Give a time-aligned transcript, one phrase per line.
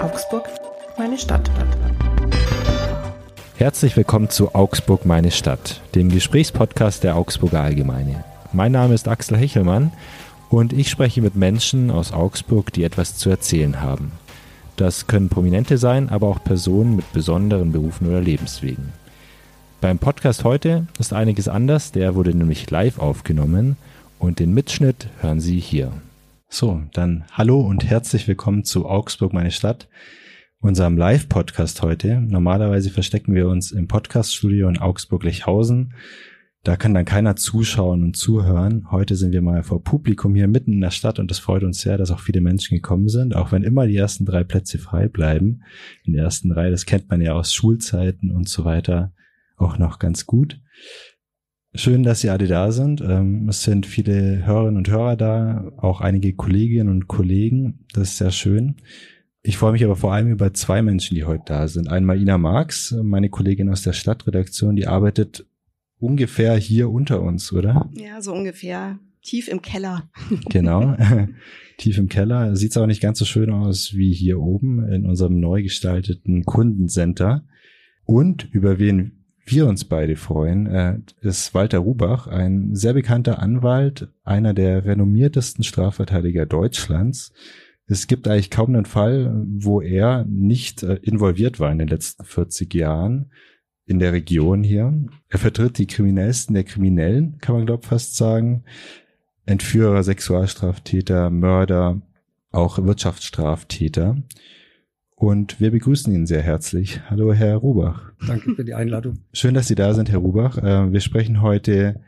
[0.00, 0.48] Augsburg,
[0.96, 1.50] meine Stadt.
[3.56, 8.22] Herzlich willkommen zu Augsburg, meine Stadt, dem Gesprächspodcast der Augsburger Allgemeine.
[8.52, 9.90] Mein Name ist Axel Hechelmann
[10.50, 14.12] und ich spreche mit Menschen aus Augsburg, die etwas zu erzählen haben.
[14.76, 18.92] Das können Prominente sein, aber auch Personen mit besonderen Berufen oder Lebenswegen.
[19.80, 23.76] Beim Podcast heute ist einiges anders, der wurde nämlich live aufgenommen
[24.20, 25.90] und den Mitschnitt hören Sie hier.
[26.50, 29.86] So, dann hallo und herzlich willkommen zu Augsburg, meine Stadt,
[30.60, 32.22] unserem Live-Podcast heute.
[32.22, 35.92] Normalerweise verstecken wir uns im Podcaststudio in Augsburg-Lechhausen.
[36.64, 38.90] Da kann dann keiner zuschauen und zuhören.
[38.90, 41.82] Heute sind wir mal vor Publikum hier mitten in der Stadt und es freut uns
[41.82, 45.06] sehr, dass auch viele Menschen gekommen sind, auch wenn immer die ersten drei Plätze frei
[45.06, 45.64] bleiben.
[46.04, 49.12] In der ersten Reihe, das kennt man ja aus Schulzeiten und so weiter
[49.58, 50.58] auch noch ganz gut.
[51.78, 53.00] Schön, dass Sie alle da sind.
[53.02, 57.84] Ähm, es sind viele Hörerinnen und Hörer da, auch einige Kolleginnen und Kollegen.
[57.92, 58.78] Das ist sehr schön.
[59.42, 61.86] Ich freue mich aber vor allem über zwei Menschen, die heute da sind.
[61.86, 65.46] Einmal Ina Marx, meine Kollegin aus der Stadtredaktion, die arbeitet
[66.00, 67.88] ungefähr hier unter uns, oder?
[67.92, 68.98] Ja, so ungefähr.
[69.22, 70.10] Tief im Keller.
[70.50, 70.96] Genau.
[71.78, 72.56] Tief im Keller.
[72.56, 77.46] Sieht auch nicht ganz so schön aus wie hier oben in unserem neu gestalteten Kundencenter.
[78.02, 79.17] Und über wen
[79.50, 85.64] wir uns beide freuen, äh, ist Walter Rubach, ein sehr bekannter Anwalt, einer der renommiertesten
[85.64, 87.32] Strafverteidiger Deutschlands.
[87.86, 92.24] Es gibt eigentlich kaum einen Fall, wo er nicht äh, involviert war in den letzten
[92.24, 93.30] 40 Jahren
[93.86, 94.92] in der Region hier.
[95.28, 98.64] Er vertritt die kriminellsten der Kriminellen, kann man glaube fast sagen.
[99.46, 102.02] Entführer, Sexualstraftäter, Mörder,
[102.50, 104.22] auch Wirtschaftsstraftäter.
[105.18, 107.00] Und wir begrüßen ihn sehr herzlich.
[107.10, 108.12] Hallo, Herr Rubach.
[108.24, 109.18] Danke für die Einladung.
[109.32, 110.58] Schön, dass Sie da sind, Herr Rubach.
[110.58, 112.00] Äh, wir sprechen heute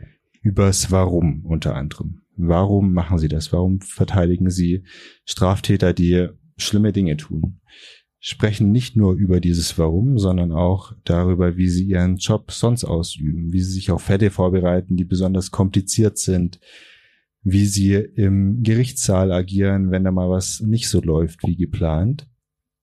[0.42, 2.20] übers Warum unter anderem.
[2.36, 3.52] Warum machen Sie das?
[3.52, 4.84] Warum verteidigen Sie
[5.24, 7.58] Straftäter, die schlimme Dinge tun?
[8.20, 13.52] Sprechen nicht nur über dieses Warum, sondern auch darüber, wie Sie Ihren Job sonst ausüben,
[13.52, 16.60] wie Sie sich auf Fälle vorbereiten, die besonders kompliziert sind,
[17.42, 22.29] wie Sie im Gerichtssaal agieren, wenn da mal was nicht so läuft wie geplant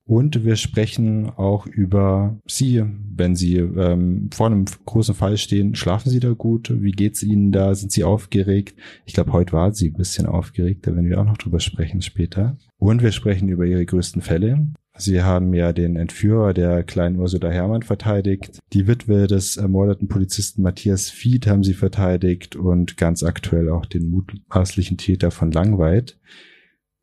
[0.07, 2.81] und wir sprechen auch über Sie,
[3.13, 5.75] wenn Sie ähm, vor einem großen Fall stehen.
[5.75, 6.71] Schlafen Sie da gut?
[6.81, 7.75] Wie geht's Ihnen da?
[7.75, 8.79] Sind Sie aufgeregt?
[9.05, 12.01] Ich glaube, heute war sie ein bisschen aufgeregt, da werden wir auch noch drüber sprechen
[12.01, 12.57] später.
[12.77, 14.67] Und wir sprechen über Ihre größten Fälle.
[14.95, 18.59] Sie haben ja den Entführer der kleinen Ursula Hermann verteidigt.
[18.73, 24.09] Die Witwe des ermordeten Polizisten Matthias Fied haben Sie verteidigt und ganz aktuell auch den
[24.09, 26.17] mutmaßlichen Täter von Langweid.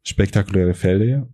[0.03, 1.29] Spektakuläre Fälle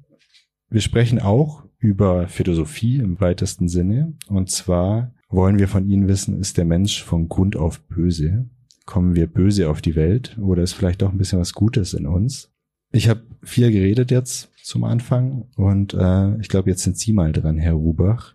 [0.70, 4.14] wir sprechen auch über Philosophie im weitesten Sinne.
[4.28, 8.48] Und zwar wollen wir von Ihnen wissen, ist der Mensch von Grund auf böse?
[8.86, 12.06] Kommen wir böse auf die Welt oder ist vielleicht doch ein bisschen was Gutes in
[12.06, 12.50] uns?
[12.92, 17.32] Ich habe viel geredet jetzt zum Anfang und äh, ich glaube, jetzt sind Sie mal
[17.32, 18.34] dran, Herr Rubach.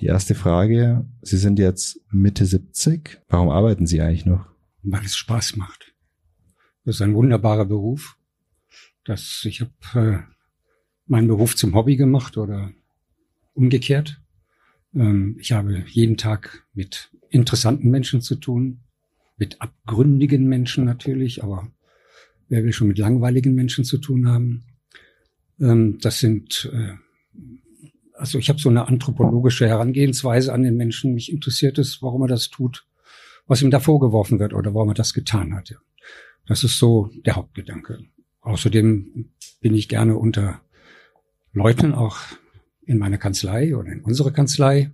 [0.00, 3.20] Die erste Frage, Sie sind jetzt Mitte 70.
[3.28, 4.46] Warum arbeiten Sie eigentlich noch?
[4.82, 5.94] Weil es Spaß macht.
[6.84, 8.16] Das ist ein wunderbarer Beruf.
[9.04, 10.32] Das, ich habe äh,
[11.06, 12.72] meinen Beruf zum Hobby gemacht oder
[13.54, 14.20] umgekehrt.
[14.94, 18.80] Ähm, ich habe jeden Tag mit interessanten Menschen zu tun,
[19.36, 21.68] mit abgründigen Menschen natürlich, aber
[22.48, 24.64] wer will schon mit langweiligen Menschen zu tun haben?
[25.60, 26.94] Ähm, das sind, äh,
[28.14, 31.14] also ich habe so eine anthropologische Herangehensweise an den Menschen.
[31.14, 32.86] Mich interessiert es, warum er das tut,
[33.46, 35.74] was ihm da vorgeworfen wird oder warum er das getan hat.
[36.46, 38.00] Das ist so der Hauptgedanke.
[38.40, 39.30] Außerdem
[39.60, 40.60] bin ich gerne unter
[41.52, 42.18] Leuten auch
[42.84, 44.90] in meiner Kanzlei oder in unserer Kanzlei.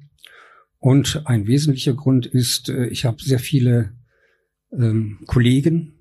[0.79, 3.93] Und ein wesentlicher Grund ist, äh, ich habe sehr viele
[4.73, 5.95] ähm, Kollegen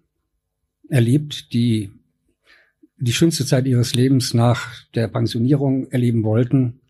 [0.89, 1.91] erlebt, die
[2.97, 6.81] die schönste Zeit ihres Lebens nach der Pensionierung erleben wollten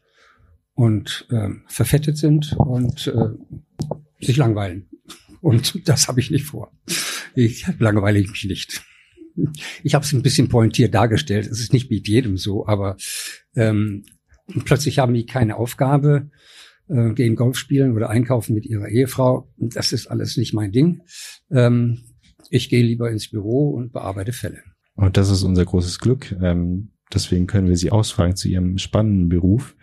[0.74, 3.30] und äh, verfettet sind und äh,
[4.26, 4.88] sich langweilen.
[5.42, 6.72] Und das habe ich nicht vor.
[7.36, 8.84] Ich langweile mich nicht.
[9.84, 11.48] Ich habe es ein bisschen pointiert dargestellt.
[11.48, 12.98] Es ist nicht mit jedem so, aber
[13.56, 14.04] ähm,
[14.66, 16.30] plötzlich haben die keine Aufgabe,
[16.88, 19.52] äh, gehen Golf spielen oder einkaufen mit ihrer Ehefrau.
[19.58, 21.02] Das ist alles nicht mein Ding.
[21.52, 22.00] Ähm,
[22.50, 24.64] ich gehe lieber ins Büro und bearbeite Fälle.
[24.96, 26.36] Und das ist unser großes Glück.
[26.42, 29.76] Ähm, deswegen können wir Sie ausfragen zu Ihrem spannenden Beruf.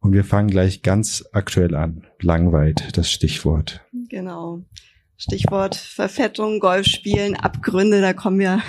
[0.00, 2.06] Und wir fangen gleich ganz aktuell an.
[2.20, 3.84] Langweit, das Stichwort.
[4.08, 4.64] Genau.
[5.16, 8.60] Stichwort Verfettung, Golfspielen, Abgründe, da kommen wir,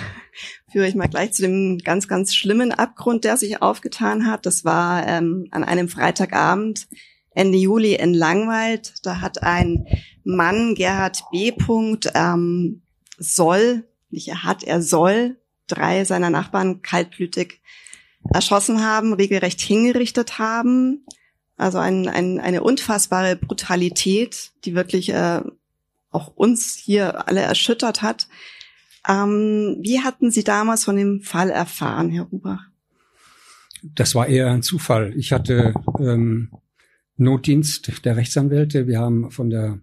[0.70, 4.46] führe ich mal gleich zu dem ganz, ganz schlimmen Abgrund, der sich aufgetan hat.
[4.46, 6.86] Das war ähm, an einem Freitagabend
[7.34, 8.94] Ende Juli in Langwald.
[9.02, 9.86] Da hat ein
[10.22, 11.52] Mann, Gerhard B.
[12.14, 12.82] ähm,
[13.18, 15.36] soll, nicht er hat, er soll
[15.66, 17.60] drei seiner Nachbarn kaltblütig
[18.32, 21.04] erschossen haben, regelrecht hingerichtet haben.
[21.56, 25.40] Also ein, ein, eine unfassbare Brutalität, die wirklich äh,
[26.10, 28.28] auch uns hier alle erschüttert hat.
[29.08, 32.70] Ähm, wie hatten Sie damals von dem Fall erfahren, Herr Rubach?
[33.82, 35.12] Das war eher ein Zufall.
[35.16, 36.50] Ich hatte ähm,
[37.16, 38.86] Notdienst der Rechtsanwälte.
[38.86, 39.80] Wir haben von der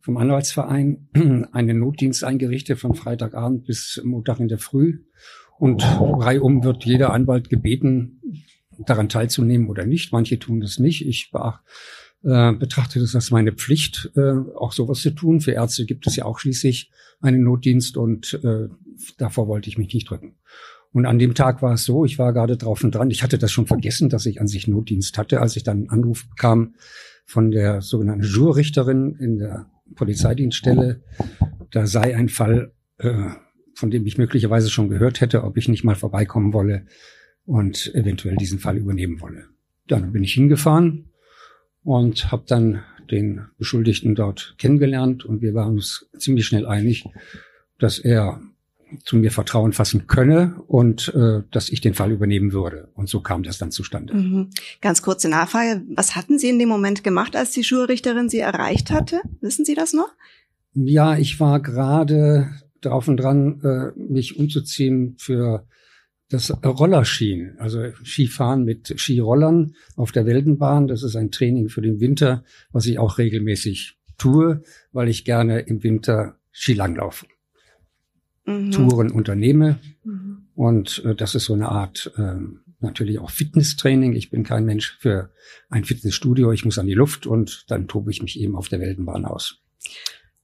[0.00, 1.08] vom Anwaltsverein
[1.52, 5.04] einen Notdienst eingerichtet von Freitagabend bis Montag in der Früh.
[5.58, 8.20] Und reihum wird jeder Anwalt gebeten,
[8.78, 10.12] daran teilzunehmen oder nicht.
[10.12, 11.06] Manche tun das nicht.
[11.06, 11.62] Ich beachte,
[12.24, 15.40] äh, betrachte das als meine Pflicht, äh, auch sowas zu tun.
[15.40, 16.90] Für Ärzte gibt es ja auch schließlich
[17.20, 18.68] einen Notdienst und äh,
[19.18, 20.36] davor wollte ich mich nicht drücken.
[20.92, 23.10] Und an dem Tag war es so, ich war gerade drauf und dran.
[23.10, 25.90] Ich hatte das schon vergessen, dass ich an sich Notdienst hatte, als ich dann einen
[25.90, 26.74] Anruf bekam
[27.24, 31.02] von der sogenannten Jurrichterin in der Polizeidienststelle.
[31.70, 33.30] Da sei ein Fall, äh,
[33.74, 36.84] von dem ich möglicherweise schon gehört hätte, ob ich nicht mal vorbeikommen wolle
[37.46, 39.46] und eventuell diesen Fall übernehmen wolle.
[39.88, 41.11] Dann bin ich hingefahren
[41.84, 47.04] und habe dann den Beschuldigten dort kennengelernt und wir waren uns ziemlich schnell einig,
[47.78, 48.40] dass er
[49.04, 52.88] zu mir Vertrauen fassen könne und äh, dass ich den Fall übernehmen würde.
[52.94, 54.14] Und so kam das dann zustande.
[54.14, 54.50] Mhm.
[54.80, 55.82] Ganz kurze Nachfrage.
[55.94, 59.22] Was hatten Sie in dem Moment gemacht, als die Schulrichterin Sie erreicht hatte?
[59.40, 60.10] Wissen Sie das noch?
[60.74, 62.50] Ja, ich war gerade
[62.80, 65.66] drauf und dran, äh, mich umzuziehen für
[66.32, 70.88] das Rollerskien, also Skifahren mit Skirollern auf der Weltenbahn.
[70.88, 74.62] Das ist ein Training für den Winter, was ich auch regelmäßig tue,
[74.92, 77.26] weil ich gerne im Winter Skilanglauf
[78.46, 78.70] mhm.
[78.70, 79.78] Touren unternehme.
[80.04, 80.48] Mhm.
[80.54, 82.34] Und äh, das ist so eine Art äh,
[82.80, 84.12] natürlich auch Fitnesstraining.
[84.14, 85.30] Ich bin kein Mensch für
[85.70, 86.52] ein Fitnessstudio.
[86.52, 89.60] Ich muss an die Luft und dann tobe ich mich eben auf der Weltenbahn aus.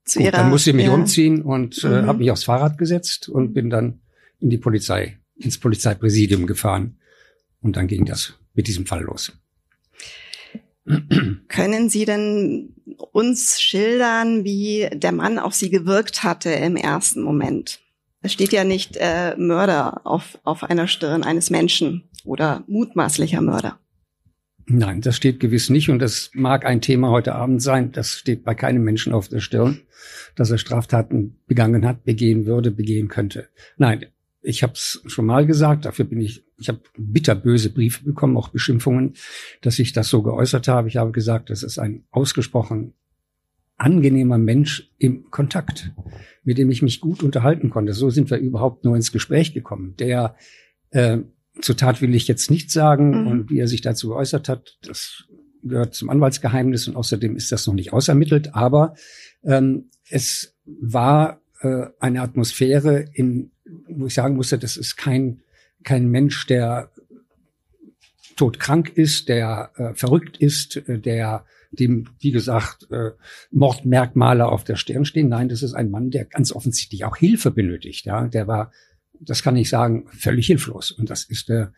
[0.05, 0.93] Zu Gut, dann musste ich mich ja.
[0.93, 2.07] umziehen und äh, mhm.
[2.07, 4.01] habe mich aufs Fahrrad gesetzt und bin dann
[4.41, 6.99] in die Polizei ins Polizeipräsidium gefahren.
[7.61, 9.33] Und dann ging das mit diesem Fall los.
[11.49, 12.75] Können Sie denn
[13.13, 17.81] uns schildern, wie der Mann auf Sie gewirkt hatte im ersten Moment?
[18.21, 23.79] Es steht ja nicht äh, Mörder auf, auf einer Stirn eines Menschen oder mutmaßlicher Mörder.
[24.67, 27.93] Nein, das steht gewiss nicht und das mag ein Thema heute Abend sein.
[27.93, 29.81] Das steht bei keinem Menschen auf der Stirn,
[30.37, 33.49] dass er Straftaten begangen hat, begehen würde, begehen könnte.
[33.79, 34.07] Nein,
[34.41, 38.49] ich habe es schon mal gesagt, dafür bin ich, ich habe bitterböse Briefe bekommen, auch
[38.49, 39.15] Beschimpfungen,
[39.63, 40.89] dass ich das so geäußert habe.
[40.89, 42.95] Ich habe gesagt, das ist ein ausgesprochen
[43.77, 45.93] angenehmer Mensch im Kontakt,
[46.43, 47.93] mit dem ich mich gut unterhalten konnte.
[47.93, 49.95] So sind wir überhaupt nur ins Gespräch gekommen.
[49.99, 50.37] Der
[50.91, 51.19] äh,
[51.61, 53.27] zur Tat will ich jetzt nicht sagen mhm.
[53.27, 55.25] und wie er sich dazu geäußert hat, das
[55.63, 58.55] gehört zum Anwaltsgeheimnis und außerdem ist das noch nicht ausermittelt.
[58.55, 58.95] Aber
[59.45, 63.53] ähm, es war äh, eine Atmosphäre in
[63.89, 65.43] wo ich sagen musste, das ist kein,
[65.85, 66.91] kein Mensch, der
[68.37, 73.11] todkrank ist, der äh, verrückt ist, äh, der dem, wie gesagt, äh,
[73.51, 75.29] Mordmerkmale auf der Stirn stehen.
[75.29, 78.07] Nein, das ist ein Mann, der ganz offensichtlich auch Hilfe benötigt.
[78.07, 78.73] Ja, der war,
[79.21, 80.91] das kann ich sagen, völlig hilflos.
[80.91, 81.73] Und das ist er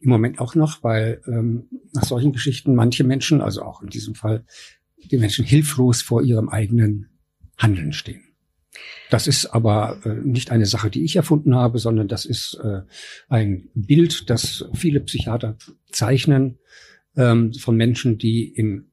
[0.00, 4.14] im Moment auch noch, weil ähm, nach solchen Geschichten manche Menschen, also auch in diesem
[4.14, 4.44] Fall,
[4.96, 7.08] die Menschen hilflos vor ihrem eigenen
[7.58, 8.23] Handeln stehen.
[9.10, 12.82] Das ist aber äh, nicht eine Sache, die ich erfunden habe, sondern das ist äh,
[13.28, 15.56] ein Bild, das viele Psychiater
[15.90, 16.58] zeichnen
[17.16, 18.90] ähm, von Menschen, die in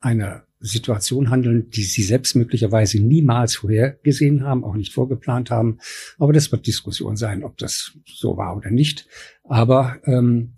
[0.00, 5.78] einer Situation handeln, die sie selbst möglicherweise niemals vorhergesehen haben, auch nicht vorgeplant haben.
[6.18, 9.06] Aber das wird Diskussion sein, ob das so war oder nicht.
[9.44, 10.54] Aber ähm,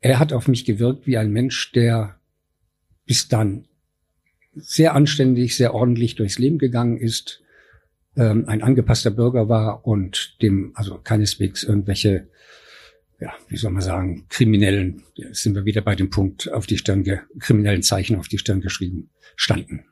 [0.00, 2.18] er hat auf mich gewirkt wie ein Mensch, der
[3.06, 3.66] bis dann
[4.54, 7.42] sehr anständig, sehr ordentlich durchs Leben gegangen ist,
[8.18, 12.28] ähm, ein angepasster Bürger war und dem also keineswegs irgendwelche,
[13.20, 17.04] ja, wie soll man sagen, kriminellen, sind wir wieder bei dem Punkt, auf die Stirn,
[17.38, 19.84] kriminellen Zeichen auf die Stirn geschrieben standen.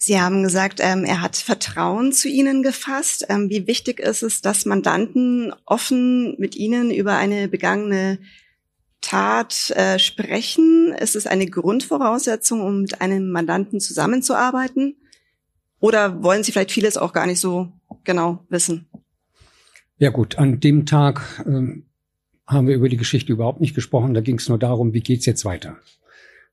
[0.00, 3.26] Sie haben gesagt, ähm, er hat Vertrauen zu Ihnen gefasst.
[3.28, 8.20] Ähm, wie wichtig ist es, dass Mandanten offen mit Ihnen über eine begangene
[9.00, 10.94] Tat äh, sprechen?
[11.00, 14.94] Ist es eine Grundvoraussetzung, um mit einem Mandanten zusammenzuarbeiten?
[15.80, 17.72] Oder wollen Sie vielleicht vieles auch gar nicht so
[18.04, 18.86] genau wissen?
[19.98, 21.86] Ja gut, an dem Tag ähm,
[22.46, 24.14] haben wir über die Geschichte überhaupt nicht gesprochen.
[24.14, 25.76] Da ging es nur darum, wie geht's jetzt weiter?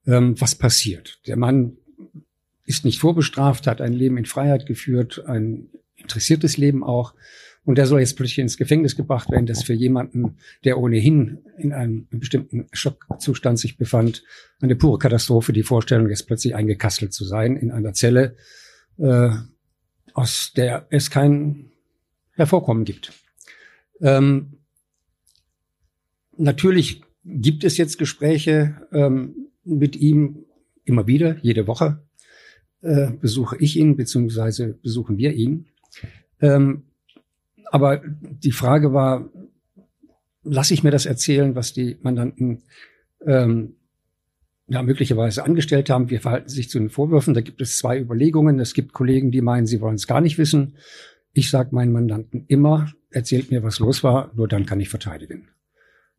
[0.05, 1.20] Ähm, was passiert?
[1.27, 1.77] Der Mann
[2.65, 7.13] ist nicht vorbestraft, hat ein Leben in Freiheit geführt, ein interessiertes Leben auch.
[7.63, 9.48] Und der soll jetzt plötzlich ins Gefängnis gebracht werden.
[9.48, 14.24] Das für jemanden, der ohnehin in einem bestimmten Schockzustand sich befand,
[14.62, 18.36] eine pure Katastrophe, die Vorstellung, jetzt plötzlich eingekastelt zu sein in einer Zelle,
[18.97, 19.29] äh,
[20.13, 21.71] aus der es kein
[22.31, 23.13] Hervorkommen gibt.
[24.01, 24.57] Ähm,
[26.37, 30.45] natürlich gibt es jetzt Gespräche ähm, mit ihm
[30.83, 32.05] immer wieder, jede Woche
[32.81, 35.65] äh, besuche ich ihn, beziehungsweise besuchen wir ihn.
[36.39, 36.83] Ähm,
[37.71, 39.29] aber die Frage war,
[40.43, 42.61] lasse ich mir das erzählen, was die Mandanten
[43.25, 43.75] ähm,
[44.67, 46.10] ja, möglicherweise angestellt haben.
[46.10, 47.34] Wir verhalten sich zu den Vorwürfen.
[47.34, 48.60] Da gibt es zwei Überlegungen.
[48.60, 50.75] Es gibt Kollegen, die meinen, sie wollen es gar nicht wissen.
[51.34, 55.50] Ich sage meinen Mandanten immer, erzählt mir, was los war, nur dann kann ich verteidigen.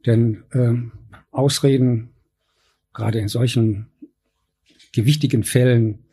[0.04, 0.92] Denn ähm,
[1.30, 2.10] Ausreden,
[2.92, 3.88] gerade in solchen
[4.92, 6.04] gewichtigen Fällen,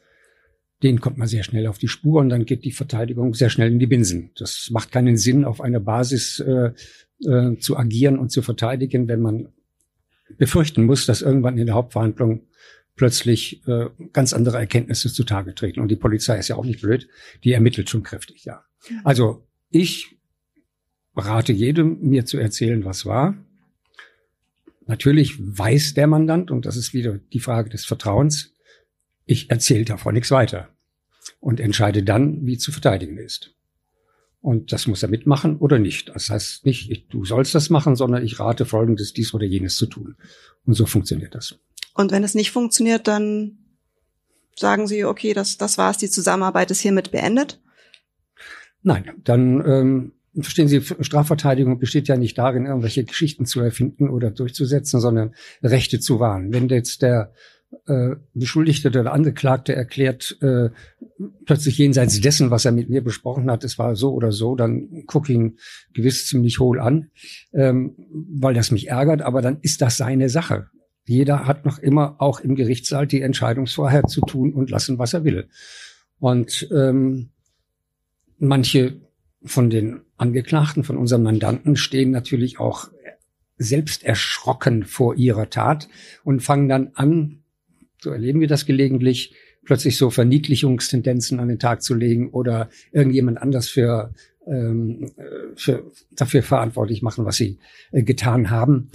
[0.82, 3.72] denen kommt man sehr schnell auf die Spur und dann geht die Verteidigung sehr schnell
[3.72, 4.32] in die Binsen.
[4.36, 6.72] Das macht keinen Sinn, auf einer Basis äh,
[7.25, 9.50] äh, zu agieren und zu verteidigen, wenn man
[10.38, 12.48] befürchten muss, dass irgendwann in der Hauptverhandlung
[12.96, 15.80] plötzlich äh, ganz andere Erkenntnisse zutage treten.
[15.80, 17.08] Und die Polizei ist ja auch nicht blöd,
[17.44, 18.63] die ermittelt schon kräftig, ja.
[19.04, 20.18] Also ich
[21.16, 23.36] rate jedem, mir zu erzählen, was war.
[24.86, 28.54] Natürlich weiß der Mandant, und das ist wieder die Frage des Vertrauens,
[29.25, 30.70] ich erzähle davon nichts weiter
[31.40, 33.56] und entscheide dann, wie zu verteidigen ist.
[34.44, 36.10] Und das muss er mitmachen oder nicht.
[36.14, 39.78] Das heißt nicht, ich, du sollst das machen, sondern ich rate folgendes, dies oder jenes
[39.78, 40.18] zu tun.
[40.66, 41.56] Und so funktioniert das.
[41.94, 43.58] Und wenn es nicht funktioniert, dann
[44.54, 47.62] sagen Sie, okay, das, das war's, die Zusammenarbeit ist hiermit beendet?
[48.82, 54.30] Nein, dann ähm, verstehen Sie, Strafverteidigung besteht ja nicht darin, irgendwelche Geschichten zu erfinden oder
[54.30, 56.52] durchzusetzen, sondern Rechte zu wahren.
[56.52, 57.32] Wenn jetzt der
[57.88, 60.70] äh, Beschuldigte oder der Angeklagte erklärt äh,
[61.46, 65.03] plötzlich jenseits dessen, was er mit mir besprochen hat, es war so oder so, dann
[65.08, 65.58] guck ihn
[65.94, 67.10] gewiss ziemlich hohl an,
[67.53, 70.70] ähm, weil das mich ärgert, aber dann ist das seine Sache.
[71.06, 75.25] Jeder hat noch immer auch im Gerichtssaal die Entscheidungsvorher zu tun und lassen, was er
[75.25, 75.50] will.
[76.20, 77.30] Und ähm,
[78.38, 79.01] manche
[79.44, 82.89] von den Angeklagten, von unseren Mandanten stehen natürlich auch
[83.58, 85.89] selbst erschrocken vor ihrer Tat
[86.24, 87.43] und fangen dann an,
[88.04, 89.34] so erleben wir das gelegentlich,
[89.64, 94.14] plötzlich so Verniedlichungstendenzen an den Tag zu legen oder irgendjemand anders für,
[94.46, 95.12] ähm,
[95.56, 97.60] für dafür verantwortlich machen, was sie
[97.92, 98.92] äh, getan haben.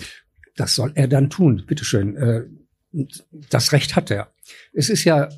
[0.57, 2.17] Das soll er dann tun, bitteschön.
[2.17, 2.45] Äh,
[3.51, 4.33] das Recht hat er.
[4.73, 5.29] Es ist ja,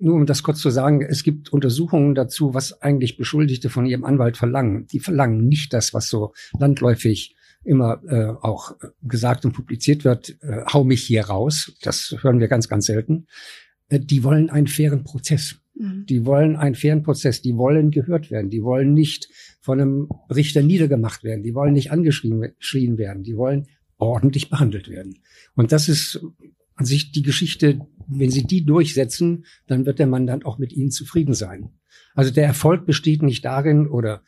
[0.00, 4.04] nur um das kurz zu sagen, es gibt Untersuchungen dazu, was eigentlich Beschuldigte von ihrem
[4.04, 4.86] Anwalt verlangen.
[4.86, 10.64] Die verlangen nicht das, was so landläufig immer äh, auch gesagt und publiziert wird, äh,
[10.72, 11.72] hau mich hier raus.
[11.82, 13.26] Das hören wir ganz, ganz selten.
[13.88, 15.56] Äh, die wollen einen fairen Prozess.
[15.74, 16.06] Mhm.
[16.06, 17.42] Die wollen einen fairen Prozess.
[17.42, 18.50] Die wollen gehört werden.
[18.50, 19.28] Die wollen nicht
[19.60, 21.42] von einem Richter niedergemacht werden.
[21.42, 23.22] Die wollen nicht angeschrien werden.
[23.22, 25.18] Die wollen ordentlich behandelt werden.
[25.54, 26.20] Und das ist
[26.74, 30.90] an sich die Geschichte, wenn Sie die durchsetzen, dann wird der Mandant auch mit Ihnen
[30.90, 31.70] zufrieden sein.
[32.14, 34.22] Also der Erfolg besteht nicht darin, oder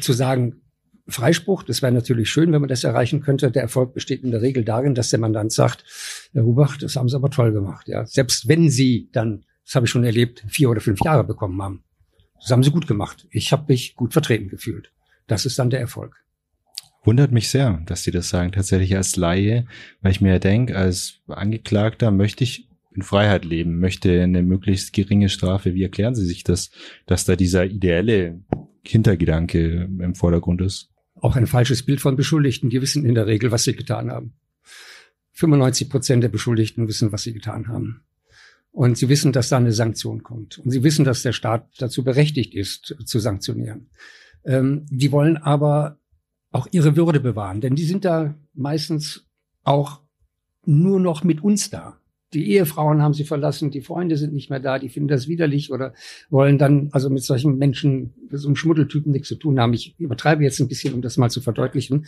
[0.00, 0.62] zu sagen,
[1.08, 3.50] Freispruch, das wäre natürlich schön, wenn man das erreichen könnte.
[3.50, 5.84] Der Erfolg besteht in der Regel darin, dass der Mandant sagt,
[6.32, 7.88] Herr Hubach, das haben Sie aber toll gemacht.
[7.88, 11.60] Ja, selbst wenn Sie dann, das habe ich schon erlebt, vier oder fünf Jahre bekommen
[11.62, 11.84] haben,
[12.40, 13.26] das haben Sie gut gemacht.
[13.30, 14.92] Ich habe mich gut vertreten gefühlt.
[15.26, 16.16] Das ist dann der Erfolg.
[17.04, 19.66] Wundert mich sehr, dass Sie das sagen, tatsächlich als Laie,
[20.02, 25.28] weil ich mir denke, als Angeklagter möchte ich in Freiheit leben, möchte eine möglichst geringe
[25.28, 25.74] Strafe.
[25.74, 26.70] Wie erklären Sie sich das,
[27.06, 28.40] dass da dieser ideelle
[28.84, 30.90] Hintergedanke im Vordergrund ist?
[31.20, 32.70] Auch ein falsches Bild von Beschuldigten.
[32.70, 34.34] Die wissen in der Regel, was sie getan haben.
[35.32, 38.02] 95 Prozent der Beschuldigten wissen, was sie getan haben.
[38.70, 40.58] Und sie wissen, dass da eine Sanktion kommt.
[40.58, 43.90] Und sie wissen, dass der Staat dazu berechtigt ist, zu sanktionieren.
[44.44, 45.98] Ähm, die wollen aber
[46.50, 49.26] auch ihre Würde bewahren, denn die sind da meistens
[49.64, 50.02] auch
[50.64, 51.97] nur noch mit uns da
[52.34, 55.72] die Ehefrauen haben sie verlassen, die Freunde sind nicht mehr da, die finden das widerlich
[55.72, 55.94] oder
[56.30, 59.72] wollen dann also mit solchen Menschen, so einem Schmuddeltypen nichts zu tun haben.
[59.72, 62.06] Ich übertreibe jetzt ein bisschen, um das mal zu verdeutlichen.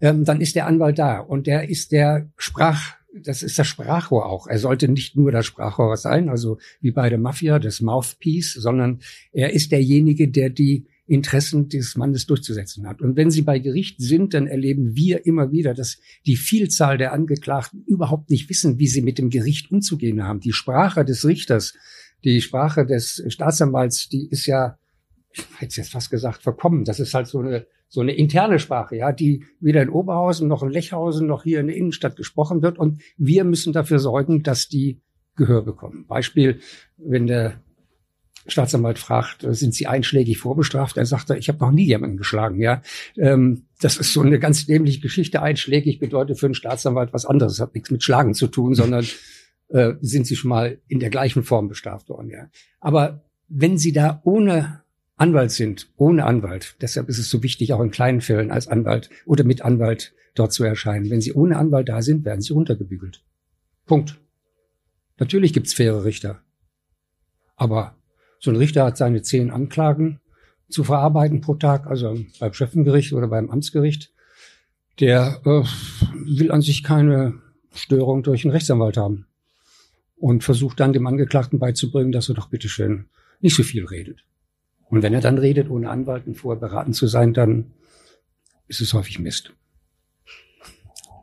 [0.00, 4.26] Ähm, dann ist der Anwalt da und der ist der Sprach, das ist das Sprachrohr
[4.26, 4.46] auch.
[4.46, 9.00] Er sollte nicht nur das Sprachrohr sein, also wie bei der Mafia, das Mouthpiece, sondern
[9.32, 13.00] er ist derjenige, der die Interessen des Mannes durchzusetzen hat.
[13.00, 17.12] Und wenn sie bei Gericht sind, dann erleben wir immer wieder, dass die Vielzahl der
[17.12, 20.40] Angeklagten überhaupt nicht wissen, wie sie mit dem Gericht umzugehen haben.
[20.40, 21.74] Die Sprache des Richters,
[22.24, 24.78] die Sprache des Staatsanwalts, die ist ja,
[25.32, 26.84] ich hätte jetzt fast gesagt, verkommen.
[26.84, 30.62] Das ist halt so eine, so eine interne Sprache, ja, die weder in Oberhausen noch
[30.62, 32.78] in Lechhausen noch hier in der Innenstadt gesprochen wird.
[32.78, 35.00] Und wir müssen dafür sorgen, dass die
[35.36, 36.04] Gehör bekommen.
[36.06, 36.60] Beispiel,
[36.98, 37.62] wenn der
[38.48, 40.96] Staatsanwalt fragt, äh, sind Sie einschlägig vorbestraft?
[40.96, 42.60] Er sagt, ich habe noch nie jemanden geschlagen.
[42.60, 42.82] Ja,
[43.16, 45.42] ähm, das ist so eine ganz dämliche Geschichte.
[45.42, 47.56] Einschlägig bedeutet für einen Staatsanwalt was anderes.
[47.56, 49.06] Das hat nichts mit Schlagen zu tun, sondern
[49.68, 52.30] äh, sind Sie schon mal in der gleichen Form bestraft worden.
[52.30, 52.48] Ja,
[52.80, 54.82] aber wenn Sie da ohne
[55.16, 59.10] Anwalt sind, ohne Anwalt, deshalb ist es so wichtig, auch in kleinen Fällen als Anwalt
[59.26, 61.10] oder mit Anwalt dort zu erscheinen.
[61.10, 63.24] Wenn sie ohne Anwalt da sind, werden sie runtergebügelt.
[63.86, 64.20] Punkt.
[65.18, 66.42] Natürlich gibt's faire Richter.
[67.56, 67.97] Aber
[68.38, 70.20] so ein Richter hat seine zehn Anklagen
[70.68, 74.12] zu verarbeiten pro Tag, also beim Schöffengericht oder beim Amtsgericht.
[75.00, 75.62] Der äh,
[76.24, 77.40] will an sich keine
[77.72, 79.26] Störung durch einen Rechtsanwalt haben
[80.16, 83.06] und versucht dann dem Angeklagten beizubringen, dass er doch bitteschön
[83.40, 84.24] nicht so viel redet.
[84.90, 87.72] Und wenn er dann redet, ohne Anwalt und vorher beraten zu sein, dann
[88.66, 89.52] ist es häufig Mist.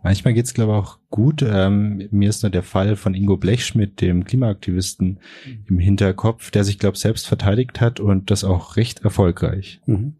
[0.06, 1.42] Manchmal geht's glaube ich, auch gut.
[1.42, 5.66] Ähm, mir ist nur der Fall von Ingo Blechschmidt, dem Klimaaktivisten, mhm.
[5.68, 9.82] im Hinterkopf, der sich, glaube ich, selbst verteidigt hat und das auch recht erfolgreich.
[9.88, 10.18] Mhm.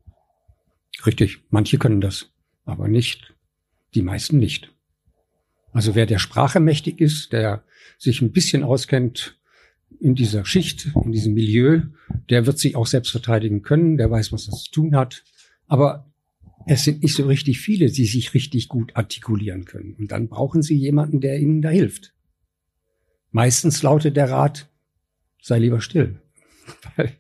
[1.06, 2.32] Richtig, manche können das,
[2.64, 3.36] aber nicht,
[3.94, 4.74] die meisten nicht.
[5.72, 7.64] Also wer der Sprache mächtig ist, der
[8.00, 9.38] sich ein bisschen auskennt
[10.00, 11.84] in dieser Schicht, in diesem Milieu,
[12.32, 15.24] der wird sich auch selbst verteidigen können, der weiß, was das zu tun hat.
[15.68, 16.12] Aber
[16.68, 19.94] es sind nicht so richtig viele, die sich richtig gut artikulieren können.
[19.96, 22.14] Und dann brauchen sie jemanden, der ihnen da hilft.
[23.32, 24.70] Meistens lautet der Rat,
[25.42, 26.22] sei lieber still,
[26.96, 27.12] weil,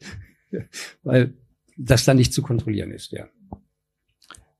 [1.03, 1.33] weil
[1.77, 3.29] das dann nicht zu kontrollieren ist, ja.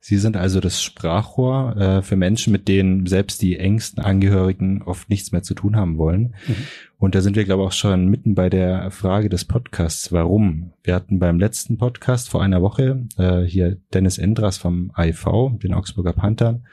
[0.08, 5.10] Sie sind also das Sprachrohr äh, für Menschen, mit denen selbst die engsten Angehörigen oft
[5.10, 6.36] nichts mehr zu tun haben wollen.
[6.46, 6.56] Mhm.
[7.00, 10.12] Und da sind wir, glaube ich, auch schon mitten bei der Frage des Podcasts.
[10.12, 10.74] Warum?
[10.84, 15.74] Wir hatten beim letzten Podcast vor einer Woche äh, hier Dennis Endras vom AIV, den
[15.74, 16.68] Augsburger Panthern.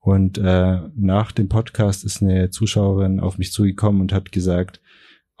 [0.00, 4.80] Und äh, nach dem Podcast ist eine Zuschauerin auf mich zugekommen und hat gesagt,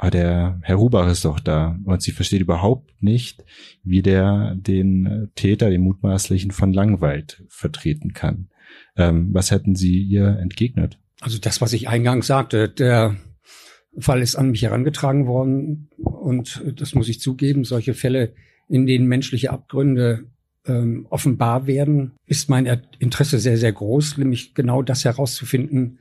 [0.08, 1.78] ah, der Herr Rubach ist doch da.
[1.84, 3.44] Und sie versteht überhaupt nicht,
[3.84, 8.48] wie der den Täter, den mutmaßlichen von Langweid vertreten kann.
[8.96, 10.98] Ähm, was hätten Sie ihr entgegnet?
[11.20, 13.16] Also das, was ich eingangs sagte, der
[13.96, 18.34] Fall ist an mich herangetragen worden und das muss ich zugeben, solche Fälle,
[18.68, 20.24] in denen menschliche Abgründe
[20.66, 22.66] ähm, offenbar werden, ist mein
[22.98, 25.98] Interesse sehr, sehr groß, nämlich genau das herauszufinden,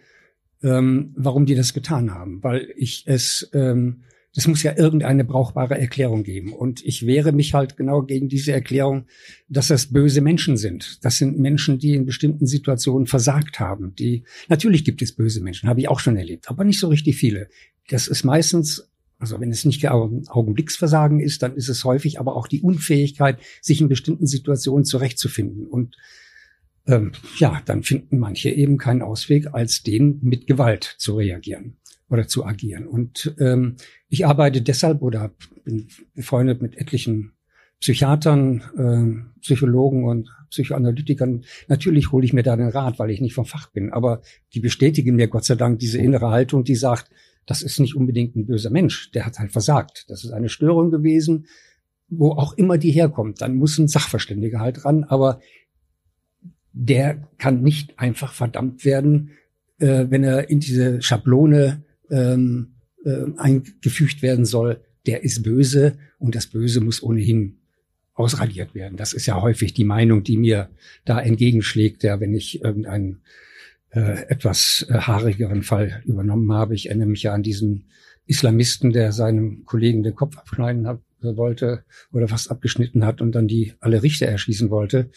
[0.64, 5.78] ähm, warum die das getan haben, weil ich es, ähm, das muss ja irgendeine brauchbare
[5.78, 6.54] Erklärung geben.
[6.54, 9.06] Und ich wehre mich halt genau gegen diese Erklärung,
[9.50, 11.04] dass das böse Menschen sind.
[11.04, 13.94] Das sind Menschen, die in bestimmten Situationen versagt haben.
[13.96, 17.18] Die natürlich gibt es böse Menschen, habe ich auch schon erlebt, aber nicht so richtig
[17.18, 17.50] viele.
[17.90, 18.88] Das ist meistens
[19.22, 23.80] also wenn es nicht Augenblicksversagen ist, dann ist es häufig aber auch die Unfähigkeit, sich
[23.80, 25.68] in bestimmten Situationen zurechtzufinden.
[25.68, 25.96] Und
[26.88, 31.78] ähm, ja, dann finden manche eben keinen Ausweg, als den mit Gewalt zu reagieren
[32.10, 32.88] oder zu agieren.
[32.88, 33.76] Und ähm,
[34.10, 35.32] ich arbeite deshalb oder
[35.64, 37.34] bin befreundet mit etlichen
[37.80, 41.46] Psychiatern, äh, Psychologen und Psychoanalytikern.
[41.68, 43.92] Natürlich hole ich mir da den Rat, weil ich nicht vom Fach bin.
[43.92, 44.22] Aber
[44.54, 47.10] die bestätigen mir Gott sei Dank diese innere Haltung, die sagt,
[47.48, 50.06] das ist nicht unbedingt ein böser Mensch, der hat halt versagt.
[50.10, 51.48] Das ist eine Störung gewesen,
[52.08, 53.42] wo auch immer die herkommt.
[53.42, 55.04] Dann muss ein Sachverständiger halt ran.
[55.06, 55.40] Aber
[56.74, 59.32] der kann nicht einfach verdammt werden,
[59.80, 64.82] äh, wenn er in diese Schablone ähm, äh, eingefügt werden soll.
[65.06, 67.58] Der ist böse und das Böse muss ohnehin
[68.14, 68.98] ausradiert werden.
[68.98, 70.70] Das ist ja häufig die Meinung, die mir
[71.06, 73.22] da entgegenschlägt, ja, wenn ich irgendeinen
[73.90, 76.76] äh, etwas äh, haarigeren Fall übernommen habe.
[76.76, 77.86] Ich erinnere mich ja an diesen
[78.28, 83.34] Islamisten, der seinem Kollegen den Kopf abschneiden hat, äh, wollte oder fast abgeschnitten hat und
[83.34, 85.10] dann die alle Richter erschießen wollte.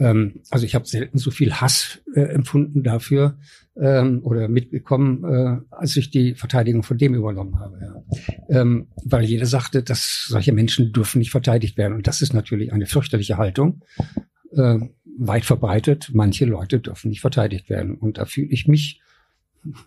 [0.00, 3.38] Ähm, also ich habe selten so viel Hass äh, empfunden dafür
[3.76, 7.78] ähm, oder mitbekommen, äh, als ich die Verteidigung von dem übernommen habe.
[7.80, 8.60] Ja.
[8.60, 11.94] Ähm, weil jeder sagte, dass solche Menschen dürfen nicht verteidigt werden.
[11.94, 13.84] Und das ist natürlich eine fürchterliche Haltung.
[14.52, 14.78] Äh,
[15.18, 17.96] weit verbreitet, manche Leute dürfen nicht verteidigt werden.
[17.96, 19.02] Und da fühle ich mich,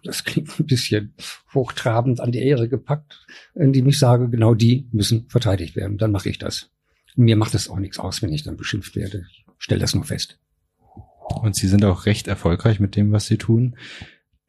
[0.03, 1.15] das klingt ein bisschen
[1.55, 5.97] hochtrabend an die Ehre gepackt, indem ich sage, genau die müssen verteidigt werden.
[5.97, 6.69] Dann mache ich das.
[7.15, 9.25] Mir macht es auch nichts aus, wenn ich dann beschimpft werde.
[9.57, 10.39] Ich stelle das nur fest.
[11.41, 13.75] Und Sie sind auch recht erfolgreich mit dem, was Sie tun.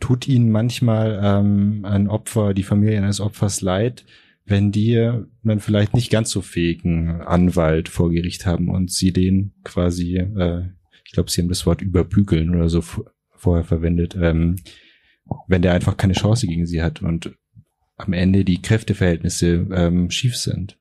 [0.01, 4.05] Tut Ihnen manchmal ähm, ein Opfer, die Familie eines Opfers leid,
[4.45, 5.11] wenn die
[5.43, 10.65] dann vielleicht nicht ganz so fähigen Anwalt vor Gericht haben und Sie den quasi, äh,
[11.05, 14.57] ich glaube, Sie haben das Wort überbügeln oder so vorher verwendet, ähm,
[15.49, 17.35] wenn der einfach keine Chance gegen Sie hat und
[17.97, 20.79] am Ende die Kräfteverhältnisse ähm, schief sind.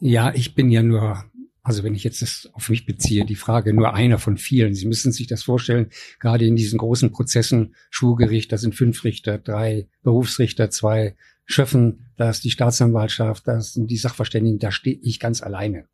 [0.00, 1.24] Ja, ich bin ja nur
[1.62, 4.74] also wenn ich jetzt das auf mich beziehe, die Frage nur einer von vielen.
[4.74, 9.38] Sie müssen sich das vorstellen, gerade in diesen großen Prozessen, Schulgericht, da sind fünf Richter,
[9.38, 15.18] drei Berufsrichter, zwei Schöffen, da ist die Staatsanwaltschaft, da sind die Sachverständigen, da stehe ich
[15.18, 15.86] ganz alleine.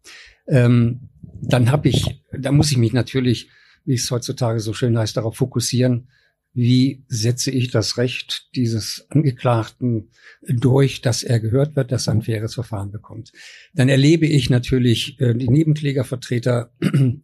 [0.48, 1.08] Ähm,
[1.40, 3.48] dann habe ich, da muss ich mich natürlich,
[3.84, 6.08] wie es heutzutage so schön heißt, darauf fokussieren,
[6.54, 10.10] wie setze ich das Recht dieses Angeklagten
[10.42, 13.32] durch, dass er gehört wird, dass er ein faires Verfahren bekommt.
[13.74, 16.72] Dann erlebe ich natürlich äh, die Nebenklägervertreter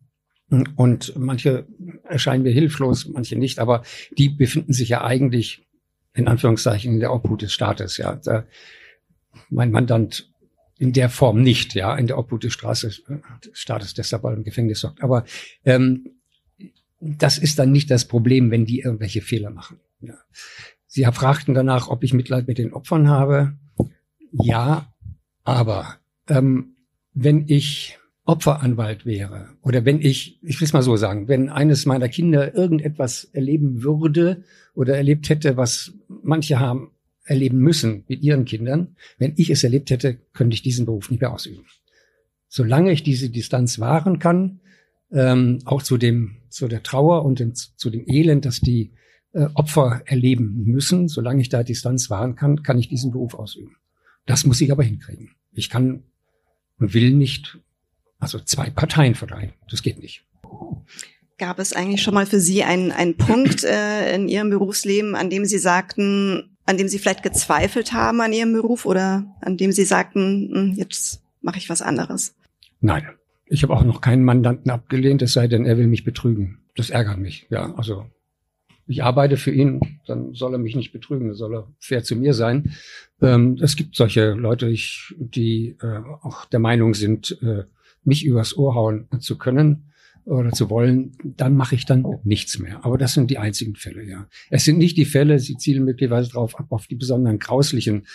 [0.77, 1.67] und manche
[2.03, 3.83] erscheinen mir hilflos, manche nicht, aber
[4.19, 5.63] die befinden sich ja eigentlich
[6.13, 7.97] in Anführungszeichen in der Obhut des Staates.
[7.99, 8.45] Ja, da,
[9.49, 10.29] mein Mandant
[10.77, 13.03] in der Form nicht, ja, in der Obhut des, Straße, des
[13.53, 15.03] Staates, deshalb im Gefängnis sorgt.
[15.03, 15.25] Aber
[15.65, 16.20] ähm,
[17.01, 19.79] das ist dann nicht das Problem, wenn die irgendwelche Fehler machen.
[20.01, 20.15] Ja.
[20.87, 23.55] Sie fragten danach, ob ich Mitleid mit den Opfern habe.
[24.33, 24.93] Ja,
[25.45, 25.97] aber
[26.29, 26.77] ähm,
[27.15, 31.87] wenn ich Opferanwalt wäre oder wenn ich, ich will es mal so sagen, wenn eines
[31.87, 36.93] meiner Kinder irgendetwas erleben würde oder erlebt hätte, was manche haben
[37.25, 41.21] erleben müssen mit ihren Kindern, wenn ich es erlebt hätte, könnte ich diesen Beruf nicht
[41.21, 41.65] mehr ausüben.
[42.49, 44.61] Solange ich diese Distanz wahren kann,
[45.13, 48.93] ähm, auch zu dem zu der Trauer und dem, zu dem Elend, das die
[49.33, 53.77] äh, Opfer erleben müssen, solange ich da Distanz wahren kann, kann ich diesen Beruf ausüben.
[54.27, 55.31] Das muss ich aber hinkriegen.
[55.53, 56.03] Ich kann
[56.79, 57.59] und will nicht
[58.19, 59.53] also zwei Parteien verleihen.
[59.71, 60.25] Das geht nicht.
[61.39, 65.31] Gab es eigentlich schon mal für Sie einen, einen Punkt äh, in Ihrem Berufsleben, an
[65.31, 69.73] dem Sie sagten, an dem Sie vielleicht gezweifelt haben an Ihrem Beruf oder an dem
[69.73, 72.35] Sie sagten, hm, jetzt mache ich was anderes?
[72.81, 73.09] Nein.
[73.53, 76.59] Ich habe auch noch keinen Mandanten abgelehnt, es sei denn, er will mich betrügen.
[76.77, 77.49] Das ärgert mich.
[77.51, 78.07] Ja, also
[78.87, 82.15] ich arbeite für ihn, dann soll er mich nicht betrügen, dann soll er fair zu
[82.15, 82.77] mir sein.
[83.21, 87.65] Ähm, es gibt solche Leute, ich, die äh, auch der Meinung sind, äh,
[88.05, 89.91] mich übers Ohr hauen zu können
[90.25, 92.85] oder zu wollen, dann mache ich dann nichts mehr.
[92.85, 94.29] Aber das sind die einzigen Fälle, ja.
[94.49, 98.07] Es sind nicht die Fälle, sie zielen möglicherweise darauf ab, auf die besonderen grauslichen.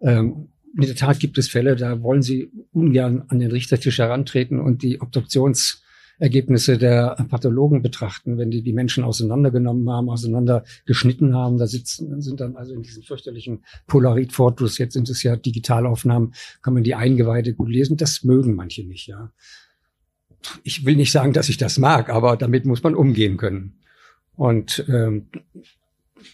[0.00, 4.60] Ähm, in der Tat gibt es Fälle, da wollen sie ungern an den Richtertisch herantreten
[4.60, 5.82] und die Obduktions
[6.18, 12.40] Ergebnisse der Pathologen betrachten, wenn die die Menschen auseinandergenommen haben, auseinandergeschnitten haben, da sitzen, sind
[12.40, 17.52] dann also in diesen fürchterlichen Polaroid-Fotos, jetzt sind es ja Digitalaufnahmen, kann man die Eingeweide
[17.52, 19.30] gut lesen, das mögen manche nicht, ja.
[20.62, 23.80] Ich will nicht sagen, dass ich das mag, aber damit muss man umgehen können.
[24.36, 25.28] Und ähm,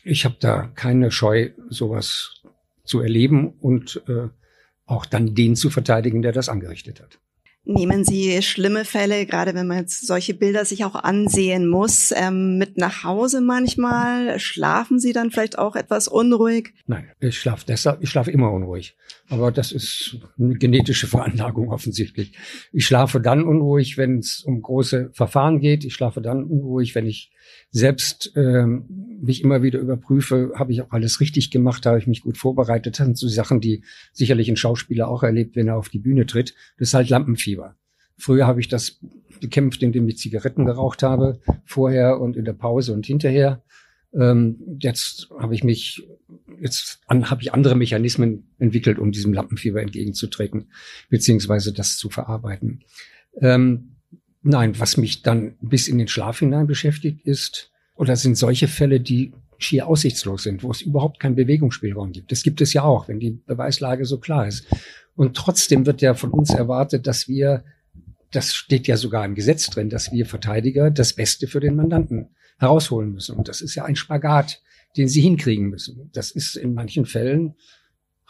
[0.05, 2.42] ich habe da keine Scheu, sowas
[2.85, 4.29] zu erleben und äh,
[4.87, 7.19] auch dann den zu verteidigen, der das angerichtet hat.
[7.65, 12.59] Nehmen Sie schlimme Fälle, gerade wenn man jetzt solche Bilder sich auch ansehen muss, ähm,
[12.59, 14.41] mit nach Hause manchmal?
[14.41, 16.75] Schlafen Sie dann vielleicht auch etwas unruhig?
[16.89, 18.97] Nein, ich schlafe deshalb, ich schlafe immer unruhig.
[19.29, 22.33] Aber das ist eine genetische Veranlagung offensichtlich.
[22.73, 25.85] Ich schlafe dann unruhig, wenn es um große Verfahren geht.
[25.85, 27.31] Ich schlafe dann unruhig, wenn ich
[27.71, 32.23] selbst ähm, mich immer wieder überprüfe, habe ich auch alles richtig gemacht, habe ich mich
[32.23, 32.99] gut vorbereitet.
[32.99, 36.27] Das sind so Sachen, die sicherlich ein Schauspieler auch erlebt, wenn er auf die Bühne
[36.27, 36.55] tritt.
[36.79, 37.77] Das ist halt Lampenfieber.
[38.19, 39.01] Früher habe ich das
[39.41, 43.63] bekämpft, indem ich Zigaretten geraucht habe, vorher und in der Pause und hinterher.
[44.15, 46.07] Ähm, jetzt habe ich mich,
[46.61, 50.71] jetzt an, habe ich andere Mechanismen entwickelt, um diesem Lampenfieber entgegenzutreten,
[51.09, 52.85] beziehungsweise das zu verarbeiten.
[53.41, 53.93] Ähm,
[54.43, 59.01] Nein, was mich dann bis in den Schlaf hinein beschäftigt ist, oder sind solche Fälle,
[59.01, 62.33] die schier aussichtslos sind, wo es überhaupt keinen Bewegungsspielraum gibt.
[62.33, 64.67] Das gibt es ja auch, wenn die Beweislage so klar ist.
[65.15, 67.65] Und trotzdem wird ja von uns erwartet, dass wir,
[68.31, 72.31] das steht ja sogar im Gesetz drin, dass wir Verteidiger das Beste für den Mandanten
[72.59, 73.37] herausholen müssen.
[73.37, 74.63] Und das ist ja ein Spagat,
[74.97, 76.11] den sie hinkriegen müssen.
[76.13, 77.55] Das ist in manchen Fällen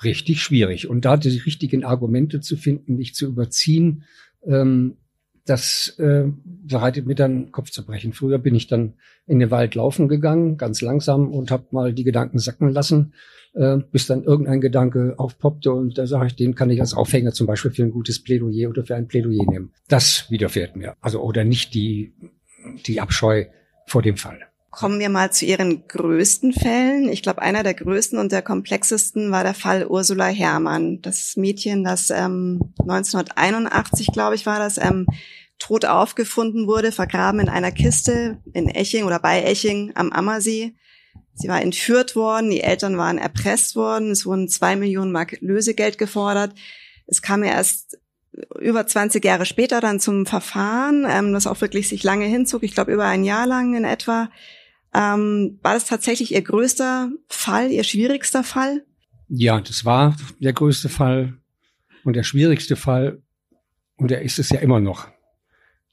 [0.03, 0.88] richtig schwierig.
[0.88, 4.05] Und da die richtigen Argumente zu finden, nicht zu überziehen,
[4.44, 4.96] ähm,
[5.45, 8.13] das äh, bereitet mir dann Kopfzerbrechen.
[8.13, 8.95] Früher bin ich dann
[9.27, 13.15] in den Wald laufen gegangen, ganz langsam und habe mal die Gedanken sacken lassen,
[13.55, 17.33] äh, bis dann irgendein Gedanke aufpoppte und da sage ich, den kann ich als Aufhänger
[17.33, 19.73] zum Beispiel für ein gutes Plädoyer oder für ein Plädoyer nehmen.
[19.89, 20.95] Das widerfährt mir.
[21.01, 22.15] Also oder nicht die
[22.87, 23.47] die Abscheu
[23.87, 24.52] vor dem Fall.
[24.73, 27.11] Kommen wir mal zu Ihren größten Fällen.
[27.11, 31.03] Ich glaube, einer der größten und der komplexesten war der Fall Ursula Herrmann.
[31.03, 35.07] Das Mädchen, das ähm, 1981, glaube ich, war das, ähm,
[35.59, 40.75] tot aufgefunden wurde, vergraben in einer Kiste in Eching oder bei Eching am Ammersee.
[41.35, 45.99] Sie war entführt worden, die Eltern waren erpresst worden, es wurden zwei Millionen Mark Lösegeld
[45.99, 46.55] gefordert.
[47.07, 47.99] Es kam ja erst
[48.59, 52.73] über 20 Jahre später dann zum Verfahren, ähm, das auch wirklich sich lange hinzog, ich
[52.75, 54.31] glaube über ein Jahr lang in etwa.
[54.95, 58.85] Ähm, war das tatsächlich Ihr größter Fall, Ihr schwierigster Fall?
[59.29, 61.39] Ja, das war der größte Fall
[62.05, 63.23] und der schwierigste Fall.
[63.97, 65.09] Und er ist es ja immer noch.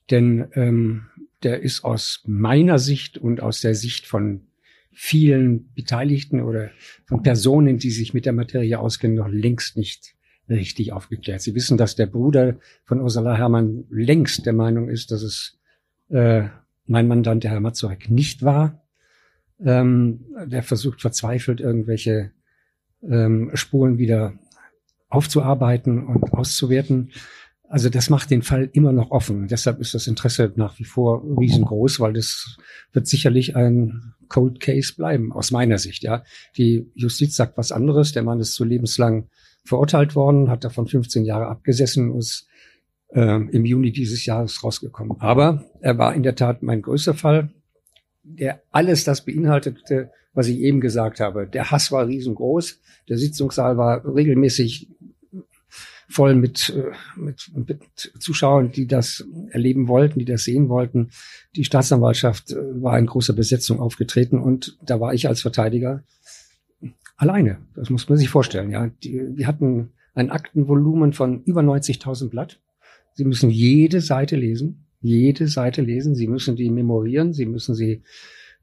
[0.10, 1.06] Denn ähm,
[1.44, 4.48] der ist aus meiner Sicht und aus der Sicht von
[4.92, 6.72] vielen Beteiligten oder
[7.06, 10.16] von Personen, die sich mit der Materie auskennen, noch längst nicht
[10.50, 11.42] richtig aufgeklärt.
[11.42, 15.58] Sie wissen, dass der Bruder von Ursula Herrmann längst der Meinung ist, dass es
[16.10, 16.50] äh,
[16.86, 18.84] mein Mandant, der Herr Mazurek, nicht war.
[19.63, 22.32] Ähm, der versucht verzweifelt irgendwelche
[23.04, 24.34] ähm, Spuren wieder
[25.10, 27.12] aufzuarbeiten und auszuwerten.
[27.67, 29.48] Also das macht den Fall immer noch offen.
[29.48, 32.58] Deshalb ist das Interesse nach wie vor riesengroß, weil das
[32.93, 36.04] wird sicherlich ein Cold Case bleiben, aus meiner Sicht.
[36.04, 36.24] Ja,
[36.58, 38.12] die Justiz sagt was anderes.
[38.12, 39.30] Der Mann ist zu lebenslang
[39.65, 42.48] verurteilt worden, hat davon 15 Jahre abgesessen und ist
[43.10, 45.19] äh, im Juni dieses Jahres rausgekommen.
[45.19, 47.50] Aber er war in der Tat mein größter Fall,
[48.38, 51.48] der alles das beinhaltete, was ich eben gesagt habe.
[51.48, 54.88] Der Hass war riesengroß, der Sitzungssaal war regelmäßig
[56.10, 61.12] voll mit, äh, mit, mit Zuschauern, die das erleben wollten, die das sehen wollten.
[61.56, 66.04] Die Staatsanwaltschaft äh, war in großer Besetzung aufgetreten und da war ich als Verteidiger
[67.15, 67.60] alleine.
[67.76, 68.72] Das muss man sich vorstellen.
[68.72, 72.60] Ja, die, wir hatten ein Aktenvolumen von über 90.000 Blatt.
[73.13, 76.16] Sie müssen jede Seite lesen, jede Seite lesen.
[76.16, 77.34] Sie müssen die memorieren.
[77.34, 78.04] Sie müssen sie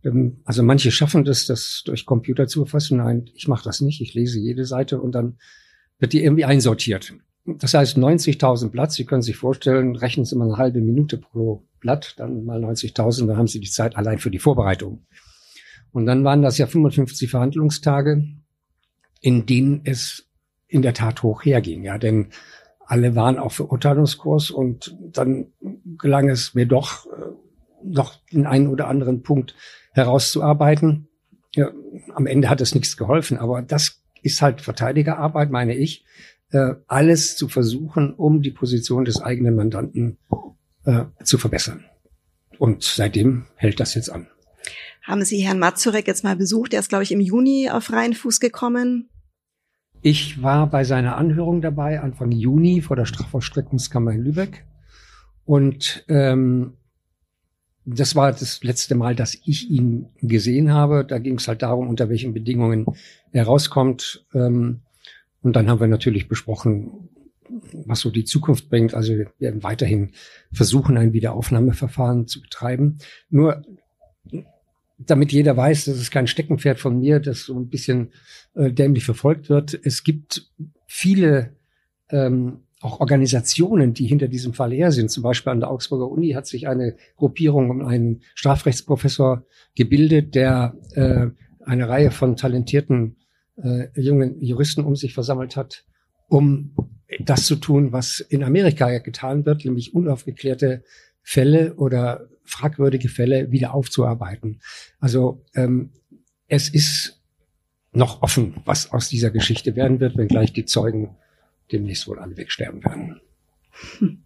[0.05, 2.99] ähm, also manche schaffen das, das durch Computer zu erfassen.
[2.99, 4.01] Nein, ich mache das nicht.
[4.01, 5.39] Ich lese jede Seite und dann
[5.99, 7.15] wird die irgendwie einsortiert.
[7.45, 8.93] Das heißt 90.000 Blatt.
[8.93, 13.27] Sie können sich vorstellen, rechnen Sie mal eine halbe Minute pro Blatt, dann mal 90.000,
[13.27, 15.07] dann haben Sie die Zeit allein für die Vorbereitung.
[15.93, 18.25] Und dann waren das ja 55 Verhandlungstage,
[19.21, 20.29] in denen es
[20.67, 21.85] in der Tat hoch herging.
[21.85, 22.29] Ja, denn
[22.87, 25.49] alle waren auf Verurteilungskurs und dann
[25.99, 27.33] gelang es mir doch, äh,
[27.83, 29.55] noch den einen oder anderen Punkt
[29.93, 31.09] herauszuarbeiten.
[31.55, 31.71] Ja,
[32.15, 36.05] am Ende hat es nichts geholfen, aber das ist halt Verteidigerarbeit, meine ich
[36.51, 40.19] äh, alles zu versuchen, um die Position des eigenen Mandanten
[40.85, 41.85] äh, zu verbessern.
[42.59, 44.29] Und seitdem hält das jetzt an.
[45.03, 46.75] Haben Sie Herrn Mazurek jetzt mal besucht?
[46.75, 49.09] Er ist, glaube ich, im Juni auf freien Fuß gekommen.
[50.09, 54.65] Ich war bei seiner Anhörung dabei, Anfang Juni vor der Strafvollstreckungskammer in Lübeck.
[55.45, 56.75] Und ähm,
[57.85, 61.05] das war das letzte Mal, dass ich ihn gesehen habe.
[61.05, 62.87] Da ging es halt darum, unter welchen Bedingungen
[63.33, 64.25] er rauskommt.
[64.33, 64.83] Ähm,
[65.43, 67.09] und dann haben wir natürlich besprochen,
[67.73, 68.95] was so die Zukunft bringt.
[68.95, 70.13] Also wir werden weiterhin
[70.53, 72.99] versuchen, ein Wiederaufnahmeverfahren zu betreiben.
[73.29, 73.61] Nur
[74.99, 78.13] damit jeder weiß, das ist kein Steckenpferd von mir, das so ein bisschen
[78.55, 79.79] äh, dämlich verfolgt wird.
[79.83, 80.51] Es gibt
[80.87, 81.57] viele
[82.11, 85.11] ähm, auch Organisationen, die hinter diesem Fall her sind.
[85.11, 90.77] Zum Beispiel an der Augsburger Uni hat sich eine Gruppierung um einen Strafrechtsprofessor gebildet, der
[90.95, 91.29] äh,
[91.65, 93.17] eine Reihe von talentierten
[93.57, 95.85] äh, jungen Juristen um sich versammelt hat,
[96.29, 96.75] um
[97.21, 100.83] das zu tun, was in Amerika getan wird, nämlich unaufgeklärte
[101.23, 104.61] Fälle oder fragwürdige Fälle wieder aufzuarbeiten.
[105.01, 105.91] Also ähm,
[106.49, 107.23] es ist
[107.93, 111.17] noch offen, was aus dieser Geschichte werden wird, wenngleich die Zeugen
[111.73, 113.21] demnächst wohl alle wegsterben werden.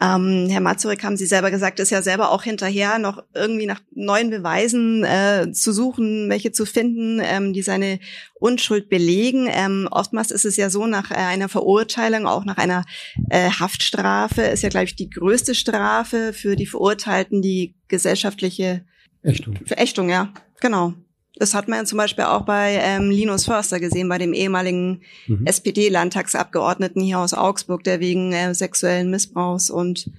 [0.00, 3.80] Ähm, Herr Mazurek, haben Sie selber gesagt, ist ja selber auch hinterher, noch irgendwie nach
[3.92, 7.98] neuen Beweisen äh, zu suchen, welche zu finden, ähm, die seine
[8.34, 9.48] Unschuld belegen.
[9.50, 12.84] Ähm, oftmals ist es ja so, nach äh, einer Verurteilung, auch nach einer
[13.28, 18.84] äh, Haftstrafe, ist ja, glaube ich, die größte Strafe für die Verurteilten die gesellschaftliche
[19.22, 19.58] Ächtung.
[19.66, 20.94] Verächtung, ja, genau.
[21.38, 25.02] Das hat man ja zum Beispiel auch bei ähm, Linus Förster gesehen, bei dem ehemaligen
[25.28, 25.46] mhm.
[25.46, 30.10] SPD-Landtagsabgeordneten hier aus Augsburg, der wegen äh, sexuellen Missbrauchs und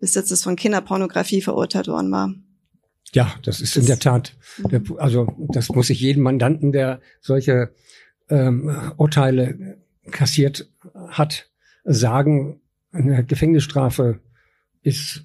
[0.00, 2.34] Besitzes von Kinderpornografie verurteilt worden war.
[3.12, 4.96] Ja, das ist das, in der Tat, der, mhm.
[4.98, 7.72] also das muss ich jedem Mandanten, der solche
[8.30, 9.78] ähm, Urteile
[10.10, 10.68] kassiert
[11.08, 11.50] hat,
[11.84, 12.60] sagen,
[12.92, 14.20] eine Gefängnisstrafe
[14.82, 15.24] ist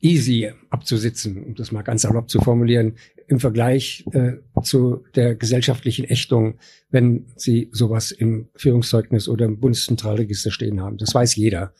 [0.00, 2.96] easy abzusitzen, um das mal ganz salopp zu formulieren,
[3.28, 6.58] im Vergleich äh, zu der gesellschaftlichen Ächtung,
[6.90, 10.96] wenn Sie sowas im Führungszeugnis oder im Bundeszentralregister stehen haben.
[10.96, 11.74] Das weiß jeder.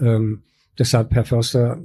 [0.00, 0.42] Ähm,
[0.78, 1.80] deshalb, Herr Förster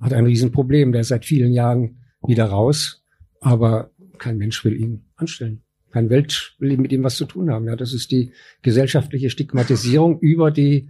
[0.00, 0.92] hat ein Riesenproblem.
[0.92, 3.04] Der ist seit vielen Jahren wieder raus,
[3.40, 5.62] aber kein Mensch will ihn anstellen.
[5.90, 7.66] Kein Welt will mit ihm was zu tun haben.
[7.66, 8.32] Ja, das ist die
[8.62, 10.88] gesellschaftliche Stigmatisierung über die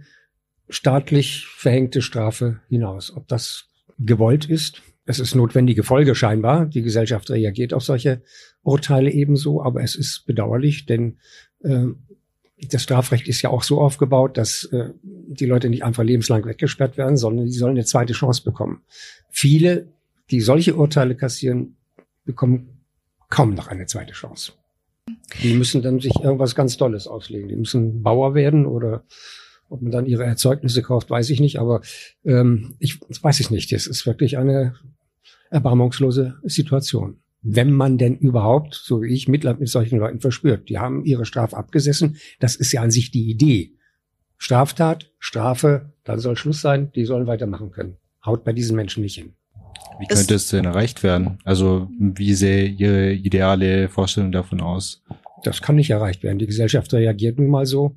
[0.69, 3.15] staatlich verhängte Strafe hinaus.
[3.15, 3.67] Ob das
[3.99, 6.65] gewollt ist, es ist notwendige Folge scheinbar.
[6.65, 8.21] Die Gesellschaft reagiert auf solche
[8.63, 11.19] Urteile ebenso, aber es ist bedauerlich, denn
[11.63, 11.85] äh,
[12.69, 16.97] das Strafrecht ist ja auch so aufgebaut, dass äh, die Leute nicht einfach lebenslang weggesperrt
[16.97, 18.81] werden, sondern die sollen eine zweite Chance bekommen.
[19.29, 19.87] Viele,
[20.31, 21.75] die solche Urteile kassieren,
[22.23, 22.81] bekommen
[23.29, 24.53] kaum noch eine zweite Chance.
[25.43, 27.49] Die müssen dann sich irgendwas ganz Tolles auslegen.
[27.49, 29.03] Die müssen Bauer werden oder
[29.69, 31.81] ob man dann ihre Erzeugnisse kauft, weiß ich nicht, aber
[32.23, 33.73] ähm, ich weiß es nicht.
[33.73, 34.75] Es ist wirklich eine
[35.49, 37.17] erbarmungslose Situation.
[37.41, 40.67] Wenn man denn überhaupt, so wie ich, Mitleid mit solchen Leuten verspürt.
[40.69, 42.17] Die haben ihre Strafe abgesessen.
[42.39, 43.73] Das ist ja an sich die Idee.
[44.37, 47.97] Straftat, Strafe, dann soll Schluss sein, die sollen weitermachen können.
[48.25, 49.33] Haut bei diesen Menschen nicht hin.
[49.99, 51.37] Wie könnte es denn erreicht werden?
[51.43, 55.03] Also wie sähe Ihre ideale Vorstellung davon aus?
[55.43, 56.39] Das kann nicht erreicht werden.
[56.39, 57.95] Die Gesellschaft reagiert nun mal so,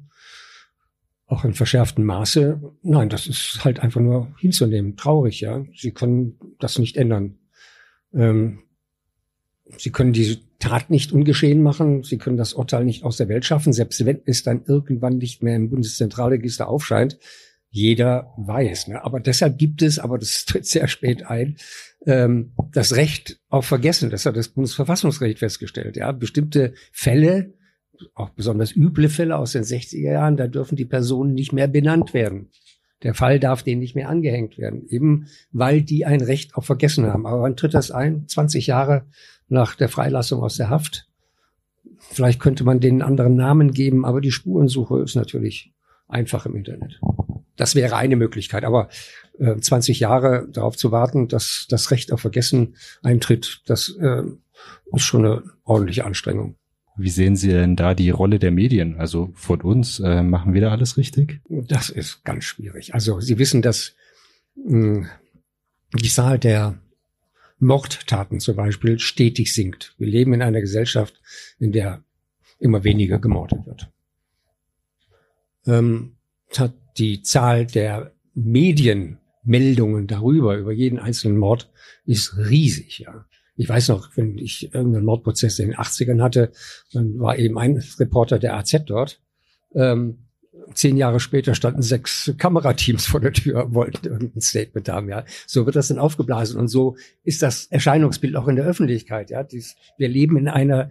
[1.29, 2.61] auch in verschärftem Maße.
[2.83, 4.97] Nein, das ist halt einfach nur hinzunehmen.
[4.97, 5.65] Traurig, ja.
[5.77, 7.39] Sie können das nicht ändern.
[8.13, 8.61] Ähm,
[9.77, 12.03] Sie können diese Tat nicht ungeschehen machen.
[12.03, 15.43] Sie können das Urteil nicht aus der Welt schaffen, selbst wenn es dann irgendwann nicht
[15.43, 17.19] mehr im Bundeszentralregister aufscheint.
[17.71, 18.89] Jeder weiß.
[18.89, 19.05] Ne?
[19.05, 21.59] Aber deshalb gibt es, aber das tritt sehr spät ein,
[22.07, 24.09] ähm, das Recht auf Vergessen.
[24.11, 25.97] Das hat das Bundesverfassungsgericht festgestellt.
[25.97, 27.53] Ja, bestimmte Fälle,
[28.15, 32.15] auch besonders üble Fälle aus den 60er Jahren, da dürfen die Personen nicht mehr benannt
[32.15, 32.51] werden.
[33.03, 37.07] Der Fall darf denen nicht mehr angehängt werden, eben weil die ein Recht auf Vergessen
[37.07, 37.27] haben.
[37.27, 38.27] Aber wann tritt das ein?
[38.27, 39.07] 20 Jahre
[39.49, 41.07] nach der Freilassung aus der Haft.
[41.99, 45.73] Vielleicht könnte man denen anderen Namen geben, aber die Spurensuche ist natürlich
[46.09, 47.01] einfach im Internet.
[47.57, 48.65] Das wäre eine Möglichkeit.
[48.65, 48.89] Aber
[49.39, 54.23] äh, 20 Jahre darauf zu warten, dass das Recht auf Vergessen eintritt, das äh,
[54.93, 56.57] ist schon eine ordentliche Anstrengung.
[56.99, 58.97] Wie sehen Sie denn da die Rolle der Medien?
[58.99, 61.41] Also von uns, äh, machen wir da alles richtig?
[61.49, 62.93] Das ist ganz schwierig.
[62.93, 63.95] Also Sie wissen, dass
[64.57, 65.09] mh,
[65.95, 66.81] die Zahl der
[67.61, 69.95] Mordtaten zum Beispiel stetig sinkt.
[69.99, 71.21] Wir leben in einer Gesellschaft,
[71.59, 72.03] in der
[72.59, 73.91] immer weniger gemordet wird.
[75.67, 76.17] Ähm,
[76.57, 81.71] hat die Zahl der Medienmeldungen darüber, über jeden einzelnen Mord,
[82.05, 83.27] ist riesig, ja.
[83.59, 86.53] Ich weiß noch, wenn ich irgendeinen Mordprozess in den 80ern hatte,
[86.93, 89.21] dann war eben ein Reporter der AZ dort.
[89.75, 90.28] Ähm,
[90.75, 95.25] zehn Jahre später standen sechs Kamerateams vor der Tür, wollten irgendein Statement haben, ja.
[95.47, 99.43] So wird das dann aufgeblasen und so ist das Erscheinungsbild auch in der Öffentlichkeit, ja.
[99.43, 100.91] Dies, wir leben in einer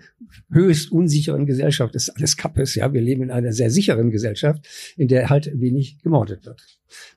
[0.52, 2.94] höchst unsicheren Gesellschaft, das ist alles Kappes, ja.
[2.94, 6.66] Wir leben in einer sehr sicheren Gesellschaft, in der halt wenig gemordet wird.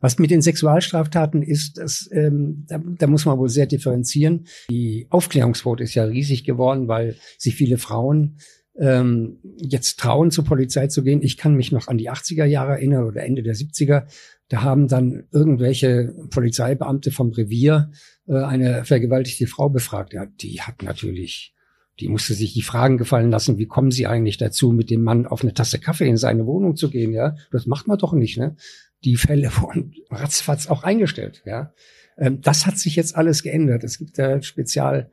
[0.00, 4.46] Was mit den Sexualstraftaten ist, das, ähm, da, da muss man wohl sehr differenzieren.
[4.70, 8.38] Die Aufklärungsquote ist ja riesig geworden, weil sich viele Frauen
[8.80, 11.22] ähm, jetzt trauen, zur Polizei zu gehen.
[11.22, 14.04] Ich kann mich noch an die 80er Jahre erinnern oder Ende der 70er.
[14.48, 17.90] Da haben dann irgendwelche Polizeibeamte vom Revier
[18.26, 20.14] äh, eine vergewaltigte Frau befragt.
[20.14, 21.54] Ja, die hat natürlich,
[22.00, 25.26] die musste sich die Fragen gefallen lassen, wie kommen sie eigentlich dazu, mit dem Mann
[25.26, 27.12] auf eine Tasse Kaffee in seine Wohnung zu gehen?
[27.12, 28.56] Ja, das macht man doch nicht, ne?
[29.04, 31.74] Die Fälle wurden ratzfatz auch eingestellt, ja.
[32.16, 33.84] Ähm, das hat sich jetzt alles geändert.
[33.84, 35.10] Es gibt da Spezial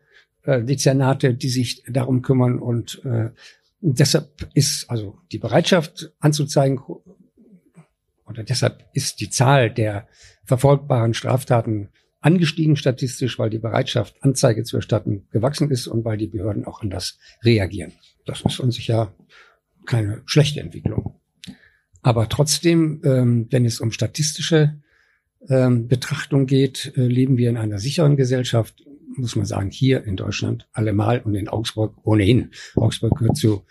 [0.47, 3.29] äh, Dezernate, die sich darum kümmern und äh,
[3.81, 6.79] deshalb ist also die Bereitschaft anzuzeigen
[8.25, 10.07] oder deshalb ist die Zahl der
[10.45, 11.89] verfolgbaren Straftaten
[12.21, 16.81] angestiegen statistisch, weil die Bereitschaft, Anzeige zu erstatten, gewachsen ist und weil die Behörden auch
[16.81, 17.93] anders reagieren.
[18.25, 19.13] Das ist uns sicher
[19.85, 21.19] keine schlechte Entwicklung.
[22.01, 24.81] Aber trotzdem, ähm, wenn es um statistische
[25.49, 28.83] ähm, Betrachtung geht, äh, leben wir in einer sicheren Gesellschaft
[29.17, 32.51] muss man sagen, hier in Deutschland allemal und in Augsburg ohnehin.
[32.75, 33.63] Augsburg gehört zu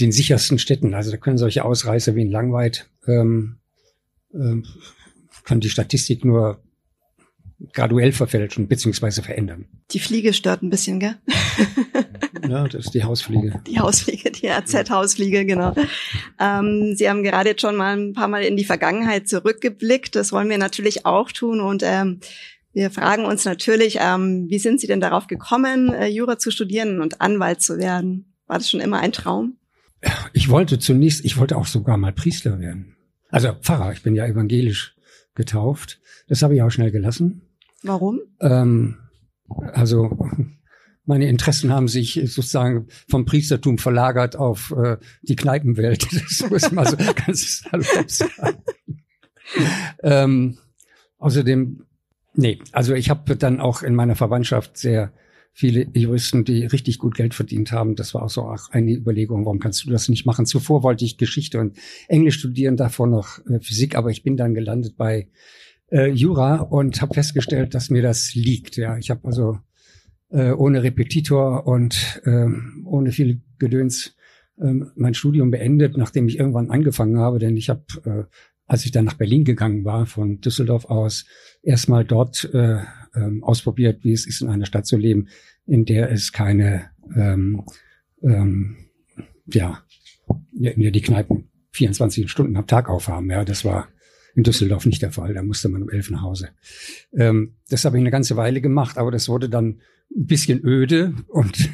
[0.00, 0.94] den sichersten Städten.
[0.94, 3.56] Also da können solche Ausreißer wie in Langweid, ähm,
[4.34, 4.64] ähm,
[5.44, 6.62] kann die Statistik nur
[7.72, 9.66] graduell verfälschen beziehungsweise verändern.
[9.92, 11.16] Die Fliege stört ein bisschen, gell?
[12.48, 13.60] ja, das ist die Hausfliege.
[13.66, 15.74] Die Hausfliege, die AZ-Hausfliege, genau.
[16.40, 20.16] Ähm, Sie haben gerade jetzt schon mal ein paar Mal in die Vergangenheit zurückgeblickt.
[20.16, 21.60] Das wollen wir natürlich auch tun.
[21.60, 22.20] Und ähm,
[22.72, 27.00] wir fragen uns natürlich, ähm, wie sind Sie denn darauf gekommen, äh, Jura zu studieren
[27.00, 28.34] und Anwalt zu werden?
[28.46, 29.58] War das schon immer ein Traum?
[30.32, 32.96] Ich wollte zunächst, ich wollte auch sogar mal Priester werden.
[33.28, 34.96] Also Pfarrer, ich bin ja evangelisch
[35.34, 36.00] getauft.
[36.28, 37.42] Das habe ich auch schnell gelassen.
[37.82, 38.20] Warum?
[38.40, 38.98] Ähm,
[39.72, 40.28] also
[41.04, 46.06] meine Interessen haben sich sozusagen vom Priestertum verlagert auf äh, die Kneipenwelt.
[46.12, 48.62] Das muss man so ganz salopp sagen.
[50.02, 50.58] ähm,
[51.18, 51.84] außerdem
[52.34, 55.12] Nee, also ich habe dann auch in meiner Verwandtschaft sehr
[55.52, 57.94] viele Juristen, die richtig gut Geld verdient haben.
[57.94, 60.46] Das war auch so auch eine Überlegung, warum kannst du das nicht machen?
[60.46, 61.76] Zuvor wollte ich Geschichte und
[62.08, 65.28] Englisch studieren, davor noch äh, Physik, aber ich bin dann gelandet bei
[65.90, 68.76] äh, Jura und habe festgestellt, dass mir das liegt.
[68.76, 69.58] Ja, ich habe also
[70.30, 72.46] äh, ohne Repetitor und äh,
[72.84, 74.16] ohne viel Gedöns
[74.58, 78.24] äh, mein Studium beendet, nachdem ich irgendwann angefangen habe, denn ich habe äh,
[78.72, 81.26] als ich dann nach Berlin gegangen war, von Düsseldorf aus,
[81.62, 82.78] erstmal dort äh,
[83.14, 85.28] ähm, ausprobiert, wie es ist, in einer Stadt zu leben,
[85.66, 87.64] in der es keine, ähm,
[88.22, 88.78] ähm,
[89.52, 89.82] ja,
[90.54, 93.30] in der die Kneipen 24 Stunden am Tag aufhaben.
[93.30, 93.88] Ja, das war
[94.34, 95.34] in Düsseldorf nicht der Fall.
[95.34, 96.48] Da musste man um elf nach Hause.
[97.12, 99.82] Ähm, das habe ich eine ganze Weile gemacht, aber das wurde dann
[100.16, 101.68] ein bisschen öde und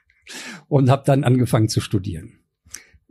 [0.68, 2.37] und habe dann angefangen zu studieren.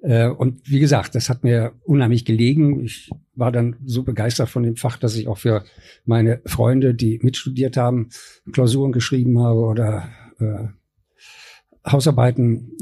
[0.02, 2.84] Äh, und wie gesagt, das hat mir unheimlich gelegen.
[2.84, 5.64] Ich war dann so begeistert von dem Fach, dass ich auch für
[6.06, 8.10] meine Freunde, die mitstudiert haben,
[8.52, 12.78] Klausuren geschrieben habe oder äh, Hausarbeiten.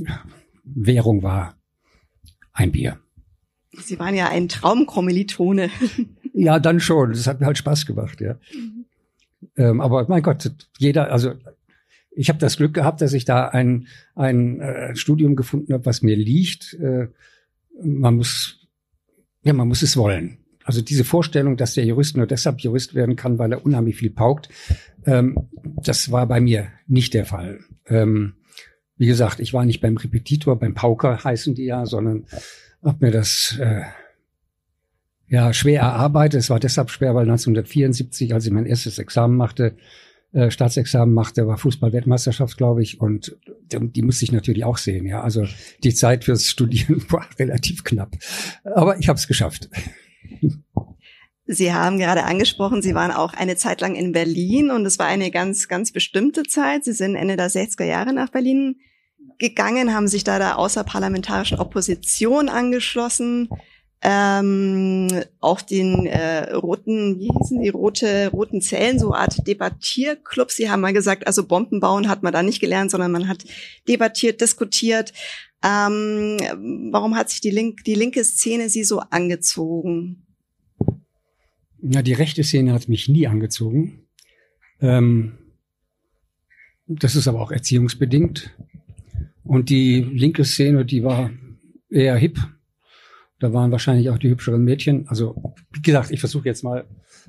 [0.64, 1.56] Währung war
[2.54, 3.00] ein Bier.
[3.72, 5.70] Sie waren ja ein Traumkommilitone.
[6.34, 7.12] ja, dann schon.
[7.12, 8.38] Das hat mir halt Spaß gemacht, ja.
[8.54, 8.86] Mhm.
[9.58, 11.34] Ähm, aber mein Gott, jeder, also
[12.16, 16.02] ich habe das Glück gehabt, dass ich da ein, ein äh, Studium gefunden habe, was
[16.02, 16.74] mir liegt.
[16.74, 17.08] Äh,
[17.84, 18.68] man muss,
[19.44, 20.40] ja, man muss es wollen.
[20.64, 24.10] Also diese Vorstellung, dass der Jurist nur deshalb Jurist werden kann, weil er unheimlich viel
[24.10, 24.50] paukt,
[25.06, 25.38] ähm,
[25.84, 27.60] das war bei mir nicht der Fall.
[27.86, 28.36] Ähm,
[28.98, 32.26] wie gesagt, ich war nicht beim Repetitor, beim Pauker heißen die ja, sondern
[32.82, 33.82] habe mir das äh,
[35.28, 36.40] ja schwer erarbeitet.
[36.40, 39.76] Es war deshalb schwer, weil 1974, als ich mein erstes Examen machte,
[40.36, 43.38] äh, Staatsexamen machte, war Fußball-Weltmeisterschaft, glaube ich, und
[43.72, 45.06] die, musste ich natürlich auch sehen.
[45.06, 45.46] Ja, also
[45.82, 48.18] die Zeit fürs Studieren war relativ knapp,
[48.66, 49.70] aber ich habe es geschafft.
[51.46, 55.06] Sie haben gerade angesprochen, Sie waren auch eine Zeit lang in Berlin und es war
[55.06, 56.84] eine ganz, ganz bestimmte Zeit.
[56.84, 58.82] Sie sind Ende der 60er Jahre nach Berlin
[59.38, 63.48] gegangen, haben sich da der außerparlamentarischen Opposition angeschlossen
[64.08, 65.08] ähm,
[65.40, 70.52] auch den äh, roten, wie hießen die, rote, roten Zellen, so Art Debattierclub.
[70.52, 73.44] Sie haben mal gesagt, also Bomben bauen hat man da nicht gelernt, sondern man hat
[73.88, 75.12] debattiert, diskutiert.
[75.64, 76.38] Ähm,
[76.92, 80.28] warum hat sich die, Link, die linke Szene Sie so angezogen?
[81.82, 84.06] Ja, die rechte Szene hat mich nie angezogen.
[84.82, 85.40] Ähm,
[86.86, 88.56] das ist aber auch erziehungsbedingt.
[89.44, 91.32] Und die linke Szene, die war
[91.90, 92.38] eher hip
[93.46, 95.08] da waren wahrscheinlich auch die hübscheren Mädchen.
[95.08, 96.86] Also, wie gesagt, ich versuche jetzt mal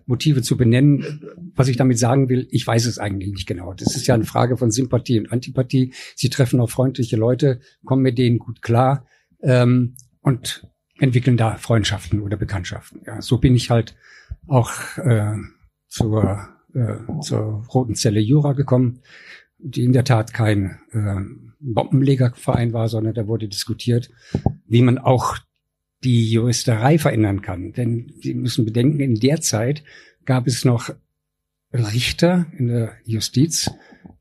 [0.06, 1.20] Motive zu benennen.
[1.54, 3.74] Was ich damit sagen will, ich weiß es eigentlich nicht genau.
[3.74, 5.92] Das ist ja eine Frage von Sympathie und Antipathie.
[6.14, 9.06] Sie treffen auf freundliche Leute, kommen mit denen gut klar
[9.42, 10.66] ähm, und
[10.98, 13.02] entwickeln da Freundschaften oder Bekanntschaften.
[13.06, 13.94] Ja, so bin ich halt
[14.46, 15.34] auch äh,
[15.88, 19.00] zur, äh, zur Roten Zelle Jura gekommen,
[19.58, 21.20] die in der Tat kein äh,
[21.60, 24.10] Bombenlegerverein war, sondern da wurde diskutiert,
[24.66, 25.36] wie man auch
[26.04, 27.72] die Juristerei verändern kann.
[27.72, 29.82] Denn Sie müssen bedenken, in der Zeit
[30.24, 30.90] gab es noch
[31.72, 33.70] Richter in der Justiz,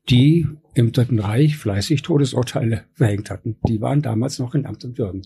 [0.08, 3.56] die im Dritten Reich fleißig Todesurteile verhängt hatten.
[3.66, 5.22] Die waren damals noch in Amt und Würden.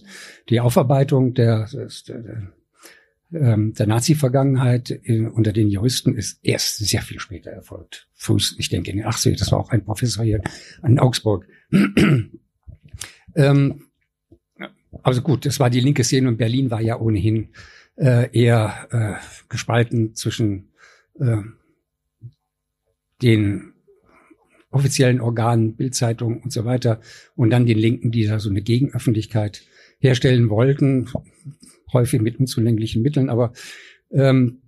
[0.48, 1.68] Die Aufarbeitung der,
[2.08, 2.52] der,
[3.32, 5.00] ähm, der Nazi-Vergangenheit
[5.32, 8.08] unter den Juristen ist erst sehr viel später erfolgt.
[8.14, 10.40] Frühst, ich denke in den 80 das war auch ein Professor hier
[10.82, 11.46] an Augsburg.
[13.34, 13.89] ähm,
[15.02, 17.50] also gut, es war die linke Szene und Berlin war ja ohnehin
[17.96, 20.70] äh, eher äh, gespalten zwischen
[21.18, 21.38] äh,
[23.22, 23.72] den
[24.70, 27.00] offiziellen Organen, Bildzeitung und so weiter
[27.34, 29.62] und dann den Linken, die da so eine Gegenöffentlichkeit
[29.98, 31.08] herstellen wollten,
[31.92, 33.52] häufig mit unzulänglichen Mitteln, aber
[34.12, 34.62] ähm,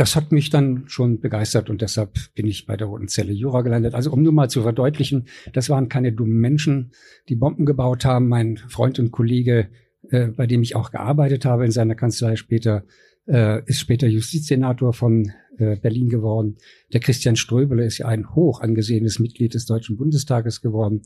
[0.00, 3.60] das hat mich dann schon begeistert und deshalb bin ich bei der Roten Zelle Jura
[3.60, 3.92] gelandet.
[3.92, 6.92] Also um nur mal zu verdeutlichen, das waren keine dummen Menschen,
[7.28, 8.26] die Bomben gebaut haben.
[8.26, 9.68] Mein Freund und Kollege,
[10.08, 12.84] äh, bei dem ich auch gearbeitet habe in seiner Kanzlei später,
[13.26, 16.56] äh, ist später Justizsenator von äh, Berlin geworden.
[16.94, 21.02] Der Christian Ströbele ist ja ein hoch angesehenes Mitglied des Deutschen Bundestages geworden.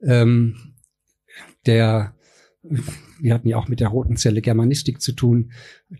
[0.00, 0.54] Ähm,
[1.66, 2.14] der
[3.20, 5.52] wir hatten ja auch mit der Roten Zelle Germanistik zu tun.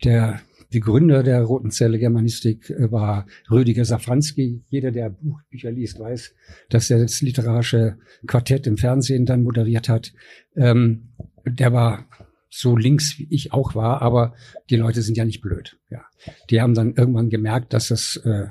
[0.03, 4.63] Der Begründer der Roten Zelle Germanistik äh, war Rüdiger Safranski.
[4.69, 6.33] Jeder, der Buchbücher liest, weiß,
[6.69, 10.13] dass er das literarische Quartett im Fernsehen dann moderiert hat.
[10.55, 11.09] Ähm,
[11.45, 12.07] der war
[12.49, 14.33] so links, wie ich auch war, aber
[14.69, 15.77] die Leute sind ja nicht blöd.
[15.89, 16.05] Ja,
[16.49, 18.47] die haben dann irgendwann gemerkt, dass das äh,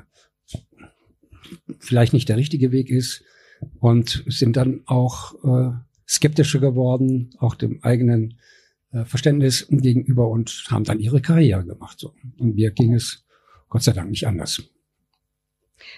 [1.79, 3.23] vielleicht nicht der richtige Weg ist
[3.81, 5.73] und sind dann auch äh,
[6.09, 8.39] skeptischer geworden, auch dem eigenen
[9.05, 11.99] Verständnis gegenüber und haben dann ihre Karriere gemacht.
[11.99, 12.15] So.
[12.39, 13.25] Und mir ging es
[13.69, 14.63] Gott sei Dank nicht anders.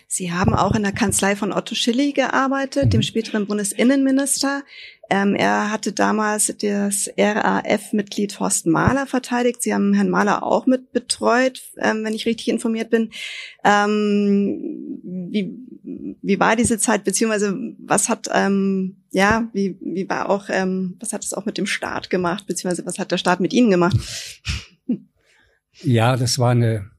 [0.06, 2.90] Sie haben auch in der Kanzlei von Otto Schilly gearbeitet, mhm.
[2.90, 4.62] dem späteren Bundesinnenminister.
[5.10, 9.62] Ähm, er hatte damals das RAF-Mitglied Horst Mahler verteidigt.
[9.62, 13.10] Sie haben Herrn Mahler auch mit betreut, ähm, wenn ich richtig informiert bin.
[13.64, 15.00] Ähm,
[15.30, 15.54] wie,
[16.20, 21.14] wie war diese Zeit, beziehungsweise was hat, ähm, ja, wie, wie war auch, ähm, was
[21.14, 23.96] hat es auch mit dem Staat gemacht, beziehungsweise was hat der Staat mit Ihnen gemacht?
[25.80, 26.90] Ja, das war eine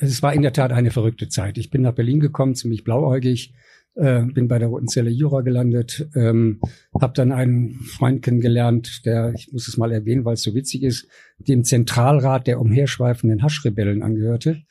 [0.00, 1.58] es war in der Tat eine verrückte Zeit.
[1.58, 3.52] Ich bin nach Berlin gekommen, ziemlich blauäugig,
[3.94, 6.60] äh, bin bei der Roten Zelle Jura gelandet, ähm,
[6.98, 10.82] habe dann einen Freund kennengelernt, der, ich muss es mal erwähnen, weil es so witzig
[10.82, 11.06] ist,
[11.38, 14.62] dem Zentralrat der umherschweifenden Haschrebellen angehörte.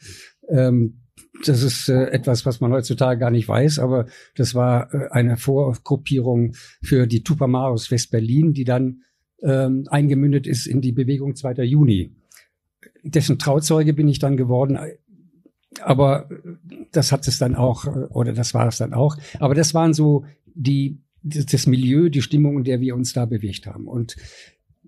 [0.49, 1.01] Ähm,
[1.45, 5.37] das ist äh, etwas, was man heutzutage gar nicht weiß, aber das war äh, eine
[5.37, 9.03] Vorgruppierung für die Tupamaros West-Berlin, die dann
[9.41, 11.63] ähm, eingemündet ist in die Bewegung 2.
[11.63, 12.15] Juni.
[13.03, 14.77] Dessen Trauzeuge bin ich dann geworden,
[15.81, 16.29] aber
[16.91, 19.17] das hat es dann auch, oder das war es dann auch.
[19.39, 23.67] Aber das waren so die, das Milieu, die Stimmung, in der wir uns da bewegt
[23.67, 23.87] haben.
[23.87, 24.15] Und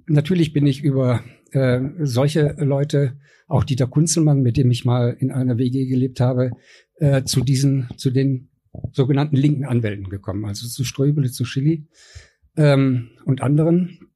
[0.08, 3.18] natürlich bin ich über äh, solche Leute,
[3.48, 6.52] auch Dieter Kunzelmann, mit dem ich mal in einer WG gelebt habe,
[6.96, 8.50] äh, zu diesen, zu den
[8.94, 11.88] sogenannten linken Anwälten gekommen, also zu Ströbele, zu Schilly
[12.56, 14.10] ähm, und anderen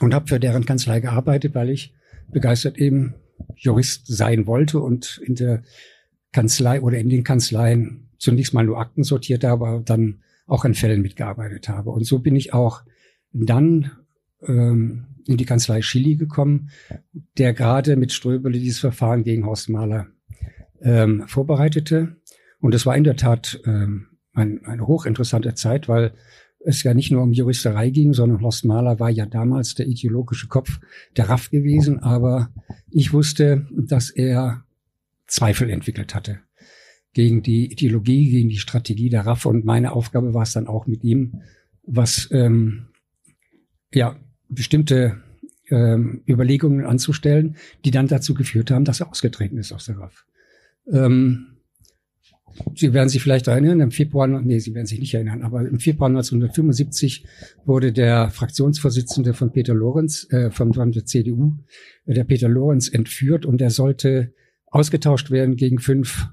[0.00, 1.92] und habe für deren Kanzlei gearbeitet, weil ich
[2.30, 3.14] begeistert eben
[3.56, 5.62] Jurist sein wollte und in der
[6.32, 10.74] Kanzlei oder in den Kanzleien zunächst mal nur Akten sortiert habe, aber dann auch an
[10.74, 11.90] Fällen mitgearbeitet habe.
[11.90, 12.82] Und so bin ich auch
[13.32, 13.90] dann
[14.46, 16.70] ähm, in die Kanzlei Schilly gekommen,
[17.36, 20.06] der gerade mit Ströbele dieses Verfahren gegen Horst Mahler
[20.80, 22.16] ähm, vorbereitete.
[22.60, 26.12] Und es war in der Tat ähm, ein, eine hochinteressante Zeit, weil
[26.60, 30.48] es ja nicht nur um Juristerei ging, sondern Horst Mahler war ja damals der ideologische
[30.48, 30.80] Kopf
[31.16, 32.50] der RAF gewesen, aber
[32.90, 34.64] ich wusste, dass er
[35.28, 36.40] Zweifel entwickelt hatte
[37.12, 40.86] gegen die Ideologie, gegen die Strategie der RAF und meine Aufgabe war es dann auch
[40.86, 41.42] mit ihm,
[41.82, 42.88] was ähm,
[43.92, 44.16] ja
[44.48, 45.22] bestimmte
[45.70, 50.24] ähm, Überlegungen anzustellen, die dann dazu geführt haben, dass er ausgetreten ist aus der RAF.
[50.90, 51.54] Ähm,
[52.74, 55.78] Sie werden sich vielleicht erinnern, im Februar, nee, Sie werden sich nicht erinnern, aber im
[55.78, 57.24] Februar 1975
[57.64, 61.56] wurde der Fraktionsvorsitzende von Peter Lorenz, äh, von, von der CDU,
[62.06, 64.32] äh, der Peter Lorenz entführt und er sollte
[64.70, 66.28] ausgetauscht werden gegen fünf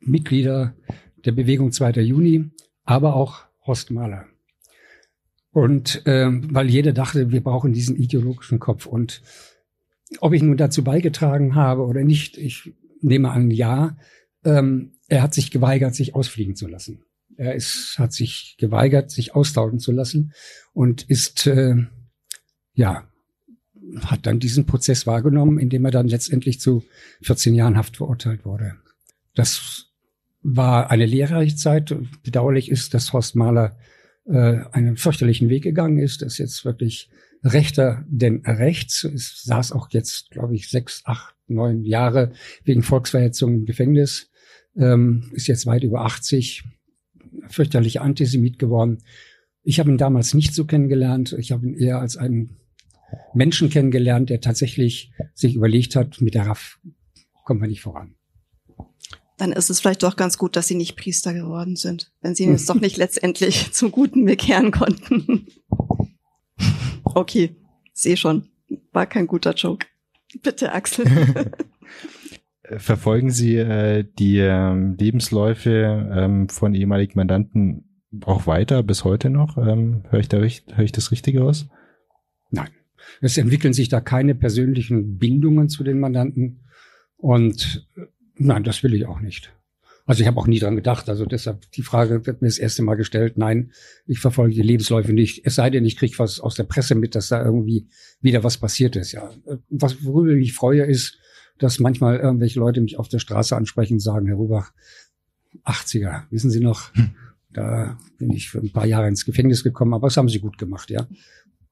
[0.00, 0.74] Mitglieder
[1.24, 1.92] der Bewegung 2.
[2.02, 2.50] Juni,
[2.84, 4.26] aber auch Horst Mahler.
[5.50, 8.86] Und ähm, weil jeder dachte, wir brauchen diesen ideologischen Kopf.
[8.86, 9.22] Und
[10.20, 13.96] ob ich nun dazu beigetragen habe oder nicht, ich nehme an, ja.
[14.44, 17.04] Ähm, er hat sich geweigert, sich ausfliegen zu lassen.
[17.36, 20.32] Er ist, hat sich geweigert, sich austauschen zu lassen
[20.72, 21.76] und ist, äh,
[22.74, 23.08] ja,
[24.02, 26.84] hat dann diesen Prozess wahrgenommen, indem er dann letztendlich zu
[27.22, 28.74] 14 Jahren Haft verurteilt wurde.
[29.34, 29.86] Das
[30.42, 31.94] war eine lehrreiche Zeit.
[32.22, 33.76] Bedauerlich ist, dass Horst Mahler
[34.26, 36.22] äh, einen fürchterlichen Weg gegangen ist.
[36.22, 37.10] Das ist jetzt wirklich
[37.42, 39.04] rechter denn rechts.
[39.04, 42.32] Es saß auch jetzt, glaube ich, sechs, acht, neun Jahre
[42.64, 44.30] wegen Volksverhetzung im Gefängnis.
[44.76, 46.64] Ähm, ist jetzt weit über 80,
[47.48, 49.02] fürchterlicher Antisemit geworden.
[49.62, 51.34] Ich habe ihn damals nicht so kennengelernt.
[51.38, 52.56] Ich habe ihn eher als einen
[53.34, 56.78] Menschen kennengelernt, der tatsächlich sich überlegt hat, mit der RAF
[57.44, 58.14] kommen wir nicht voran.
[59.36, 62.46] Dann ist es vielleicht doch ganz gut, dass Sie nicht Priester geworden sind, wenn Sie
[62.46, 65.46] es doch nicht letztendlich zum Guten bekehren konnten.
[67.16, 67.54] Okay,
[67.92, 68.48] sehe schon.
[68.90, 69.86] War kein guter Joke.
[70.42, 71.06] Bitte, Axel.
[72.64, 79.56] Verfolgen Sie äh, die ähm, Lebensläufe ähm, von ehemaligen Mandanten auch weiter bis heute noch?
[79.58, 81.68] Ähm, Höre ich, da, hör ich das Richtige aus?
[82.50, 82.70] Nein.
[83.20, 86.60] Es entwickeln sich da keine persönlichen Bindungen zu den Mandanten.
[87.16, 88.02] Und äh,
[88.36, 89.52] nein, das will ich auch nicht.
[90.06, 91.08] Also ich habe auch nie dran gedacht.
[91.08, 93.38] Also deshalb die Frage wird mir das erste Mal gestellt.
[93.38, 93.72] Nein,
[94.06, 95.46] ich verfolge die Lebensläufe nicht.
[95.46, 97.86] Es sei denn, ich kriege was aus der Presse mit, dass da irgendwie
[98.20, 99.12] wieder was passiert ist.
[99.12, 99.30] Ja,
[99.70, 101.18] was worüber ich mich freue, ist,
[101.58, 104.72] dass manchmal irgendwelche Leute mich auf der Straße ansprechen und sagen, Herr Rubach,
[105.64, 106.94] 80er, wissen Sie noch?
[106.94, 107.14] Hm.
[107.52, 110.58] Da bin ich für ein paar Jahre ins Gefängnis gekommen, aber das haben Sie gut
[110.58, 111.06] gemacht, ja.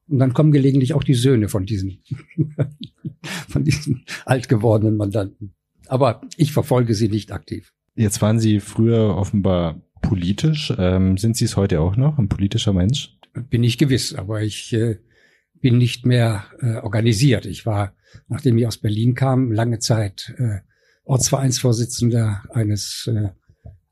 [0.07, 2.03] Und dann kommen gelegentlich auch die Söhne von diesen,
[3.47, 5.55] von diesen alt gewordenen Mandanten.
[5.87, 7.73] Aber ich verfolge sie nicht aktiv.
[7.95, 10.73] Jetzt waren Sie früher offenbar politisch.
[10.77, 13.17] Ähm, sind Sie es heute auch noch, ein politischer Mensch?
[13.49, 14.97] Bin ich gewiss, aber ich äh,
[15.61, 17.45] bin nicht mehr äh, organisiert.
[17.45, 17.95] Ich war,
[18.27, 20.59] nachdem ich aus Berlin kam, lange Zeit äh,
[21.05, 23.29] Ortsvereinsvorsitzender eines äh,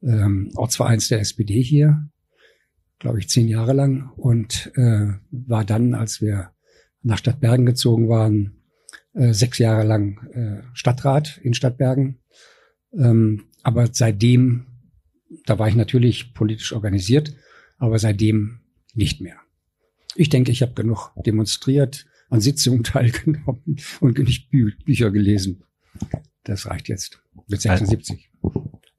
[0.03, 2.09] ähm, Ortsvereins der SPD hier,
[3.01, 6.51] glaube ich, zehn Jahre lang und äh, war dann, als wir
[7.01, 8.61] nach Stadtbergen gezogen waren,
[9.13, 12.19] äh, sechs Jahre lang äh, Stadtrat in Stadtbergen.
[12.93, 14.67] Ähm, aber seitdem,
[15.45, 17.33] da war ich natürlich politisch organisiert,
[17.79, 18.59] aber seitdem
[18.93, 19.37] nicht mehr.
[20.15, 25.63] Ich denke, ich habe genug demonstriert, an Sitzungen teilgenommen und nicht Bü Bücher gelesen.
[26.43, 27.19] Das reicht jetzt.
[27.47, 28.29] Mit 76.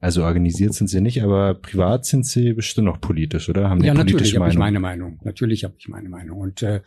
[0.03, 3.69] Also organisiert sind Sie nicht, aber privat sind Sie bestimmt noch politisch, oder?
[3.69, 5.17] Haben ja, natürlich habe ich meine Meinung.
[5.23, 6.41] Natürlich habe ich meine Meinung.
[6.41, 6.81] Und äh,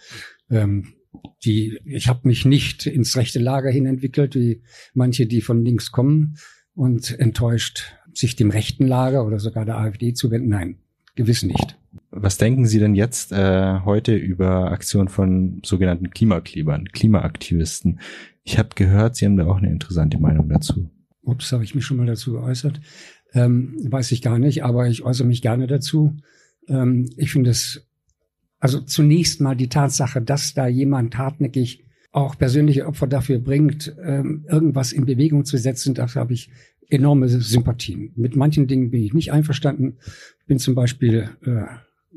[0.50, 0.88] ähm,
[1.42, 4.60] die, ich habe mich nicht ins rechte Lager hin entwickelt, wie
[4.92, 6.36] manche, die von links kommen
[6.74, 10.50] und enttäuscht sich dem rechten Lager oder sogar der AfD zuwenden.
[10.50, 10.76] Nein,
[11.14, 11.78] gewiss nicht.
[12.10, 17.98] Was denken Sie denn jetzt äh, heute über Aktionen von sogenannten Klimaklebern, Klimaaktivisten?
[18.44, 20.90] Ich habe gehört, Sie haben da auch eine interessante Meinung dazu.
[21.26, 22.80] Ups, habe ich mich schon mal dazu geäußert?
[23.34, 26.16] Ähm, weiß ich gar nicht, aber ich äußere mich gerne dazu.
[26.68, 27.86] Ähm, ich finde es
[28.58, 34.46] Also zunächst mal die Tatsache, dass da jemand hartnäckig auch persönliche Opfer dafür bringt, ähm,
[34.48, 36.50] irgendwas in Bewegung zu setzen, dafür habe ich
[36.88, 38.12] enorme Sympathien.
[38.16, 39.98] Mit manchen Dingen bin ich nicht einverstanden.
[40.40, 41.66] Ich bin zum Beispiel äh,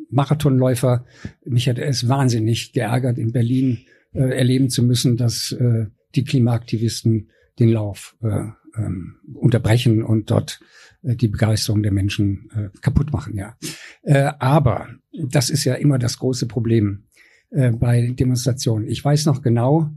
[0.10, 1.06] Marathonläufer.
[1.44, 3.80] Mich hätte es wahnsinnig geärgert, in Berlin
[4.14, 7.30] äh, erleben zu müssen, dass äh, die Klimaaktivisten
[7.60, 8.46] den Lauf äh,
[8.80, 10.60] ähm, unterbrechen und dort
[11.04, 13.36] äh, die Begeisterung der Menschen äh, kaputt machen.
[13.36, 13.58] Ja,
[14.04, 17.06] äh, aber das ist ja immer das große Problem
[17.52, 18.88] äh, bei Demonstrationen.
[18.88, 19.92] Ich weiß noch genau,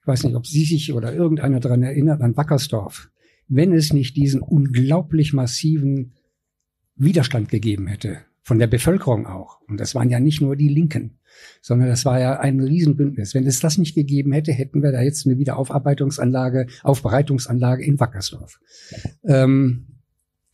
[0.00, 3.10] ich weiß nicht, ob Sie sich oder irgendeiner daran erinnert an Wackersdorf.
[3.48, 6.12] Wenn es nicht diesen unglaublich massiven
[6.96, 11.18] Widerstand gegeben hätte, von der Bevölkerung auch, und das waren ja nicht nur die Linken,
[11.60, 13.34] sondern das war ja ein Riesenbündnis.
[13.34, 18.60] Wenn es das nicht gegeben hätte, hätten wir da jetzt eine Wiederaufarbeitungsanlage, Aufbereitungsanlage in Wackersdorf.
[19.24, 19.88] Ähm,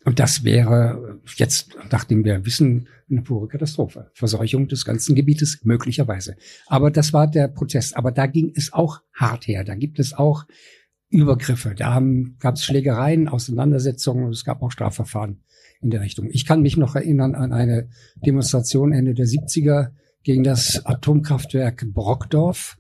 [0.06, 4.10] und das wäre jetzt, nachdem wir wissen, eine pure Katastrophe.
[4.14, 6.36] Verseuchung des ganzen Gebietes möglicherweise.
[6.68, 7.94] Aber das war der Protest.
[7.94, 9.64] Aber da ging es auch hart her.
[9.64, 10.46] Da gibt es auch
[11.10, 11.74] Übergriffe.
[11.76, 12.02] Da
[12.38, 15.42] gab es Schlägereien, Auseinandersetzungen und es gab auch Strafverfahren
[15.82, 16.28] in der Richtung.
[16.30, 17.88] Ich kann mich noch erinnern an eine
[18.24, 19.90] Demonstration Ende der 70er
[20.22, 22.78] gegen das Atomkraftwerk Brockdorf.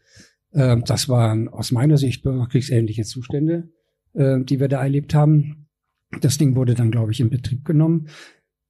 [0.54, 3.68] Ähm, das waren aus meiner Sicht bürgerkriegsähnliche Zustände,
[4.14, 5.66] äh, die wir da erlebt haben.
[6.20, 8.08] Das Ding wurde dann, glaube ich, in Betrieb genommen.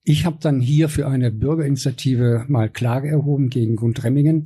[0.05, 4.45] Ich habe dann hier für eine Bürgerinitiative mal Klage erhoben gegen Gundremmingen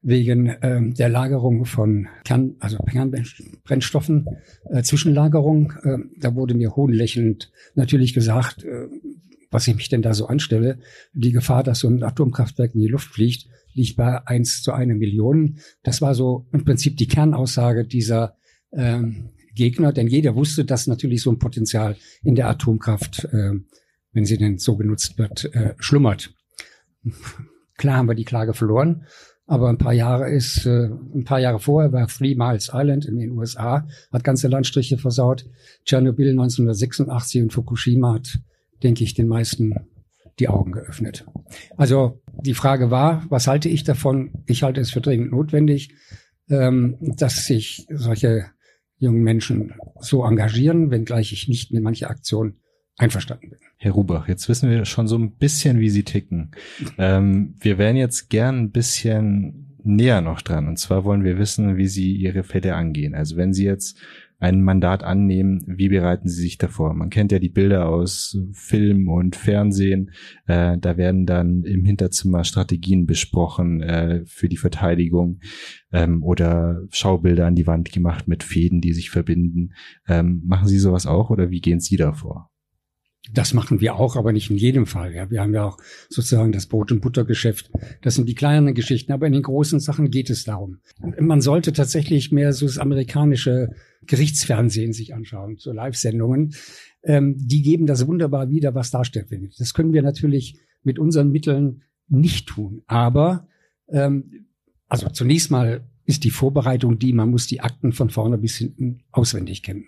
[0.00, 4.26] wegen ähm, der Lagerung von Kern, also Kernbrennstoffen,
[4.70, 5.72] äh, Zwischenlagerung.
[5.82, 8.86] Äh, da wurde mir hohnlächelnd natürlich gesagt, äh,
[9.50, 10.78] was ich mich denn da so anstelle.
[11.12, 14.94] Die Gefahr, dass so ein Atomkraftwerk in die Luft fliegt, liegt bei eins zu einer
[14.94, 15.58] Million.
[15.82, 18.36] Das war so im Prinzip die Kernaussage dieser
[18.72, 23.52] ähm, Gegner, denn jeder wusste, dass natürlich so ein Potenzial in der Atomkraft, äh,
[24.12, 26.34] wenn sie denn so genutzt wird, äh, schlummert.
[27.76, 29.06] Klar haben wir die Klage verloren,
[29.46, 33.18] aber ein paar Jahre ist, äh, ein paar Jahre vorher war Three Miles Island in
[33.18, 35.46] den USA, hat ganze Landstriche versaut.
[35.84, 38.40] Tschernobyl 1986 und Fukushima hat
[38.82, 39.74] denke ich, den meisten
[40.38, 41.26] die Augen geöffnet.
[41.76, 44.30] Also die Frage war, was halte ich davon?
[44.46, 45.94] Ich halte es für dringend notwendig,
[46.48, 48.46] ähm, dass sich solche
[48.98, 52.58] jungen Menschen so engagieren, wenngleich ich nicht mit mancher Aktion
[52.96, 53.58] einverstanden bin.
[53.76, 56.50] Herr Rubach, jetzt wissen wir schon so ein bisschen, wie Sie ticken.
[56.98, 60.66] Ähm, wir wären jetzt gern ein bisschen näher noch dran.
[60.66, 63.14] Und zwar wollen wir wissen, wie Sie Ihre Fälle angehen.
[63.14, 63.96] Also wenn Sie jetzt
[64.38, 66.94] ein Mandat annehmen, wie bereiten Sie sich davor?
[66.94, 70.12] Man kennt ja die Bilder aus Film und Fernsehen.
[70.46, 75.40] Äh, da werden dann im Hinterzimmer Strategien besprochen äh, für die Verteidigung
[75.92, 79.74] ähm, oder Schaubilder an die Wand gemacht mit Fäden, die sich verbinden.
[80.06, 82.50] Ähm, machen Sie sowas auch oder wie gehen Sie davor?
[83.32, 85.14] Das machen wir auch, aber nicht in jedem Fall.
[85.14, 85.30] Ja.
[85.30, 87.70] Wir haben ja auch sozusagen das Brot- und Buttergeschäft.
[88.02, 90.78] Das sind die kleineren Geschichten, aber in den großen Sachen geht es darum.
[91.20, 93.70] Man sollte tatsächlich mehr so das amerikanische
[94.06, 96.54] Gerichtsfernsehen sich anschauen, so Live-Sendungen.
[97.02, 99.54] Ähm, die geben das wunderbar wieder, was da stattfindet.
[99.58, 102.82] Das können wir natürlich mit unseren Mitteln nicht tun.
[102.86, 103.46] Aber
[103.88, 104.46] ähm,
[104.88, 109.00] also zunächst mal ist die Vorbereitung die, man muss die Akten von vorne bis hinten
[109.12, 109.84] auswendig kennen.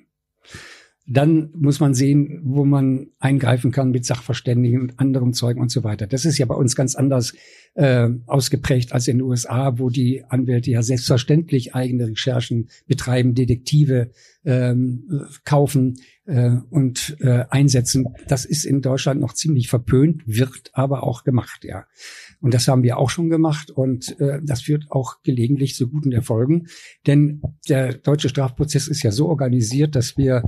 [1.07, 5.83] Dann muss man sehen, wo man eingreifen kann mit Sachverständigen und anderem Zeugen und so
[5.83, 6.07] weiter.
[6.07, 7.35] Das ist ja bei uns ganz anders
[7.75, 14.11] äh, ausgeprägt als in den USA, wo die Anwälte ja selbstverständlich eigene Recherchen betreiben, Detektive
[14.45, 15.97] ähm, kaufen
[16.27, 18.07] äh, und äh, einsetzen.
[18.29, 21.87] Das ist in Deutschland noch ziemlich verpönt, wird aber auch gemacht, ja.
[22.41, 26.13] Und das haben wir auch schon gemacht und äh, das führt auch gelegentlich zu guten
[26.13, 26.69] Erfolgen.
[27.07, 30.45] Denn der deutsche Strafprozess ist ja so organisiert, dass wir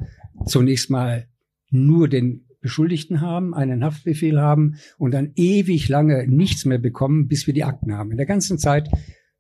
[0.47, 1.29] zunächst mal
[1.71, 7.47] nur den Beschuldigten haben, einen Haftbefehl haben und dann ewig lange nichts mehr bekommen, bis
[7.47, 8.13] wir die Akten haben.
[8.13, 8.89] In der ganzen Zeit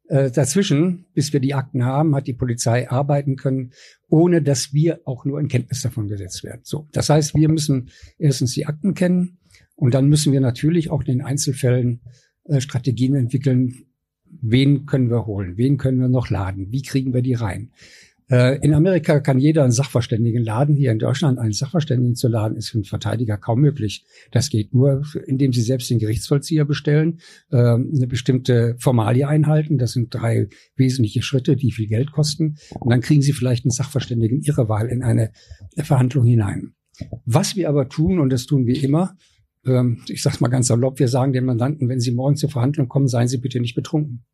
[0.08, 3.72] äh, dazwischen, bis wir die Akten haben, hat die Polizei arbeiten können,
[4.08, 6.60] ohne dass wir auch nur in Kenntnis davon gesetzt werden.
[6.64, 9.38] So, das heißt, wir müssen erstens die Akten kennen
[9.74, 12.00] und dann müssen wir natürlich auch in den Einzelfällen
[12.44, 13.84] äh, Strategien entwickeln.
[14.40, 15.56] Wen können wir holen?
[15.56, 16.72] Wen können wir noch laden?
[16.72, 17.70] Wie kriegen wir die rein?
[18.32, 20.74] Äh, in Amerika kann jeder einen Sachverständigen laden.
[20.74, 24.06] Hier in Deutschland einen Sachverständigen zu laden, ist für einen Verteidiger kaum möglich.
[24.30, 27.20] Das geht nur, indem Sie selbst den Gerichtsvollzieher bestellen,
[27.50, 29.76] äh, eine bestimmte Formalie einhalten.
[29.76, 32.56] Das sind drei wesentliche Schritte, die viel Geld kosten.
[32.80, 35.30] Und dann kriegen Sie vielleicht einen Sachverständigen Ihrer Wahl in eine
[35.76, 36.72] Verhandlung hinein.
[37.26, 39.16] Was wir aber tun, und das tun wir immer,
[39.66, 42.88] ähm, ich sage mal ganz salopp, wir sagen den Mandanten, wenn Sie morgen zur Verhandlung
[42.88, 44.24] kommen, seien Sie bitte nicht betrunken.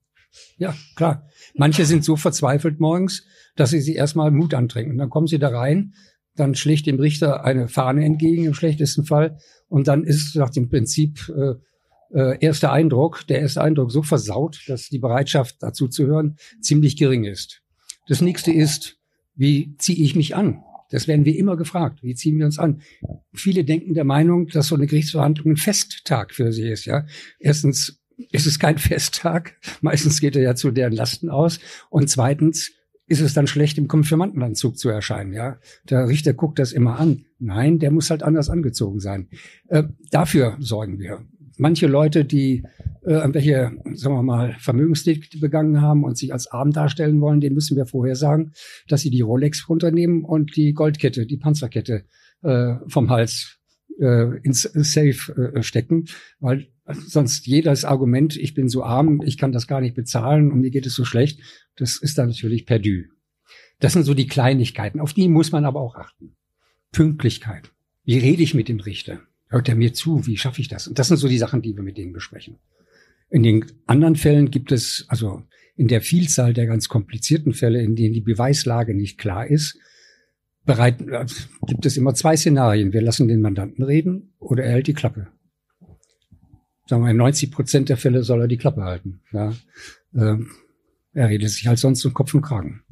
[0.57, 1.27] Ja, klar.
[1.55, 3.25] Manche sind so verzweifelt morgens,
[3.57, 4.99] dass sie sich erstmal Mut antrinken.
[4.99, 5.95] dann kommen sie da rein,
[6.37, 10.69] dann schlägt dem Richter eine Fahne entgegen im schlechtesten Fall und dann ist nach dem
[10.69, 11.55] Prinzip äh,
[12.17, 16.97] äh, erster Eindruck, der erste Eindruck so versaut, dass die Bereitschaft dazu zu hören ziemlich
[16.97, 17.63] gering ist.
[18.07, 18.97] Das nächste ist,
[19.35, 20.63] wie ziehe ich mich an?
[20.91, 22.03] Das werden wir immer gefragt.
[22.03, 22.81] Wie ziehen wir uns an?
[23.33, 26.87] Viele denken der Meinung, dass so eine Gerichtsverhandlung ein Festtag für sie ist.
[26.87, 27.07] Ja,
[27.39, 29.57] erstens ist es kein Festtag.
[29.81, 31.61] Meistens geht er ja zu deren Lasten aus.
[31.91, 32.73] Und zweitens
[33.07, 35.33] ist es dann schlecht, im Konfirmandenanzug zu erscheinen.
[35.33, 35.59] Ja,
[35.89, 37.25] der Richter guckt das immer an.
[37.39, 39.29] Nein, der muss halt anders angezogen sein.
[39.69, 41.25] Äh, dafür sorgen wir.
[41.59, 42.63] Manche Leute, die
[43.05, 47.55] äh, irgendwelche, sagen wir mal, Vermögensdelikte begangen haben und sich als arm darstellen wollen, denen
[47.55, 48.53] müssen wir vorher sagen,
[48.87, 52.05] dass sie die Rolex runternehmen und die Goldkette, die Panzerkette
[52.43, 53.59] äh, vom Hals
[53.99, 56.07] äh, ins Safe äh, stecken,
[56.39, 60.61] weil sonst jedes Argument, ich bin so arm, ich kann das gar nicht bezahlen und
[60.61, 61.41] mir geht es so schlecht,
[61.77, 63.03] das ist dann natürlich perdu.
[63.81, 66.37] Das sind so die Kleinigkeiten, auf die muss man aber auch achten.
[66.93, 67.73] Pünktlichkeit.
[68.05, 69.21] Wie rede ich mit dem Richter?
[69.49, 70.27] Hört er mir zu?
[70.27, 70.89] Wie schaffe ich das?
[70.89, 72.59] Und das sind so die Sachen, die wir mit denen besprechen.
[73.31, 75.43] In den anderen Fällen gibt es, also
[75.77, 79.79] in der Vielzahl der ganz komplizierten Fälle, in denen die Beweislage nicht klar ist,
[80.65, 81.27] bereit, äh,
[81.67, 82.93] gibt es immer zwei Szenarien.
[82.93, 85.29] Wir lassen den Mandanten reden oder er hält die Klappe.
[86.87, 89.21] Sagen wir, in 90 Prozent der Fälle soll er die Klappe halten.
[89.33, 89.55] Ja.
[90.15, 90.51] Ähm,
[91.13, 92.83] er redet sich halt sonst um Kopf und Kragen.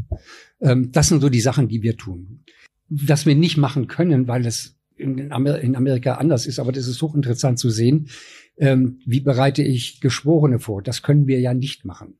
[0.60, 2.44] Ähm, das sind so die Sachen, die wir tun.
[2.88, 6.86] Was wir nicht machen können, weil es in, Amer in Amerika anders ist, aber das
[6.86, 8.08] ist hochinteressant zu sehen.
[8.56, 10.82] Ähm, wie bereite ich Geschworene vor?
[10.82, 12.14] Das können wir ja nicht machen.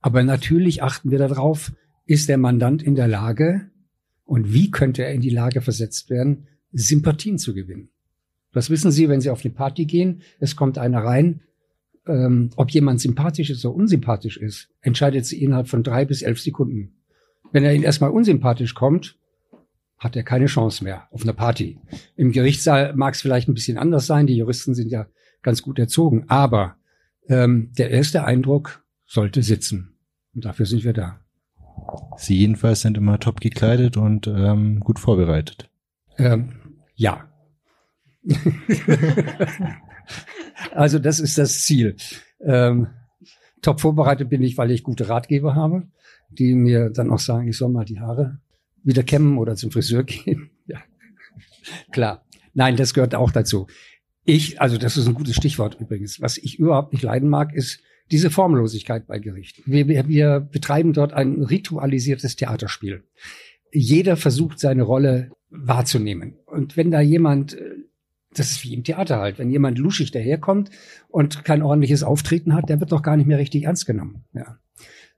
[0.00, 1.72] Aber natürlich achten wir darauf,
[2.04, 3.70] ist der Mandant in der Lage,
[4.24, 7.90] und wie könnte er in die Lage versetzt werden, Sympathien zu gewinnen?
[8.52, 11.42] Das wissen Sie, wenn Sie auf eine Party gehen, es kommt einer rein,
[12.06, 16.40] ähm, ob jemand sympathisch ist oder unsympathisch ist, entscheidet sie innerhalb von drei bis elf
[16.40, 16.94] Sekunden.
[17.52, 19.16] Wenn er Ihnen erstmal unsympathisch kommt,
[19.98, 21.78] hat er keine Chance mehr auf einer Party.
[22.16, 25.06] Im Gerichtssaal mag es vielleicht ein bisschen anders sein, die Juristen sind ja
[25.42, 26.76] ganz gut erzogen, aber
[27.28, 29.96] ähm, der erste Eindruck sollte sitzen.
[30.34, 31.20] Und dafür sind wir da.
[32.16, 35.70] Sie jedenfalls sind immer top gekleidet und ähm, gut vorbereitet.
[36.18, 36.52] Ähm,
[36.94, 37.28] ja.
[40.72, 41.96] also das ist das Ziel.
[42.40, 42.88] Ähm,
[43.62, 45.84] top vorbereitet bin ich, weil ich gute Ratgeber habe,
[46.30, 48.40] die mir dann auch sagen, ich soll mal die Haare
[48.86, 50.50] wieder kämmen oder zum Friseur gehen.
[50.66, 50.78] ja,
[51.92, 52.24] klar.
[52.54, 53.66] Nein, das gehört auch dazu.
[54.24, 56.20] Ich, also das ist ein gutes Stichwort übrigens.
[56.20, 57.80] Was ich überhaupt nicht leiden mag, ist
[58.10, 59.62] diese Formlosigkeit bei Gericht.
[59.66, 63.04] Wir, wir, wir betreiben dort ein ritualisiertes Theaterspiel.
[63.72, 66.38] Jeder versucht seine Rolle wahrzunehmen.
[66.46, 67.74] Und wenn da jemand, äh,
[68.32, 70.70] das ist wie im Theater halt, wenn jemand luschig daherkommt
[71.08, 74.24] und kein ordentliches Auftreten hat, der wird doch gar nicht mehr richtig ernst genommen.
[74.32, 74.58] Ja.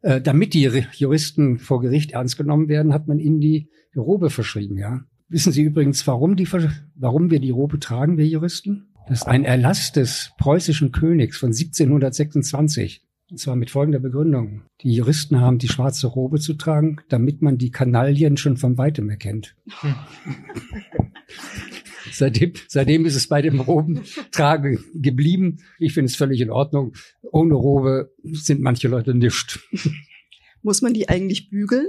[0.02, 4.78] Äh, damit die Juristen vor Gericht ernst genommen werden, hat man ihnen die Robe verschrieben.
[4.78, 5.00] Ja.
[5.28, 6.48] Wissen Sie übrigens, warum, die,
[6.94, 8.88] warum wir die Robe tragen, wir Juristen?
[9.08, 13.02] Das ist ein Erlass des preußischen Königs von 1726.
[13.30, 14.62] Und zwar mit folgender Begründung.
[14.82, 19.10] Die Juristen haben die schwarze Robe zu tragen, damit man die Kanaillen schon von weitem
[19.10, 19.54] erkennt.
[22.12, 25.58] seitdem, seitdem ist es bei dem Robentragen geblieben.
[25.78, 26.94] Ich finde es völlig in Ordnung.
[27.22, 29.60] Ohne Robe sind manche Leute nischt.
[30.62, 31.86] Muss man die eigentlich bügeln?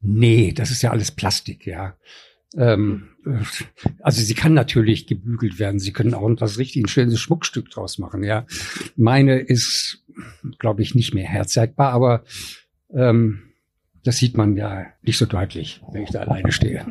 [0.00, 1.96] Nee, das ist ja alles Plastik, ja.
[2.56, 3.08] Ähm,
[4.00, 5.80] also sie kann natürlich gebügelt werden.
[5.80, 8.22] Sie können auch was richtig ein schönes Schmuckstück draus machen.
[8.22, 8.46] Ja,
[8.96, 10.04] meine ist,
[10.58, 12.24] glaube ich, nicht mehr herzeigbar, aber
[12.94, 13.42] ähm,
[14.04, 16.86] das sieht man ja nicht so deutlich, wenn ich da alleine stehe.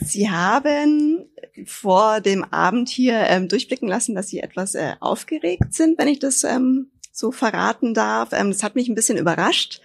[0.00, 1.26] Sie haben
[1.66, 6.18] vor dem Abend hier ähm, durchblicken lassen, dass Sie etwas äh, aufgeregt sind, wenn ich
[6.18, 8.30] das ähm, so verraten darf.
[8.32, 9.80] Ähm, das hat mich ein bisschen überrascht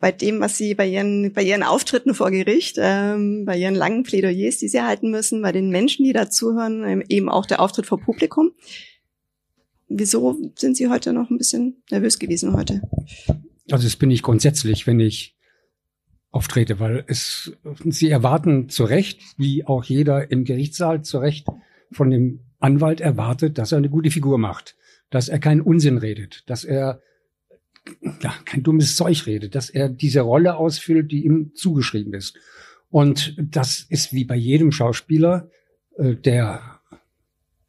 [0.00, 4.02] bei dem, was sie bei ihren, bei ihren Auftritten vor Gericht, ähm, bei ihren langen
[4.02, 7.86] Plädoyers, die sie halten müssen, bei den Menschen, die dazuhören, ähm, eben auch der Auftritt
[7.86, 8.52] vor Publikum.
[9.88, 12.82] Wieso sind Sie heute noch ein bisschen nervös gewesen heute?
[13.70, 15.36] Also das bin ich grundsätzlich, wenn ich
[16.34, 17.52] auftrete, weil es,
[17.84, 21.46] Sie erwarten zu Recht, wie auch jeder im Gerichtssaal zu Recht
[21.92, 24.76] von dem Anwalt erwartet, dass er eine gute Figur macht,
[25.10, 27.00] dass er keinen Unsinn redet, dass er
[28.22, 32.36] ja, kein dummes Zeug redet, dass er diese Rolle ausfüllt, die ihm zugeschrieben ist.
[32.90, 35.50] Und das ist wie bei jedem Schauspieler,
[35.98, 36.80] äh, der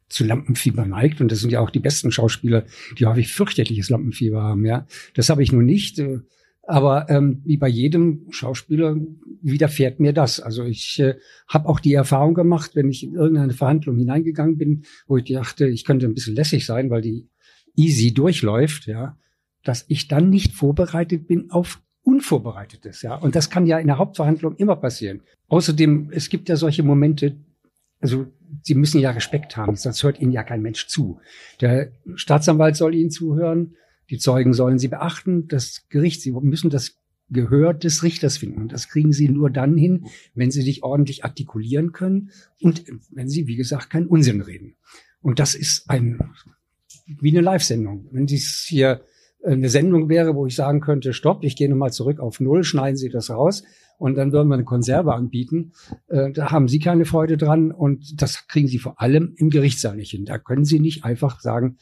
[0.08, 1.20] zu Lampenfieber neigt.
[1.20, 2.64] Und das sind ja auch die besten Schauspieler,
[2.98, 4.64] die häufig fürchterliches Lampenfieber haben.
[4.64, 5.98] Ja, das habe ich nun nicht.
[5.98, 6.20] Äh,
[6.66, 8.96] aber ähm, wie bei jedem Schauspieler
[9.40, 10.40] widerfährt mir das.
[10.40, 11.14] Also ich äh,
[11.48, 15.68] habe auch die Erfahrung gemacht, wenn ich in irgendeine Verhandlung hineingegangen bin, wo ich dachte,
[15.68, 17.28] ich könnte ein bisschen lässig sein, weil die
[17.76, 19.16] easy durchläuft, ja,
[19.62, 23.16] dass ich dann nicht vorbereitet bin auf Unvorbereitetes, ja.
[23.16, 25.22] Und das kann ja in der Hauptverhandlung immer passieren.
[25.48, 27.36] Außerdem, es gibt ja solche Momente,
[28.00, 28.26] also
[28.62, 31.18] Sie müssen ja Respekt haben, sonst hört Ihnen ja kein Mensch zu.
[31.60, 33.74] Der Staatsanwalt soll Ihnen zuhören,
[34.10, 36.96] die Zeugen sollen Sie beachten, das Gericht, Sie müssen das
[37.28, 38.62] Gehör des Richters finden.
[38.62, 42.30] Und das kriegen Sie nur dann hin, wenn Sie sich ordentlich artikulieren können
[42.60, 44.76] und wenn Sie, wie gesagt, keinen Unsinn reden.
[45.20, 46.20] Und das ist ein,
[47.06, 48.08] wie eine Live-Sendung.
[48.12, 49.02] Wenn dies hier
[49.44, 52.96] eine Sendung wäre, wo ich sagen könnte, stopp, ich gehe nochmal zurück auf Null, schneiden
[52.96, 53.64] Sie das raus
[53.98, 55.72] und dann würden wir eine Konserve anbieten.
[56.08, 59.96] Äh, da haben Sie keine Freude dran und das kriegen Sie vor allem im Gerichtssaal
[59.96, 60.24] nicht hin.
[60.24, 61.78] Da können Sie nicht einfach sagen,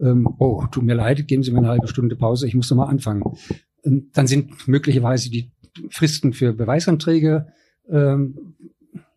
[0.00, 2.88] ähm, oh, tut mir leid, geben Sie mir eine halbe Stunde Pause, ich muss nochmal
[2.88, 3.22] anfangen.
[3.84, 5.50] Ähm, dann sind möglicherweise die
[5.90, 7.52] Fristen für Beweisanträge
[7.90, 8.54] ähm,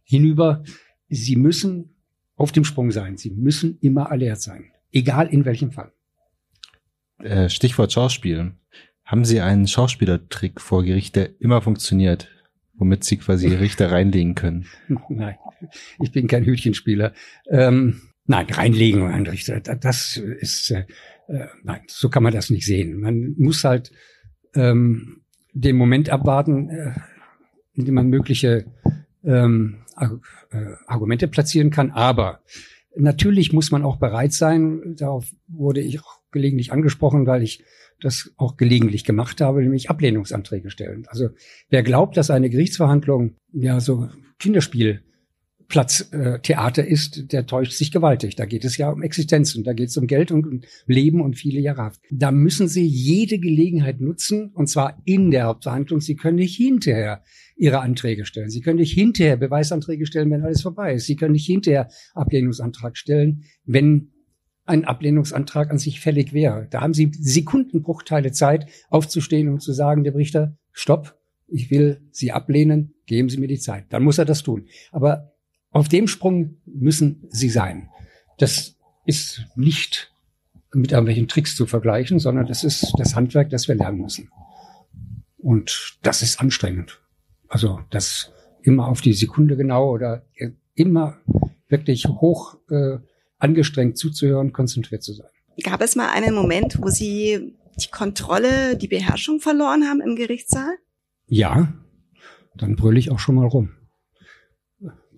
[0.04, 0.64] hinüber.
[1.10, 1.96] Sie müssen
[2.36, 3.18] auf dem Sprung sein.
[3.18, 5.92] Sie müssen immer alert sein, egal in welchem Fall.
[7.20, 8.54] Äh, Stichwort Schauspiel.
[9.06, 12.30] Haben Sie einen Schauspielertrick vor Gericht, der immer funktioniert?
[12.82, 14.66] womit sie quasi Richter reinlegen können.
[15.10, 15.36] Nein,
[16.00, 17.14] ich bin kein Hütchenspieler.
[17.48, 18.02] Ähm,
[18.32, 20.86] nein, reinlegen ein Richter, das ist, äh,
[21.28, 23.00] äh, nein, so kann man das nicht sehen.
[23.00, 23.92] Man muss halt
[24.56, 25.22] ähm,
[25.54, 26.94] den Moment abwarten, äh,
[27.74, 28.66] in dem man mögliche
[29.26, 30.08] ähm, äh,
[30.88, 31.92] Argumente platzieren kann.
[31.92, 32.40] Aber
[32.96, 37.66] natürlich muss man auch bereit sein, darauf wurde ich auch gelegentlich angesprochen, weil ich
[38.00, 41.06] das auch gelegentlich gemacht habe, nämlich Ablehnungsanträge stellen.
[41.08, 41.30] Also
[41.70, 44.10] wer glaubt, dass eine Gerichtsverhandlung ja so
[44.40, 45.04] Kinderspiel
[45.72, 48.36] Platz äh, Theater ist, der täuscht sich gewaltig.
[48.36, 51.22] Da geht es ja um Existenz und da geht es um Geld und um Leben
[51.22, 51.93] und viele Jahre.
[52.11, 56.01] Da müssen Sie jede Gelegenheit nutzen und zwar in der Hauptverhandlung.
[56.01, 57.24] Sie können nicht hinterher
[57.55, 58.49] Ihre Anträge stellen.
[58.49, 61.05] Sie können nicht hinterher Beweisanträge stellen, wenn alles vorbei ist.
[61.05, 64.11] Sie können nicht hinterher Ablehnungsantrag stellen, wenn
[64.65, 66.67] ein Ablehnungsantrag an sich fällig wäre.
[66.69, 71.17] Da haben Sie Sekundenbruchteile Zeit, aufzustehen und zu sagen, der Richter, stopp,
[71.47, 73.86] ich will Sie ablehnen, geben Sie mir die Zeit.
[73.89, 74.67] Dann muss er das tun.
[74.91, 75.31] Aber
[75.72, 77.89] auf dem Sprung müssen Sie sein.
[78.38, 80.13] Das ist nicht
[80.74, 84.30] mit irgendwelchen Tricks zu vergleichen, sondern das ist das Handwerk, das wir lernen müssen.
[85.38, 87.01] Und das ist anstrengend.
[87.47, 90.26] Also das immer auf die Sekunde genau oder
[90.76, 91.17] immer
[91.67, 92.99] wirklich hoch äh,
[93.39, 95.30] angestrengt zuzuhören, konzentriert zu sein.
[95.63, 100.78] Gab es mal einen Moment, wo Sie die Kontrolle, die Beherrschung verloren haben im Gerichtssaal?
[101.28, 101.74] Ja,
[102.55, 103.72] dann brülle ich auch schon mal rum.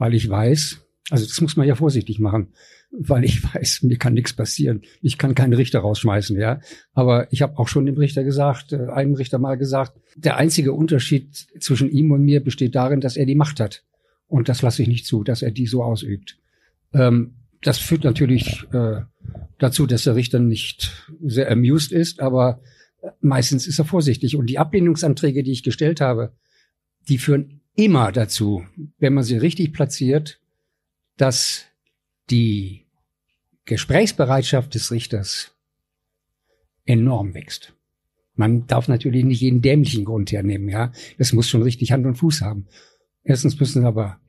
[0.04, 0.82] Weil ich weiß,
[1.12, 2.52] also das muss man ja vorsichtig machen,
[2.92, 4.82] weil ich weiß, mir kann nichts passieren.
[5.02, 6.60] Ich kann keinen Richter rausschmeißen, ja.
[6.92, 10.74] Aber ich habe auch schon dem Richter gesagt, äh, einem Richter mal gesagt, der einzige
[10.74, 13.86] Unterschied zwischen ihm und mir besteht darin, dass er die Macht hat.
[14.28, 16.38] Und das lasse ich nicht zu, dass er die so ausübt.
[16.92, 19.04] Ähm, das führt natürlich äh,
[19.58, 22.60] dazu, dass der Richter nicht sehr amused ist, aber
[23.22, 24.36] meistens ist er vorsichtig.
[24.36, 26.34] Und die Ablehnungsanträge, die ich gestellt habe,
[27.08, 28.66] die führen immer dazu,
[28.98, 30.40] wenn man sie richtig platziert,
[31.18, 31.66] dass
[32.30, 32.86] die
[33.66, 35.56] Gesprächsbereitschaft des Richters
[36.86, 37.74] enorm wächst.
[38.36, 40.92] Man darf natürlich nicht jeden dämlichen Grund hernehmen, ja.
[41.18, 42.68] Das muss schon richtig Hand und Fuß haben.
[43.24, 44.20] Erstens müssen aber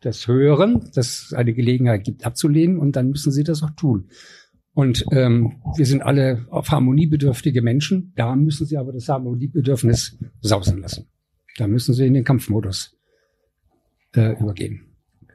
[0.00, 4.10] das hören, dass es eine Gelegenheit gibt, abzulehnen und dann müssen sie das auch tun.
[4.72, 8.12] Und ähm, wir sind alle auf harmoniebedürftige Menschen.
[8.14, 11.06] Da müssen sie aber das Harmoniebedürfnis sausen lassen.
[11.56, 12.96] Da müssen sie in den Kampfmodus
[14.14, 14.86] äh, übergehen.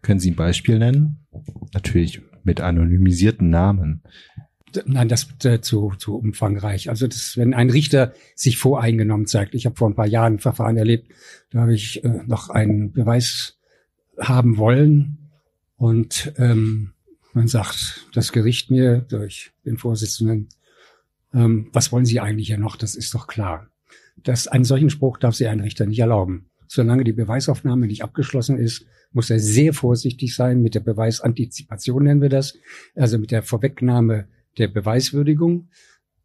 [0.01, 1.25] Können Sie ein Beispiel nennen?
[1.73, 4.01] Natürlich mit anonymisierten Namen.
[4.85, 6.89] Nein, das äh, zu, zu umfangreich.
[6.89, 9.53] Also das, wenn ein Richter sich voreingenommen zeigt.
[9.53, 11.11] Ich habe vor ein paar Jahren ein Verfahren erlebt,
[11.51, 13.57] da habe ich äh, noch einen Beweis
[14.19, 15.29] haben wollen.
[15.75, 16.93] Und ähm,
[17.33, 20.49] man sagt das Gericht mir durch den Vorsitzenden,
[21.33, 22.75] ähm, was wollen Sie eigentlich ja noch?
[22.75, 23.70] Das ist doch klar.
[24.23, 26.45] Dass einen solchen Spruch darf sich ein Richter nicht erlauben.
[26.67, 32.21] Solange die Beweisaufnahme nicht abgeschlossen ist, muss er sehr vorsichtig sein mit der Beweisantizipation, nennen
[32.21, 32.57] wir das,
[32.95, 35.67] also mit der Vorwegnahme der Beweiswürdigung.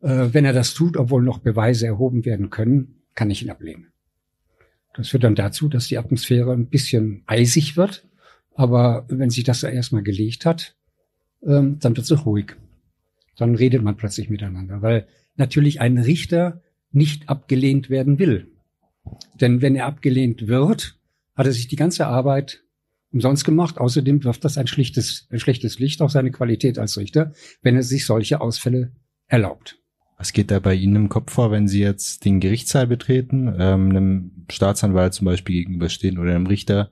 [0.03, 3.89] Äh, wenn er das tut, obwohl noch Beweise erhoben werden können, kann ich ihn ablehnen.
[4.95, 8.07] Das führt dann dazu, dass die Atmosphäre ein bisschen eisig wird.
[8.55, 10.77] Aber wenn sich das erstmal gelegt hat,
[11.45, 12.57] ähm, dann wird es ruhig.
[13.37, 16.63] Dann redet man plötzlich miteinander, weil natürlich ein Richter
[16.93, 18.49] nicht abgelehnt werden will.
[19.41, 20.99] Denn wenn er abgelehnt wird,
[21.35, 22.65] hat er sich die ganze Arbeit
[23.13, 23.79] umsonst gemacht.
[23.79, 27.33] Außerdem wirft das ein schlichtes, ein schlechtes Licht auf seine Qualität als Richter,
[27.63, 28.93] wenn er sich solche Ausfälle
[29.27, 29.79] erlaubt.
[30.19, 33.91] Was geht da bei Ihnen im Kopf vor, wenn Sie jetzt den Gerichtssaal betreten, ähm,
[33.91, 36.91] einem Staatsanwalt zum Beispiel gegenüberstehen oder einem Richter,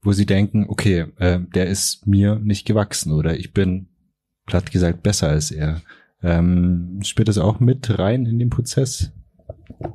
[0.00, 3.88] wo Sie denken, okay, äh, der ist mir nicht gewachsen oder ich bin
[4.46, 5.82] platt gesagt besser als er.
[6.22, 9.12] Ähm, spielt das auch mit rein in den Prozess?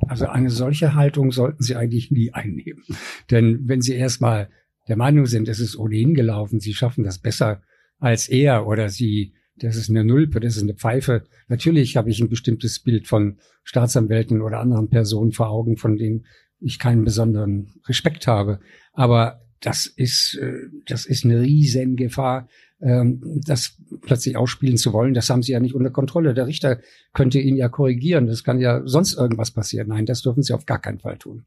[0.08, 2.82] Also eine solche Haltung sollten Sie eigentlich nie einnehmen.
[3.30, 4.48] Denn wenn Sie erstmal
[4.88, 7.62] der Meinung sind, es ist ohnehin gelaufen, Sie schaffen das besser
[8.00, 11.24] als er oder sie, das ist eine Nulpe, das ist eine Pfeife.
[11.48, 16.26] Natürlich habe ich ein bestimmtes Bild von Staatsanwälten oder anderen Personen vor Augen, von denen
[16.58, 18.60] ich keinen besonderen Respekt habe.
[18.92, 22.48] Aber das ist, äh, das ist eine riesen Gefahr,
[22.82, 25.14] ähm, das plötzlich ausspielen zu wollen.
[25.14, 26.34] Das haben sie ja nicht unter Kontrolle.
[26.34, 26.80] Der Richter
[27.12, 28.26] könnte ihn ja korrigieren.
[28.26, 29.88] Das kann ja sonst irgendwas passieren.
[29.88, 31.44] Nein, das dürfen sie auf gar keinen Fall tun.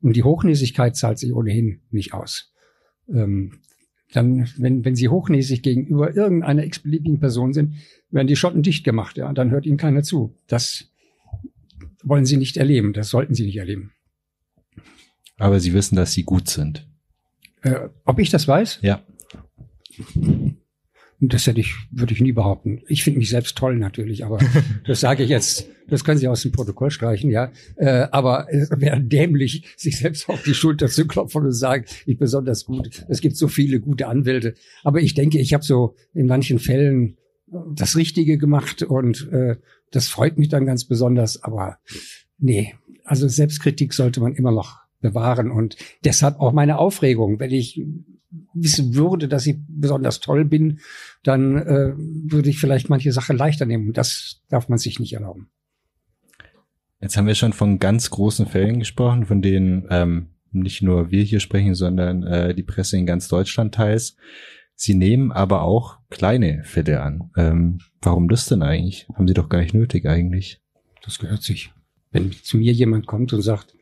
[0.00, 2.52] Und die Hochnäsigkeit zahlt sich ohnehin nicht aus.
[3.08, 3.60] Ähm,
[4.12, 7.74] dann, wenn, wenn sie hochnäsig gegenüber irgendeiner x-beliebigen Person sind,
[8.10, 10.36] werden die Schotten dicht gemacht, ja, dann hört ihnen keiner zu.
[10.46, 10.90] Das
[12.04, 13.92] wollen sie nicht erleben, das sollten sie nicht erleben.
[15.38, 16.86] Aber sie wissen, dass sie gut sind.
[17.62, 18.78] Äh, ob ich das weiß?
[18.82, 19.02] Ja.
[21.20, 22.82] Das hätte ich, würde ich nie behaupten.
[22.88, 24.38] Ich finde mich selbst toll natürlich, aber
[24.86, 27.52] das sage ich jetzt, das können Sie aus dem Protokoll streichen, ja.
[27.76, 31.84] Äh, aber es wäre dämlich, sich selbst auf die Schulter zu klopfen und zu sagen,
[32.04, 33.06] ich besonders gut.
[33.08, 34.54] Es gibt so viele gute Anwälte.
[34.84, 39.56] Aber ich denke, ich habe so in manchen Fällen das Richtige gemacht und äh,
[39.90, 41.42] das freut mich dann ganz besonders.
[41.42, 41.78] Aber
[42.38, 47.80] nee, also Selbstkritik sollte man immer noch bewahren und deshalb auch meine Aufregung, wenn ich
[48.54, 50.80] wissen würde, dass ich besonders toll bin,
[51.22, 53.88] dann äh, würde ich vielleicht manche Sache leichter nehmen.
[53.88, 55.48] Und das darf man sich nicht erlauben.
[57.00, 61.22] Jetzt haben wir schon von ganz großen Fällen gesprochen, von denen ähm, nicht nur wir
[61.22, 64.16] hier sprechen, sondern äh, die Presse in ganz Deutschland teils.
[64.74, 67.30] Sie nehmen aber auch kleine Fälle an.
[67.36, 69.08] Ähm, warum das denn eigentlich?
[69.14, 70.60] Haben Sie doch gar nicht nötig eigentlich.
[71.02, 71.72] Das gehört sich.
[72.10, 73.74] Wenn zu mir jemand kommt und sagt,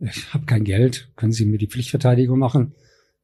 [0.00, 2.74] ich habe kein Geld, können Sie mir die Pflichtverteidigung machen?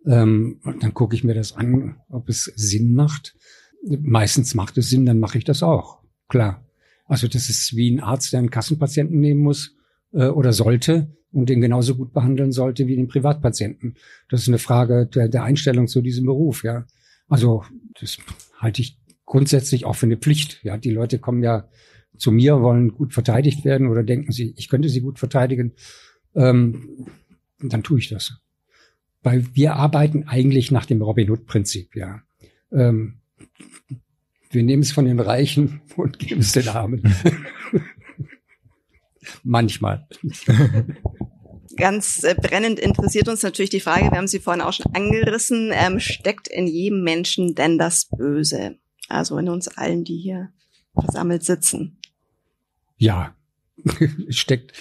[0.07, 3.37] Ähm, dann gucke ich mir das an, ob es Sinn macht.
[3.83, 6.03] Meistens macht es Sinn, dann mache ich das auch.
[6.29, 6.65] Klar.
[7.07, 9.77] Also das ist wie ein Arzt, der einen Kassenpatienten nehmen muss
[10.13, 13.97] äh, oder sollte und den genauso gut behandeln sollte wie den Privatpatienten.
[14.29, 16.87] Das ist eine Frage der, der Einstellung zu diesem Beruf, ja.
[17.29, 17.65] Also
[18.01, 18.19] das
[18.59, 20.61] halte ich grundsätzlich auch für eine Pflicht.
[20.63, 21.69] Ja, die Leute kommen ja
[22.17, 25.73] zu mir, wollen gut verteidigt werden oder denken sie, ich könnte sie gut verteidigen.
[26.35, 27.07] Ähm,
[27.61, 28.41] dann tue ich das
[29.27, 32.23] weil wir arbeiten eigentlich nach dem Robin Hood-Prinzip, ja.
[32.71, 33.19] Ähm,
[34.51, 37.03] wir nehmen es von den Reichen und geben es den Armen.
[39.43, 40.07] Manchmal.
[41.77, 45.73] Ganz äh, brennend interessiert uns natürlich die Frage, wir haben sie vorhin auch schon angerissen,
[45.75, 48.79] ähm, steckt in jedem Menschen denn das Böse?
[49.09, 50.53] Also in uns allen, die hier
[50.95, 51.99] versammelt sitzen.
[52.97, 53.35] Ja,
[54.29, 54.73] steckt.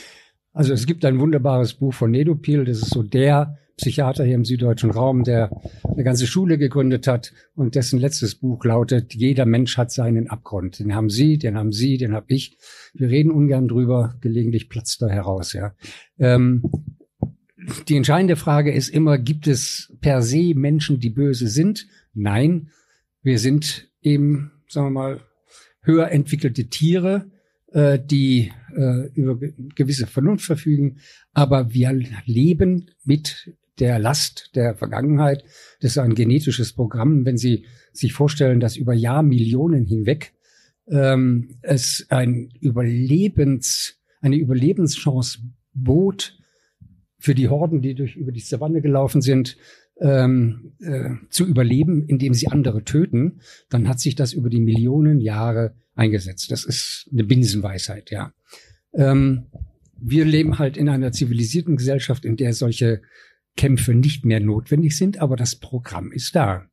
[0.53, 4.45] Also es gibt ein wunderbares Buch von Nedopil, das ist so der Psychiater hier im
[4.45, 5.51] süddeutschen Raum, der
[5.83, 10.79] eine ganze Schule gegründet hat und dessen letztes Buch lautet, jeder Mensch hat seinen Abgrund.
[10.79, 12.57] Den haben Sie, den haben Sie, den habe ich.
[12.93, 15.51] Wir reden ungern drüber, gelegentlich platzt da heraus.
[15.53, 15.75] Ja.
[16.17, 16.63] Ähm,
[17.87, 21.87] die entscheidende Frage ist immer, gibt es per se Menschen, die böse sind?
[22.13, 22.69] Nein,
[23.23, 25.19] wir sind eben, sagen wir mal,
[25.81, 27.29] höher entwickelte Tiere,
[27.73, 29.37] äh, die äh, über
[29.75, 30.97] gewisse Vernunft verfügen,
[31.33, 31.91] aber wir
[32.25, 35.43] leben mit der Last der Vergangenheit.
[35.81, 37.25] Das ist ein genetisches Programm.
[37.25, 40.33] Wenn Sie sich vorstellen, dass über Jahrmillionen hinweg
[40.87, 45.39] ähm, es ein Überlebens, eine Überlebenschance
[45.73, 46.37] bot
[47.17, 49.57] für die Horden, die durch über die Savanne gelaufen sind,
[49.99, 55.21] ähm, äh, zu überleben, indem sie andere töten, dann hat sich das über die Millionen
[55.21, 56.51] Jahre eingesetzt.
[56.51, 58.33] Das ist eine Binsenweisheit, ja.
[58.93, 59.45] Ähm,
[59.97, 63.01] wir leben halt in einer zivilisierten Gesellschaft, in der solche
[63.57, 66.65] Kämpfe nicht mehr notwendig sind, aber das Programm ist da.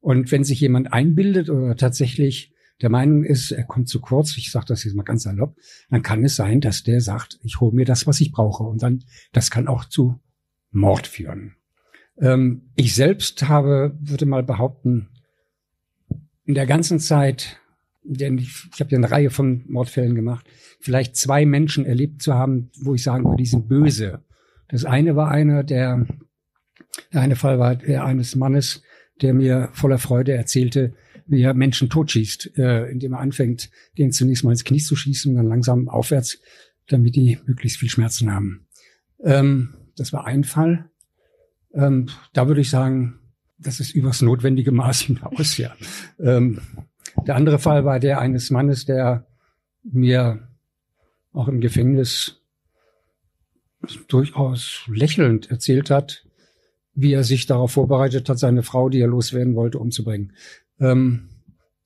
[0.00, 4.50] Und wenn sich jemand einbildet oder tatsächlich der Meinung ist, er kommt zu kurz, ich
[4.50, 5.56] sage das jetzt mal ganz salopp,
[5.90, 8.64] dann kann es sein, dass der sagt, ich hole mir das, was ich brauche.
[8.64, 10.18] Und dann, das kann auch zu
[10.70, 11.56] Mord führen.
[12.18, 15.08] Ähm, ich selbst habe, würde mal behaupten,
[16.44, 17.58] in der ganzen Zeit,
[18.02, 20.46] denn ich, ich habe ja eine Reihe von Mordfällen gemacht,
[20.80, 24.22] vielleicht zwei Menschen erlebt zu haben, wo ich sagen würde, die sind böse.
[24.70, 26.06] Das eine war einer, der,
[27.12, 28.82] der eine Fall war der eines Mannes,
[29.20, 30.94] der mir voller Freude erzählte,
[31.26, 35.30] wie er Menschen totschießt, äh, indem er anfängt, denen zunächst mal ins Knie zu schießen
[35.30, 36.38] und dann langsam aufwärts,
[36.88, 38.66] damit die möglichst viel Schmerzen haben.
[39.22, 40.90] Ähm, das war ein Fall.
[41.72, 43.20] Ähm, da würde ich sagen,
[43.58, 45.74] das ist übers notwendige Maß hinaus, ja.
[46.18, 46.60] Ähm,
[47.26, 49.26] der andere Fall war der eines Mannes, der
[49.82, 50.48] mir
[51.32, 52.39] auch im Gefängnis
[54.08, 56.26] durchaus lächelnd erzählt hat,
[56.94, 60.32] wie er sich darauf vorbereitet hat, seine Frau, die er loswerden wollte, umzubringen.
[60.78, 61.30] Ähm,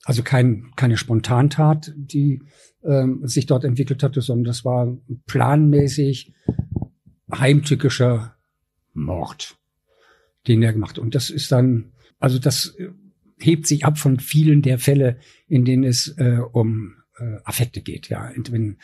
[0.04, 2.42] also kein, keine Spontantat, die
[2.84, 6.34] ähm, sich dort entwickelt hatte, sondern das war planmäßig
[7.32, 8.36] heimtückischer
[8.92, 9.56] Mord,
[10.46, 10.98] den er gemacht.
[10.98, 12.76] Und das ist dann, also das
[13.38, 15.18] hebt sich ab von vielen der Fälle,
[15.48, 18.08] in denen es äh, um äh, Affekte geht.
[18.08, 18.78] Ja, wenn,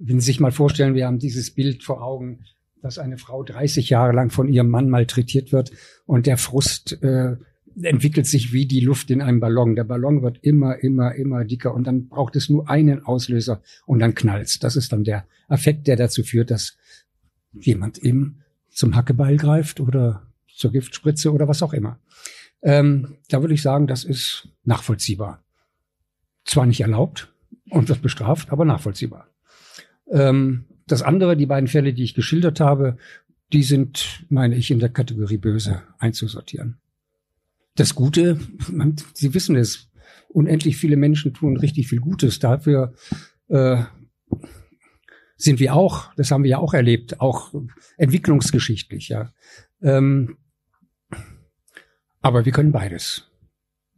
[0.00, 2.40] wenn Sie sich mal vorstellen, wir haben dieses Bild vor Augen,
[2.82, 5.70] dass eine Frau 30 Jahre lang von ihrem Mann malträtiert wird
[6.06, 7.36] und der Frust äh,
[7.82, 9.76] entwickelt sich wie die Luft in einem Ballon.
[9.76, 13.98] Der Ballon wird immer, immer, immer dicker und dann braucht es nur einen Auslöser und
[13.98, 14.58] dann knallt's.
[14.58, 16.76] Das ist dann der Effekt, der dazu führt, dass
[17.52, 22.00] jemand eben zum Hackebeil greift oder zur Giftspritze oder was auch immer.
[22.62, 25.42] Ähm, da würde ich sagen, das ist nachvollziehbar.
[26.44, 27.32] Zwar nicht erlaubt
[27.68, 29.29] und wird bestraft, aber nachvollziehbar.
[30.10, 32.96] Ähm, das andere, die beiden Fälle, die ich geschildert habe,
[33.52, 36.78] die sind, meine ich, in der Kategorie böse einzusortieren.
[37.76, 38.38] Das Gute,
[38.70, 39.90] man, Sie wissen es,
[40.28, 42.38] unendlich viele Menschen tun richtig viel Gutes.
[42.38, 42.94] Dafür
[43.48, 43.82] äh,
[45.36, 47.54] sind wir auch, das haben wir ja auch erlebt, auch
[47.96, 49.32] entwicklungsgeschichtlich, ja.
[49.82, 50.36] Ähm,
[52.20, 53.30] aber wir können beides.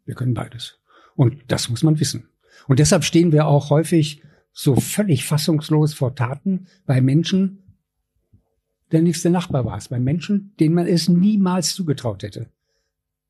[0.04, 0.78] Wir können beides.
[1.16, 2.28] Und das muss man wissen.
[2.68, 4.22] Und deshalb stehen wir auch häufig
[4.52, 7.62] so völlig fassungslos vor Taten bei Menschen,
[8.92, 12.50] der nächste Nachbar war es, bei Menschen, denen man es niemals zugetraut hätte,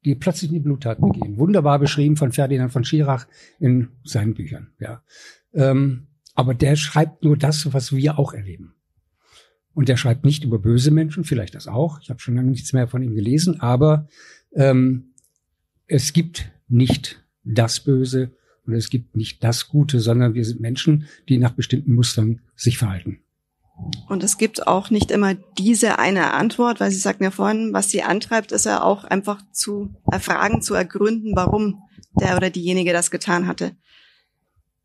[0.05, 1.39] die plötzlich in die Bluttat begehen.
[1.39, 3.27] Wunderbar beschrieben von Ferdinand von Schirach
[3.61, 4.73] in seinen Büchern.
[4.81, 5.03] Ja.
[5.55, 8.75] Ähm, aber der schreibt nur das, was wir auch erleben.
[9.75, 12.01] Und der schreibt nicht über böse Menschen, vielleicht das auch.
[12.01, 14.09] Ich habe schon lange nichts mehr von ihm gelesen, aber
[14.55, 15.14] ähm,
[15.87, 18.33] es gibt nicht das Böse
[18.66, 22.78] und es gibt nicht das Gute, sondern wir sind Menschen, die nach bestimmten Mustern sich
[22.78, 23.18] verhalten.
[24.08, 27.90] Und es gibt auch nicht immer diese eine Antwort, weil Sie sagten ja vorhin, was
[27.90, 31.82] Sie antreibt, ist ja auch einfach zu erfragen, zu ergründen, warum
[32.20, 33.72] der oder diejenige das getan hatte.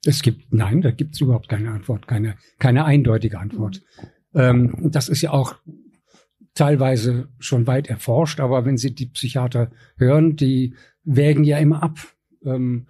[0.05, 3.83] Es gibt, nein, da gibt es überhaupt keine Antwort, keine, keine eindeutige Antwort.
[4.33, 5.55] Ähm, das ist ja auch
[6.53, 11.99] teilweise schon weit erforscht, aber wenn Sie die Psychiater hören, die wägen ja immer ab.
[12.43, 12.87] Ähm,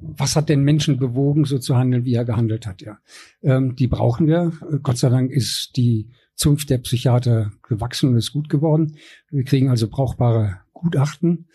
[0.00, 2.98] was hat den Menschen bewogen, so zu handeln, wie er gehandelt hat, ja.
[3.42, 4.52] Ähm, die brauchen wir.
[4.82, 8.96] Gott sei Dank ist die Zunft der Psychiater gewachsen und ist gut geworden.
[9.30, 11.46] Wir kriegen also brauchbare Gutachten,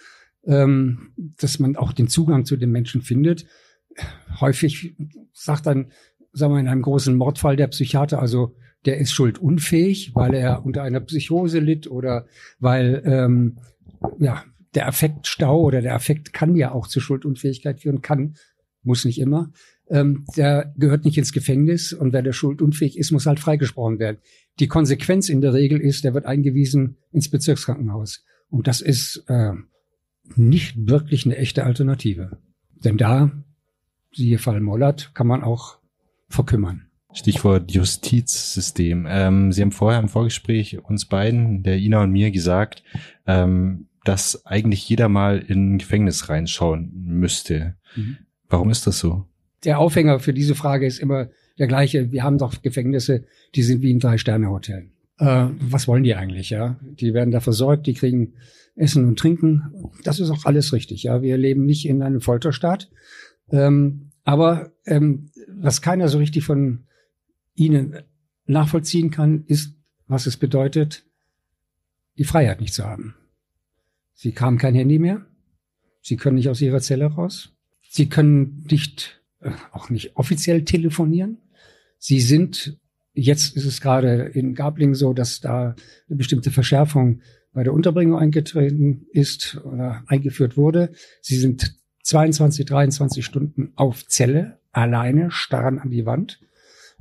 [0.46, 3.46] ähm, dass man auch den Zugang zu den Menschen findet.
[4.40, 4.96] Häufig
[5.34, 5.92] sagt dann,
[6.34, 8.56] sagen wir in einem großen Mordfall der Psychiater, also
[8.86, 12.26] der ist schuldunfähig, weil er unter einer Psychose litt oder
[12.60, 13.58] weil ähm,
[14.18, 14.44] ja
[14.76, 18.36] der Affektstau oder der Affekt kann ja auch zur Schuldunfähigkeit führen, kann,
[18.84, 19.52] muss nicht immer.
[19.90, 24.18] Ähm, der gehört nicht ins Gefängnis und wer der schuldunfähig ist, muss halt freigesprochen werden.
[24.60, 28.24] Die Konsequenz in der Regel ist, der wird eingewiesen ins Bezirkskrankenhaus.
[28.50, 29.54] Und das ist äh,
[30.36, 32.38] nicht wirklich eine echte Alternative.
[32.84, 33.32] Denn da,
[34.14, 35.78] siehe Fall Mollert, kann man auch
[36.30, 36.88] verkümmern.
[37.14, 39.06] Stichwort Justizsystem.
[39.10, 42.84] Ähm, Sie haben vorher im Vorgespräch uns beiden, der Ina und mir, gesagt,
[43.28, 47.76] ähm, dass eigentlich jeder mal in ein Gefängnis reinschauen müsste.
[47.96, 48.18] Mhm.
[48.50, 49.26] Warum ist das so?
[49.64, 51.30] Der Aufhänger für diese Frage ist immer
[51.60, 52.12] der gleiche.
[52.12, 54.90] Wir haben doch Gefängnisse, die sind wie ein Drei-Sterne-Hotel.
[55.20, 56.80] Äh, was wollen die eigentlich, ja?
[56.82, 58.34] Die werden da versorgt, die kriegen
[58.76, 59.92] Essen und Trinken.
[60.04, 61.22] Das ist auch alles richtig, ja.
[61.22, 62.90] Wir leben nicht in einem Folterstaat.
[63.52, 66.86] Ähm, aber ähm, was keiner so richtig von
[67.54, 67.98] Ihnen
[68.46, 69.76] nachvollziehen kann, ist,
[70.08, 71.06] was es bedeutet,
[72.18, 73.16] die Freiheit nicht zu haben.
[74.22, 75.26] Sie haben kein Handy mehr.
[76.00, 77.56] Sie können nicht aus ihrer Zelle raus.
[77.90, 81.40] Sie können nicht, äh, auch nicht offiziell telefonieren.
[81.98, 82.78] Sie sind,
[83.14, 85.76] jetzt ist es gerade in Gabling so, dass da
[86.08, 90.92] eine bestimmte Verschärfung bei der Unterbringung eingetreten ist oder eingeführt wurde.
[91.22, 96.40] Sie sind 22, 23 Stunden auf Zelle, alleine, starren an die Wand.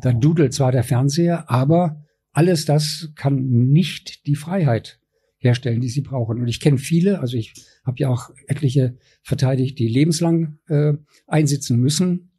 [0.00, 4.99] Da dudelt zwar der Fernseher, aber alles das kann nicht die Freiheit
[5.40, 6.40] herstellen, die sie brauchen.
[6.40, 7.54] Und ich kenne viele, also ich
[7.84, 10.92] habe ja auch etliche verteidigt, die lebenslang äh,
[11.26, 12.30] einsitzen müssen,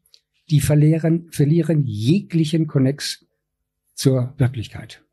[0.49, 3.26] die verlieren, verlieren jeglichen Konnex
[3.94, 5.03] zur Wirklichkeit.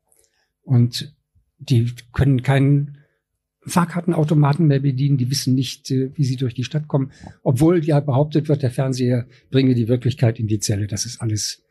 [0.61, 1.15] Und
[1.57, 2.99] die können keinen
[3.65, 7.11] Fahrkartenautomaten mehr bedienen, die wissen nicht, äh, wie sie durch die Stadt kommen,
[7.43, 10.87] obwohl ja behauptet wird, der Fernseher bringe die Wirklichkeit in die Zelle.
[10.87, 11.63] Das ist alles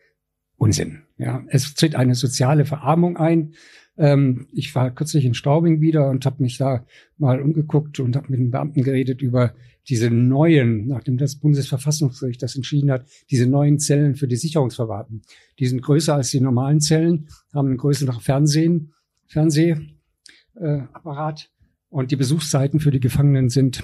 [0.56, 1.02] Unsinn.
[1.16, 3.54] Ja, es tritt eine soziale Verarmung ein.
[3.98, 6.86] Ähm, ich war kürzlich in Straubing wieder und habe mich da
[7.18, 9.54] mal umgeguckt und habe mit den Beamten geredet über
[9.88, 15.22] diese neuen, nachdem das Bundesverfassungsgericht das entschieden hat, diese neuen Zellen für die Sicherungsverwahrten.
[15.58, 18.92] Die sind größer als die normalen Zellen, haben einen größeren Fernsehen,
[19.26, 21.46] Fernsehapparat äh,
[21.88, 23.82] und die Besuchszeiten für die Gefangenen sind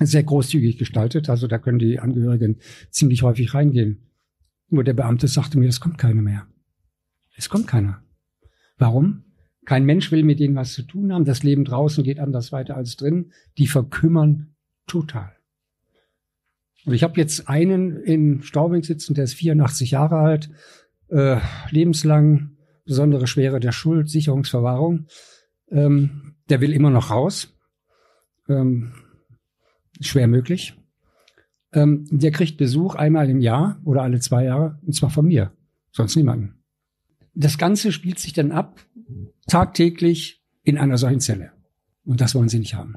[0.00, 1.28] sehr großzügig gestaltet.
[1.28, 2.58] Also da können die Angehörigen
[2.90, 4.08] ziemlich häufig reingehen.
[4.68, 6.46] Nur der Beamte sagte mir, es kommt keiner mehr.
[7.36, 8.02] Es kommt keiner.
[8.78, 9.24] Warum?
[9.64, 11.24] Kein Mensch will mit denen was zu tun haben.
[11.24, 13.32] Das Leben draußen geht anders weiter als drin.
[13.58, 14.54] Die verkümmern
[14.86, 15.32] total.
[16.84, 20.50] Und ich habe jetzt einen in Staubing sitzen, der ist 84 Jahre alt,
[21.08, 21.38] äh,
[21.70, 25.06] lebenslang, besondere Schwere der Schuld, Sicherungsverwahrung.
[25.70, 27.56] Ähm, der will immer noch raus.
[28.48, 28.92] Ähm,
[30.00, 30.74] schwer möglich.
[31.72, 35.52] Ähm, der kriegt Besuch einmal im Jahr oder alle zwei Jahre, und zwar von mir,
[35.92, 36.61] sonst niemanden.
[37.34, 38.80] Das Ganze spielt sich dann ab,
[39.46, 41.52] tagtäglich in einer solchen Zelle.
[42.04, 42.96] Und das wollen sie nicht haben.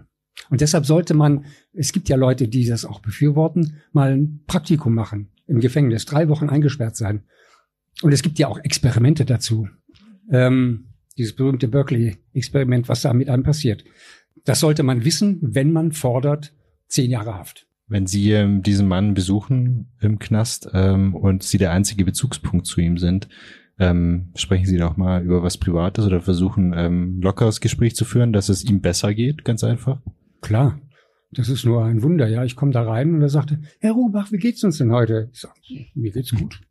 [0.49, 4.93] Und deshalb sollte man, es gibt ja Leute, die das auch befürworten, mal ein Praktikum
[4.93, 7.23] machen im Gefängnis, drei Wochen eingesperrt sein.
[8.01, 9.69] Und es gibt ja auch Experimente dazu.
[10.29, 10.87] Ähm,
[11.17, 13.85] dieses berühmte Berkeley-Experiment, was da mit einem passiert.
[14.43, 16.53] Das sollte man wissen, wenn man fordert
[16.87, 17.67] zehn Jahre Haft.
[17.87, 22.81] Wenn Sie ähm, diesen Mann besuchen im Knast ähm, und Sie der einzige Bezugspunkt zu
[22.81, 23.29] ihm sind,
[23.77, 28.33] ähm, sprechen Sie doch mal über was Privates oder versuchen ähm, lockeres Gespräch zu führen,
[28.33, 30.01] dass es ihm besser geht, ganz einfach?
[30.41, 30.79] Klar,
[31.31, 32.27] das ist nur ein Wunder.
[32.27, 35.29] Ja, ich komme da rein und er sagte, Herr Rubach, wie geht's uns denn heute?
[35.33, 35.55] Ich sag,
[35.93, 36.61] mir geht's gut.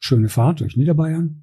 [0.00, 1.42] Schöne Fahrt durch Niederbayern.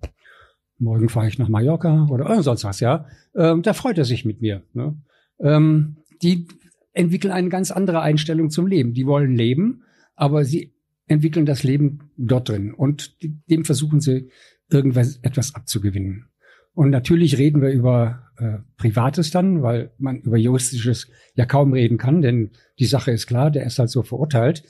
[0.77, 3.05] Morgen fahre ich nach Mallorca oder sonst was, ja.
[3.33, 4.63] Ähm, da freut er sich mit mir.
[4.73, 4.97] Ne?
[5.39, 6.47] Ähm, die
[6.91, 8.93] entwickeln eine ganz andere Einstellung zum Leben.
[8.93, 9.83] Die wollen leben,
[10.15, 10.73] aber sie
[11.07, 13.15] entwickeln das Leben dort drin und
[13.49, 14.29] dem versuchen sie
[14.69, 16.29] irgendwas etwas abzugewinnen.
[16.73, 21.97] Und natürlich reden wir über äh, Privates dann, weil man über Juristisches ja kaum reden
[21.97, 24.63] kann, denn die Sache ist klar, der ist halt so verurteilt.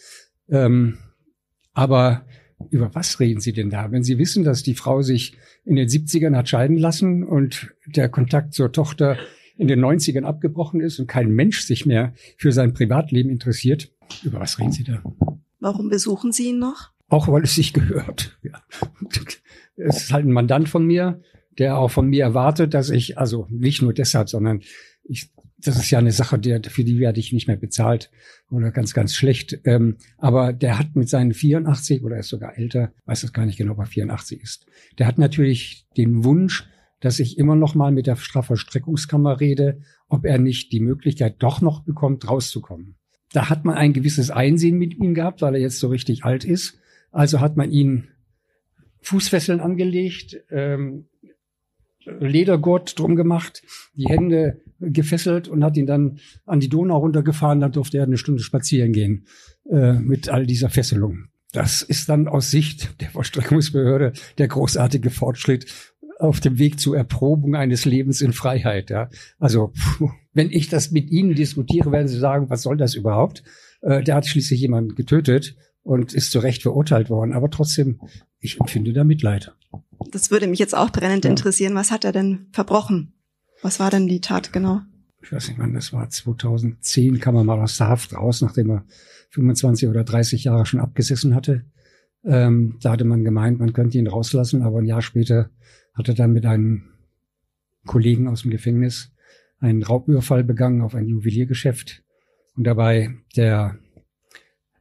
[0.49, 0.97] Ähm,
[1.73, 2.25] aber
[2.69, 3.91] über was reden Sie denn da?
[3.91, 5.35] Wenn Sie wissen, dass die Frau sich
[5.65, 9.17] in den 70ern hat scheiden lassen und der Kontakt zur Tochter
[9.57, 13.91] in den 90ern abgebrochen ist und kein Mensch sich mehr für sein Privatleben interessiert,
[14.23, 15.01] über was reden Sie da?
[15.59, 16.91] Warum besuchen Sie ihn noch?
[17.07, 18.37] Auch weil es sich gehört.
[18.43, 18.63] Ja.
[19.75, 21.21] Es ist halt ein Mandant von mir,
[21.57, 24.61] der auch von mir erwartet, dass ich, also nicht nur deshalb, sondern
[25.03, 28.11] ich, das ist ja eine Sache, der, für die werde ich nicht mehr bezahlt
[28.49, 29.59] oder ganz, ganz schlecht.
[29.63, 33.57] Ähm, aber der hat mit seinen 84 oder ist sogar älter, weiß es gar nicht
[33.57, 34.65] genau, ob er 84 ist.
[34.99, 36.67] Der hat natürlich den Wunsch,
[36.99, 41.61] dass ich immer noch mal mit der Strafvollstreckungskammer rede, ob er nicht die Möglichkeit doch
[41.61, 42.95] noch bekommt, rauszukommen.
[43.31, 46.45] Da hat man ein gewisses Einsehen mit ihm gehabt, weil er jetzt so richtig alt
[46.45, 46.79] ist.
[47.11, 48.07] Also hat man ihn
[49.05, 51.05] Fußfesseln angelegt, ähm,
[52.05, 53.63] Ledergurt drum gemacht,
[53.95, 57.61] die Hände gefesselt und hat ihn dann an die Donau runtergefahren.
[57.61, 59.25] Da durfte er eine Stunde spazieren gehen
[59.69, 61.29] äh, mit all dieser Fesselung.
[61.51, 65.65] Das ist dann aus Sicht der Vollstreckungsbehörde der großartige Fortschritt
[66.19, 68.89] auf dem Weg zur Erprobung eines Lebens in Freiheit.
[68.89, 69.09] Ja.
[69.39, 69.71] Also
[70.33, 73.43] wenn ich das mit Ihnen diskutiere, werden Sie sagen, was soll das überhaupt?
[73.81, 75.55] Äh, der hat schließlich jemanden getötet
[75.85, 77.31] und ist zu Recht verurteilt worden.
[77.31, 78.01] Aber trotzdem,
[78.39, 79.55] ich empfinde da Mitleid.
[80.11, 81.31] Das würde mich jetzt auch brennend ja.
[81.31, 81.75] interessieren.
[81.75, 83.13] Was hat er denn verbrochen?
[83.61, 84.81] Was war denn die Tat genau?
[85.21, 86.09] Ich weiß nicht, wann das war.
[86.09, 88.85] 2010 kam er mal aus der Haft raus, nachdem er
[89.29, 91.65] 25 oder 30 Jahre schon abgesessen hatte.
[92.23, 95.51] Ähm, da hatte man gemeint, man könnte ihn rauslassen, aber ein Jahr später
[95.93, 96.85] hat er dann mit einem
[97.85, 99.11] Kollegen aus dem Gefängnis
[99.59, 102.03] einen Raubüberfall begangen auf ein Juweliergeschäft
[102.55, 103.77] und dabei der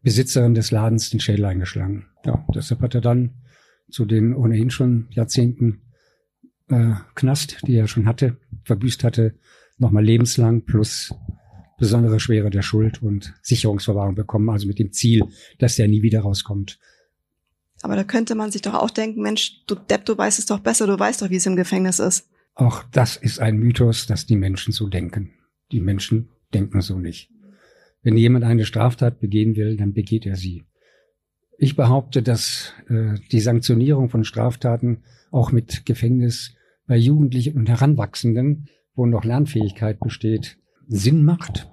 [0.04, 2.06] Besitzerin des Ladens den Schädel eingeschlagen.
[2.24, 3.32] Ja, deshalb hat er dann
[3.90, 5.82] zu den ohnehin schon Jahrzehnten
[6.68, 9.34] äh, Knast, die er schon hatte, verbüßt hatte,
[9.78, 11.12] nochmal lebenslang plus
[11.78, 15.24] besondere Schwere der Schuld und Sicherungsverwahrung bekommen, also mit dem Ziel,
[15.58, 16.78] dass der nie wieder rauskommt.
[17.82, 20.60] Aber da könnte man sich doch auch denken, Mensch, du Depp, du weißt es doch
[20.60, 22.28] besser, du weißt doch, wie es im Gefängnis ist.
[22.54, 25.32] Auch das ist ein Mythos, dass die Menschen so denken.
[25.72, 27.30] Die Menschen denken so nicht.
[28.04, 30.62] Wenn jemand eine Straftat begehen will, dann begeht er sie.
[31.58, 34.98] Ich behaupte, dass äh, die Sanktionierung von Straftaten
[35.30, 36.54] auch mit Gefängnis
[36.86, 41.68] bei Jugendlichen und Heranwachsenden, wo noch Lernfähigkeit besteht, Sinn macht.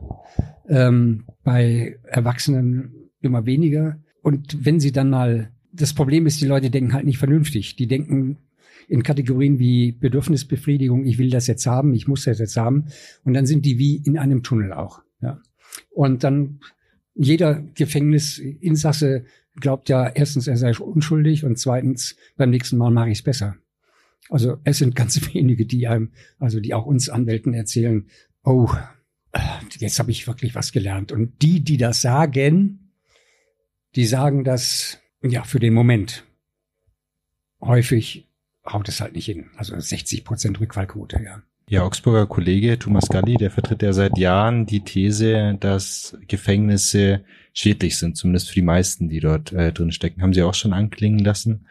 [0.69, 3.99] Ähm, bei Erwachsenen immer weniger.
[4.21, 7.75] Und wenn sie dann mal, das Problem ist, die Leute denken halt nicht vernünftig.
[7.75, 8.37] Die denken
[8.87, 12.85] in Kategorien wie Bedürfnisbefriedigung, ich will das jetzt haben, ich muss das jetzt haben.
[13.25, 15.01] Und dann sind die wie in einem Tunnel auch.
[15.21, 15.41] Ja.
[15.89, 16.59] Und dann
[17.13, 19.25] jeder Gefängnisinsasse
[19.55, 23.57] glaubt ja erstens, er sei unschuldig und zweitens, beim nächsten Mal mache ich es besser.
[24.29, 28.07] Also es sind ganz wenige, die einem, also die auch uns Anwälten erzählen,
[28.43, 28.69] oh,
[29.77, 31.11] jetzt habe ich wirklich was gelernt.
[31.11, 32.93] Und die, die das sagen,
[33.95, 36.25] die sagen das ja für den Moment.
[37.59, 38.27] Häufig
[38.65, 39.51] haut es halt nicht hin.
[39.55, 41.43] Also 60 Prozent Rückfallquote, ja.
[41.71, 47.23] Ihr Augsburger Kollege Thomas Galli, der vertritt ja seit Jahren die These, dass Gefängnisse
[47.53, 50.21] schädlich sind, zumindest für die meisten, die dort äh, drin stecken.
[50.21, 51.67] Haben Sie auch schon anklingen lassen.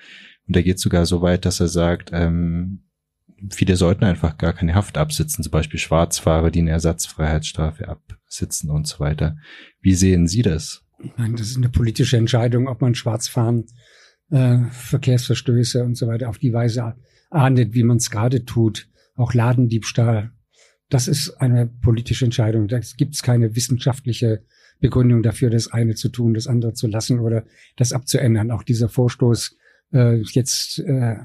[0.49, 2.85] Und er geht sogar so weit, dass er sagt, ähm,
[3.51, 8.87] viele sollten einfach gar keine Haft absitzen, zum Beispiel Schwarzfahrer, die eine Ersatzfreiheitsstrafe absitzen und
[8.87, 9.37] so weiter.
[9.83, 10.83] Wie sehen Sie das?
[11.19, 13.67] Nein, das ist eine politische Entscheidung, ob man Schwarzfahren,
[14.31, 16.95] äh, Verkehrsverstöße und so weiter auf die Weise
[17.29, 18.90] ahndet, wie man es gerade tut.
[19.21, 20.33] Auch Ladendiebstahl.
[20.89, 22.69] Das ist eine politische Entscheidung.
[22.69, 24.43] Da gibt es keine wissenschaftliche
[24.81, 27.45] Begründung dafür, das eine zu tun, das andere zu lassen oder
[27.77, 28.51] das abzuändern.
[28.51, 29.59] Auch dieser Vorstoß,
[29.93, 31.17] äh, jetzt äh,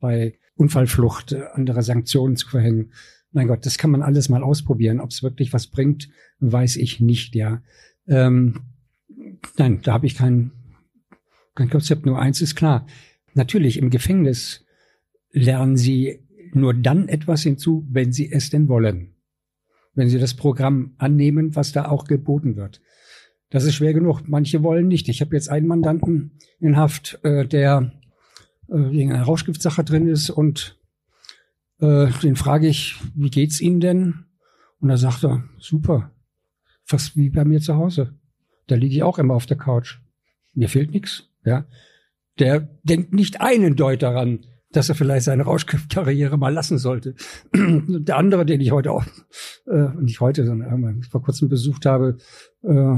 [0.00, 2.92] bei Unfallflucht äh, andere Sanktionen zu verhängen.
[3.30, 4.98] Mein Gott, das kann man alles mal ausprobieren.
[4.98, 6.08] Ob es wirklich was bringt,
[6.40, 7.62] weiß ich nicht, ja.
[8.08, 8.60] Ähm,
[9.56, 10.50] nein, da habe ich kein,
[11.54, 12.06] kein Konzept.
[12.06, 12.88] Nur eins ist klar.
[13.34, 14.64] Natürlich, im Gefängnis
[15.30, 19.14] lernen sie nur dann etwas hinzu, wenn sie es denn wollen.
[19.94, 22.80] Wenn sie das Programm annehmen, was da auch geboten wird.
[23.50, 24.28] Das ist schwer genug.
[24.28, 25.08] Manche wollen nicht.
[25.08, 27.92] Ich habe jetzt einen Mandanten in Haft, äh, der
[28.68, 30.78] äh, wegen einer Rauschgiftsache drin ist und
[31.80, 34.26] äh, den frage ich, wie geht's Ihnen denn?
[34.78, 36.12] Und da sagt er, super,
[36.84, 38.14] fast wie bei mir zu Hause.
[38.66, 39.98] Da liege ich auch immer auf der Couch.
[40.54, 41.28] Mir fehlt nichts.
[41.44, 41.66] Ja,
[42.38, 47.14] der denkt nicht einen Deut daran, dass er vielleicht seine Rauschgiftkarriere mal lassen sollte.
[47.54, 49.04] der andere, den ich heute auch,
[49.66, 52.18] äh, nicht heute, sondern vor kurzem besucht habe,
[52.62, 52.96] äh,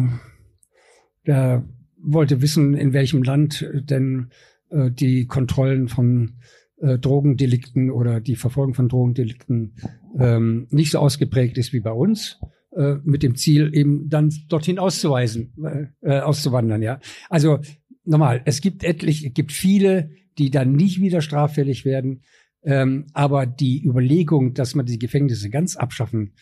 [1.26, 1.64] der
[2.02, 4.30] wollte wissen, in welchem Land denn
[4.70, 6.34] äh, die Kontrollen von
[6.80, 9.76] äh, Drogendelikten oder die Verfolgung von Drogendelikten
[10.18, 12.40] ähm, nicht so ausgeprägt ist wie bei uns,
[12.76, 15.54] äh, mit dem Ziel eben dann dorthin auszuweisen,
[16.02, 16.82] äh, auszuwandern.
[16.82, 17.00] Ja,
[17.30, 17.60] also
[18.04, 22.22] nochmal, es gibt etlich, es gibt viele, die dann nicht wieder straffällig werden,
[22.62, 26.32] ähm, aber die Überlegung, dass man die Gefängnisse ganz abschaffen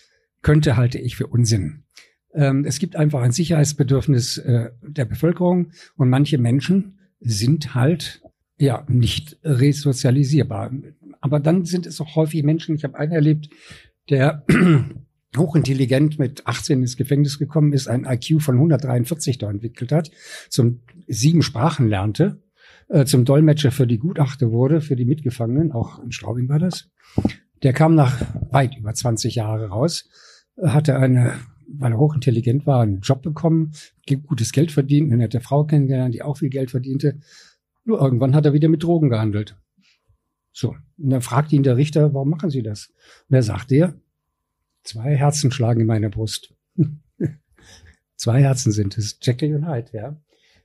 [0.43, 1.85] könnte, halte ich für Unsinn.
[2.35, 8.23] Ähm, es gibt einfach ein Sicherheitsbedürfnis äh, der Bevölkerung und manche Menschen sind halt
[8.59, 10.73] ja nicht resozialisierbar.
[11.21, 13.51] Aber dann sind es auch häufig Menschen, ich habe einen erlebt,
[14.09, 14.45] der
[15.37, 20.11] hochintelligent mit 18 ins Gefängnis gekommen ist, ein IQ von 143 da entwickelt hat,
[20.49, 22.43] zum sieben Sprachen lernte,
[22.91, 26.91] äh, zum Dolmetscher für die Gutachter wurde, für die Mitgefangenen, auch in Straubing war das.
[27.62, 30.09] Der kam nach weit über 20 Jahre raus,
[30.62, 31.35] hatte eine,
[31.67, 33.73] weil er hochintelligent war, einen Job bekommen,
[34.27, 37.21] gutes Geld verdient, eine nette Frau kennengelernt, die auch viel Geld verdiente
[37.85, 39.57] nur irgendwann hat er wieder mit Drogen gehandelt.
[40.53, 40.77] So.
[40.99, 42.93] Und dann fragt ihn der Richter, warum machen Sie das?
[43.29, 43.95] Und er sagt er,
[44.83, 46.55] zwei Herzen schlagen in meiner Brust.
[48.17, 50.17] zwei Herzen sind es, Jekyll und Hyde, ja.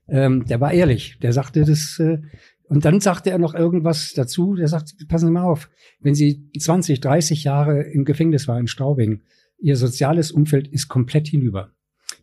[0.07, 1.18] Ähm, der war ehrlich.
[1.22, 2.19] Der sagte das, äh,
[2.68, 4.56] und dann sagte er noch irgendwas dazu.
[4.56, 5.69] Der sagt, passen Sie mal auf,
[5.99, 9.22] wenn Sie 20, 30 Jahre im Gefängnis waren in Straubing,
[9.57, 11.72] Ihr soziales Umfeld ist komplett hinüber.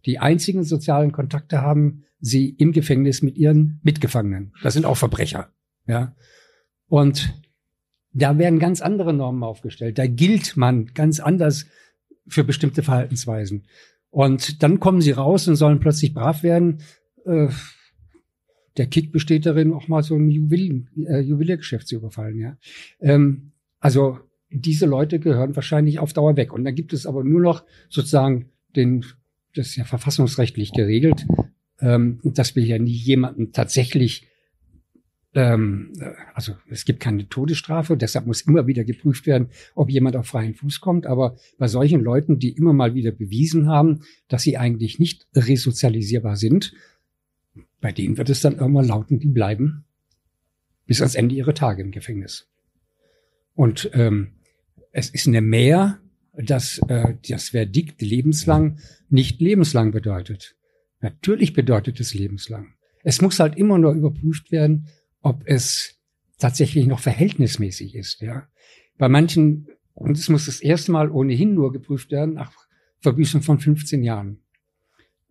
[0.05, 4.53] Die einzigen sozialen Kontakte haben sie im Gefängnis mit ihren Mitgefangenen.
[4.63, 5.51] Das sind auch Verbrecher.
[5.87, 6.15] Ja.
[6.89, 7.35] Und
[8.13, 9.99] da werden ganz andere Normen aufgestellt.
[9.99, 11.67] Da gilt man ganz anders
[12.29, 13.67] für bestimmte Verhaltensweisen.
[14.11, 16.83] Und dann kommen sie raus und sollen plötzlich brav werden.
[17.25, 17.49] Äh,
[18.77, 22.39] der Kick besteht darin, auch mal so ein Juwel, äh, Juweliergeschäft zu überfallen.
[22.39, 22.57] Ja.
[23.01, 24.19] Ähm, also
[24.51, 26.53] diese Leute gehören wahrscheinlich auf Dauer weg.
[26.53, 29.05] Und dann gibt es aber nur noch sozusagen den,
[29.55, 31.27] das ist ja verfassungsrechtlich geregelt,
[31.81, 34.29] ähm, dass wir ja nie jemanden tatsächlich
[35.35, 35.93] ähm,
[36.35, 40.55] also es gibt keine Todesstrafe, deshalb muss immer wieder geprüft werden, ob jemand auf freien
[40.55, 41.07] Fuß kommt.
[41.07, 46.37] Aber bei solchen Leuten, die immer mal wieder bewiesen haben, dass sie eigentlich nicht resozialisierbar
[46.37, 46.75] sind,
[47.83, 49.85] bei denen wird es dann irgendwann lauten, die bleiben
[50.87, 52.49] bis ans Ende ihrer Tage im Gefängnis.
[53.55, 54.33] Und ähm,
[54.93, 55.99] es ist eine Mehr,
[56.33, 58.79] dass äh, das Verdikt lebenslang
[59.11, 60.57] nicht lebenslang bedeutet.
[61.01, 62.75] Natürlich bedeutet es lebenslang.
[63.03, 64.89] Es muss halt immer nur überprüft werden,
[65.21, 65.99] ob es
[66.39, 68.49] tatsächlich noch verhältnismäßig ist, ja.
[68.97, 72.53] Bei manchen, und es muss das erste Mal ohnehin nur geprüft werden, nach
[73.01, 74.39] Verbüßung von 15 Jahren.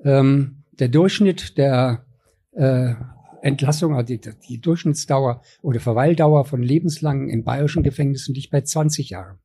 [0.03, 2.05] Ähm, der Durchschnitt der
[2.51, 2.93] äh,
[3.41, 9.09] Entlassung, also die, die Durchschnittsdauer oder Verweildauer von lebenslangen in bayerischen Gefängnissen liegt bei 20
[9.09, 9.39] Jahren.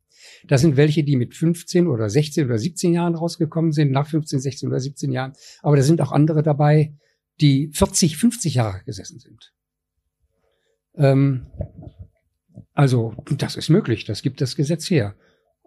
[0.48, 4.40] Da sind welche, die mit 15 oder 16 oder 17 Jahren rausgekommen sind, nach 15,
[4.40, 5.32] 16 oder 17 Jahren.
[5.62, 6.94] Aber da sind auch andere dabei,
[7.40, 9.52] die 40, 50 Jahre gesessen sind.
[10.94, 11.46] Ähm,
[12.72, 14.04] also, das ist möglich.
[14.04, 15.14] Das gibt das Gesetz her.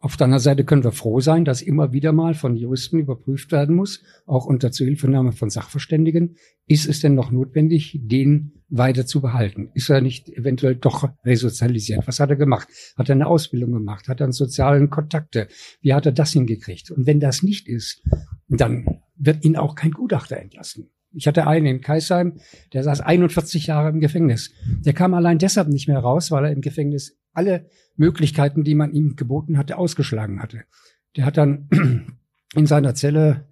[0.01, 3.51] Auf der anderen Seite können wir froh sein, dass immer wieder mal von Juristen überprüft
[3.51, 9.19] werden muss, auch unter Zuhilfenahme von Sachverständigen, ist es denn noch notwendig, den weiter zu
[9.19, 9.71] behalten?
[9.73, 12.07] Ist er nicht eventuell doch resozialisiert?
[12.07, 12.67] Was hat er gemacht?
[12.95, 14.07] Hat er eine Ausbildung gemacht?
[14.07, 15.47] Hat er einen sozialen Kontakte?
[15.81, 16.91] Wie hat er das hingekriegt?
[16.91, 18.01] Und wenn das nicht ist,
[18.47, 20.91] dann wird ihn auch kein Gutachter entlassen.
[21.11, 22.40] Ich hatte einen in Kaisheim,
[22.73, 24.52] der saß 41 Jahre im Gefängnis.
[24.86, 27.65] Der kam allein deshalb nicht mehr raus, weil er im Gefängnis alle
[27.95, 30.64] Möglichkeiten, die man ihm geboten hatte, ausgeschlagen hatte.
[31.15, 31.69] Der hat dann
[32.56, 33.48] in seiner Zelle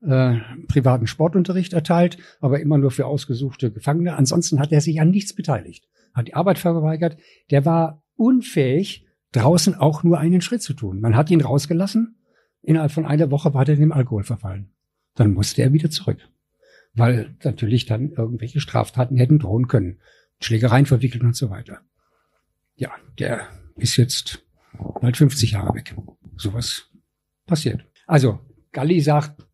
[0.00, 0.36] äh,
[0.68, 4.16] privaten Sportunterricht erteilt, aber immer nur für ausgesuchte Gefangene.
[4.16, 7.16] Ansonsten hat er sich an nichts beteiligt, hat die Arbeit verweigert.
[7.50, 11.00] Der war unfähig, draußen auch nur einen Schritt zu tun.
[11.00, 12.16] Man hat ihn rausgelassen.
[12.62, 14.70] Innerhalb von einer Woche war er dem Alkohol verfallen.
[15.14, 16.18] Dann musste er wieder zurück,
[16.94, 19.98] weil natürlich dann irgendwelche Straftaten hätten drohen können,
[20.40, 21.80] Schlägereien verwickelt und so weiter.
[22.74, 24.44] Ja, der ist jetzt
[25.00, 25.94] bald 50 Jahre weg.
[26.36, 26.90] Sowas
[27.46, 27.84] passiert.
[28.06, 28.40] Also
[28.72, 29.46] Galli sagt,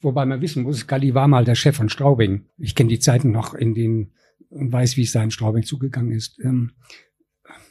[0.00, 2.46] wobei man wissen muss, Galli war mal der Chef von Straubing.
[2.58, 4.12] Ich kenne die Zeiten noch, in denen
[4.50, 6.38] und weiß, wie es da in Straubing zugegangen ist.
[6.42, 6.72] Ähm,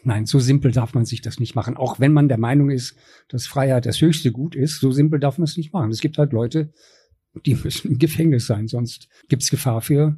[0.04, 1.78] nein, so simpel darf man sich das nicht machen.
[1.78, 2.96] Auch wenn man der Meinung ist,
[3.30, 5.92] dass Freiheit das höchste Gut ist, so simpel darf man es nicht machen.
[5.92, 6.74] Es gibt halt Leute,
[7.46, 10.18] die müssen im Gefängnis sein, sonst gibt es Gefahr für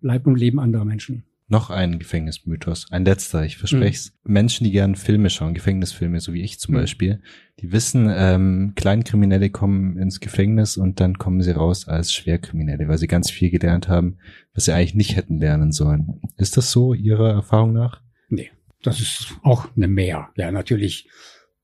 [0.00, 1.24] Leib und Leben anderer Menschen.
[1.46, 4.14] Noch ein Gefängnismythos, ein letzter, ich verspreche es.
[4.24, 4.32] Mhm.
[4.32, 6.78] Menschen, die gern Filme schauen, Gefängnisfilme, so wie ich zum mhm.
[6.78, 7.22] Beispiel,
[7.60, 12.96] die wissen, ähm, Kleinkriminelle kommen ins Gefängnis und dann kommen sie raus als Schwerkriminelle, weil
[12.96, 14.16] sie ganz viel gelernt haben,
[14.54, 16.22] was sie eigentlich nicht hätten lernen sollen.
[16.38, 18.00] Ist das so Ihrer Erfahrung nach?
[18.30, 18.50] Nee,
[18.82, 20.30] das ist auch eine Mehr.
[20.36, 21.10] Ja, natürlich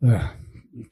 [0.02, 0.18] äh,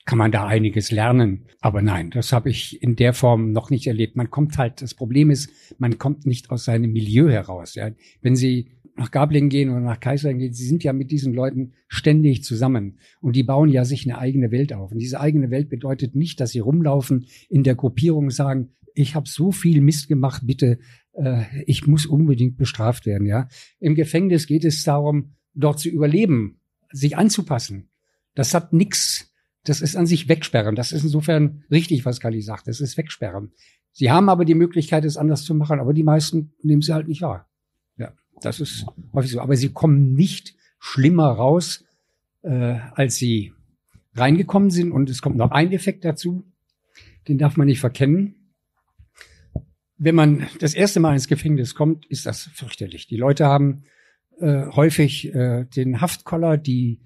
[0.05, 1.47] kann man da einiges lernen.
[1.61, 4.17] Aber nein, das habe ich in der Form noch nicht erlebt.
[4.17, 7.75] Man kommt halt, das Problem ist, man kommt nicht aus seinem Milieu heraus.
[7.75, 7.91] Ja.
[8.21, 11.73] Wenn Sie nach Gablingen gehen oder nach Kaisering gehen, sie sind ja mit diesen Leuten
[11.87, 14.91] ständig zusammen und die bauen ja sich eine eigene Welt auf.
[14.91, 19.29] Und diese eigene Welt bedeutet nicht, dass sie rumlaufen in der Gruppierung sagen, ich habe
[19.29, 20.79] so viel Mist gemacht, bitte,
[21.13, 23.27] äh, ich muss unbedingt bestraft werden.
[23.27, 23.49] Ja,
[23.79, 26.61] im Gefängnis geht es darum, dort zu überleben,
[26.91, 27.91] sich anzupassen.
[28.35, 29.28] Das hat nix.
[29.69, 30.75] Das ist an sich wegsperren.
[30.75, 32.69] Das ist insofern richtig, was Kali sagt.
[32.69, 33.53] Das ist wegsperren.
[33.93, 37.09] Sie haben aber die Möglichkeit, es anders zu machen, aber die meisten nehmen sie halt
[37.09, 37.49] nicht wahr.
[38.41, 39.41] Das ist häufig so.
[39.41, 41.85] Aber sie kommen nicht schlimmer raus,
[42.43, 43.53] äh, als sie
[44.15, 44.93] reingekommen sind.
[44.93, 46.45] Und es kommt noch ein Effekt dazu,
[47.27, 48.35] den darf man nicht verkennen.
[49.97, 53.09] Wenn man das erste Mal ins Gefängnis kommt, ist das fürchterlich.
[53.09, 53.85] Die Leute haben
[54.39, 57.01] äh, häufig äh, den Haftkoller, die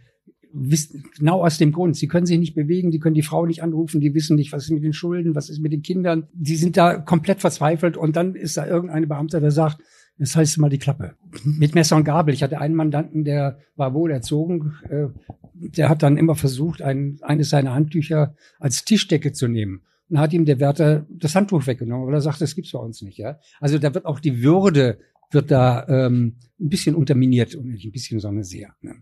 [0.53, 1.97] wissen genau aus dem Grund.
[1.97, 4.65] Sie können sich nicht bewegen, die können die Frau nicht anrufen, die wissen nicht, was
[4.65, 6.29] ist mit den Schulden, was ist mit den Kindern.
[6.33, 9.83] Die sind da komplett verzweifelt und dann ist da irgendein Beamter, der sagt,
[10.19, 11.17] das heißt mal die Klappe.
[11.45, 12.35] Mit Messer und Gabel.
[12.35, 14.75] Ich hatte einen Mandanten, der war wohl erzogen.
[14.89, 15.07] Äh,
[15.55, 19.83] der hat dann immer versucht, ein, eines seiner Handtücher als Tischdecke zu nehmen.
[20.09, 23.01] Und hat ihm der Wärter das Handtuch weggenommen, weil er sagt, das gibt's bei uns
[23.01, 23.17] nicht.
[23.17, 23.39] Ja?
[23.61, 24.99] Also da wird auch die Würde
[25.33, 28.75] wird da ähm, ein bisschen unterminiert und nicht ein bisschen, sondern sehr.
[28.81, 28.95] Ne?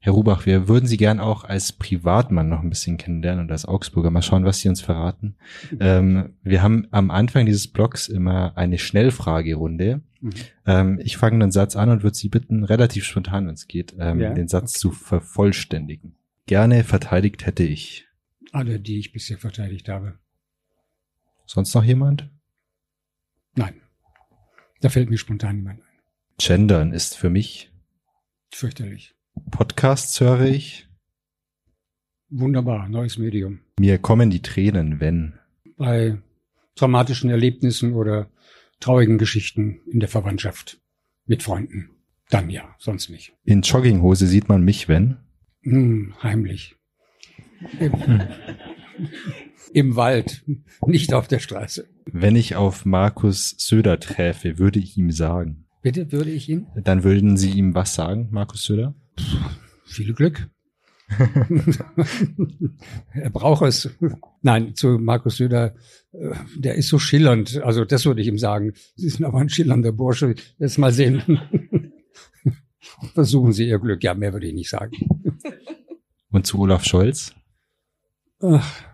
[0.00, 3.64] Herr Rubach, wir würden Sie gern auch als Privatmann noch ein bisschen kennenlernen und als
[3.64, 5.36] Augsburger mal schauen, was Sie uns verraten.
[5.70, 5.78] Mhm.
[5.80, 10.02] Ähm, wir haben am Anfang dieses Blogs immer eine Schnellfragerunde.
[10.20, 10.30] Mhm.
[10.66, 13.96] Ähm, ich fange einen Satz an und würde Sie bitten, relativ spontan, wenn es geht,
[13.98, 14.32] ähm, ja?
[14.32, 14.80] den Satz okay.
[14.80, 16.14] zu vervollständigen.
[16.46, 18.06] Gerne verteidigt hätte ich.
[18.52, 20.18] Alle, die ich bisher verteidigt habe.
[21.46, 22.30] Sonst noch jemand?
[23.54, 23.74] Nein.
[24.80, 25.86] Da fällt mir spontan niemand ein.
[26.38, 27.72] Gendern ist für mich
[28.50, 29.14] fürchterlich.
[29.50, 30.88] Podcasts höre ich.
[32.30, 33.60] Wunderbar, neues Medium.
[33.78, 35.38] Mir kommen die Tränen, wenn.
[35.76, 36.18] Bei
[36.74, 38.30] traumatischen Erlebnissen oder
[38.80, 40.80] traurigen Geschichten in der Verwandtschaft
[41.26, 41.90] mit Freunden.
[42.30, 43.32] Dann ja, sonst nicht.
[43.44, 45.16] In Jogginghose sieht man mich, wenn?
[45.62, 46.76] Hm, heimlich.
[49.72, 50.44] Im Wald,
[50.86, 51.88] nicht auf der Straße.
[52.06, 55.66] Wenn ich auf Markus Söder träfe, würde ich ihm sagen.
[55.82, 56.66] Bitte, würde ich ihn?
[56.82, 58.94] Dann würden Sie ihm was sagen, Markus Söder?
[59.84, 60.48] viel Glück.
[63.14, 63.88] er braucht es.
[64.42, 65.74] Nein, zu Markus Söder,
[66.12, 67.62] äh, der ist so schillernd.
[67.62, 68.74] Also das würde ich ihm sagen.
[68.94, 70.34] Sie sind aber ein schillernder Bursche.
[70.58, 71.40] Jetzt mal sehen.
[73.14, 74.04] Versuchen Sie Ihr Glück.
[74.04, 74.92] Ja, mehr würde ich nicht sagen.
[76.30, 77.34] Und zu Olaf Scholz?
[78.40, 78.84] Ach,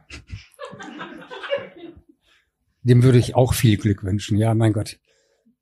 [2.83, 4.39] dem würde ich auch viel Glück wünschen.
[4.39, 4.99] Ja, mein Gott.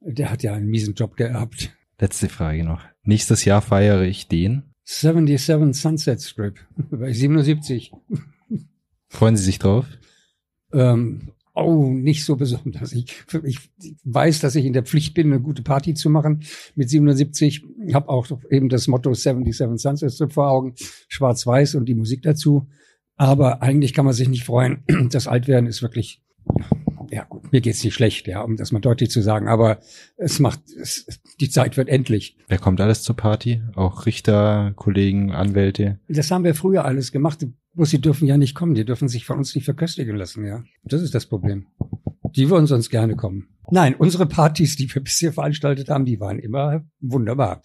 [0.00, 1.74] Der hat ja einen miesen Job geerbt.
[1.98, 2.82] Letzte Frage noch.
[3.04, 4.64] Nächstes Jahr feiere ich den?
[4.84, 6.58] 77 Sunset Strip
[6.90, 7.92] bei 77.
[9.08, 9.86] Freuen Sie sich drauf?
[10.72, 12.92] Ähm, oh, nicht so besonders.
[12.92, 13.58] Ich, ich
[14.04, 16.42] weiß, dass ich in der Pflicht bin, eine gute Party zu machen
[16.74, 17.64] mit 77.
[17.86, 20.74] Ich habe auch eben das Motto 77 Sunset Strip vor Augen,
[21.08, 22.68] schwarz-weiß und die Musik dazu.
[23.16, 24.84] Aber eigentlich kann man sich nicht freuen.
[25.10, 26.22] Das Altwerden ist wirklich
[27.12, 29.80] ja gut, mir geht's nicht schlecht, ja, um das mal deutlich zu sagen, aber
[30.16, 31.06] es macht, es,
[31.40, 32.38] die Zeit wird endlich.
[32.48, 33.62] Wer kommt alles zur Party?
[33.74, 36.00] Auch Richter, Kollegen, Anwälte?
[36.08, 39.26] Das haben wir früher alles gemacht, bloß sie dürfen ja nicht kommen, die dürfen sich
[39.26, 40.64] von uns nicht verköstigen lassen, ja.
[40.84, 41.66] Das ist das Problem.
[42.34, 43.48] Die würden sonst gerne kommen.
[43.70, 47.60] Nein, unsere Partys, die wir bisher veranstaltet haben, die waren immer wunderbar.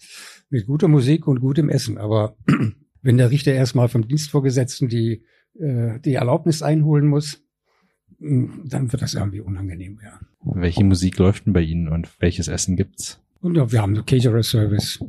[0.50, 2.36] Mit guter Musik und gutem Essen, aber
[3.02, 5.24] wenn der Richter erstmal vom Dienstvorgesetzten die,
[5.58, 7.42] äh, die Erlaubnis einholen muss,
[8.20, 10.18] dann wird das irgendwie unangenehm, ja.
[10.42, 13.20] Welche Musik läuft denn bei Ihnen und welches Essen gibt's?
[13.40, 15.04] Und ja, wir haben so Caterer-Service.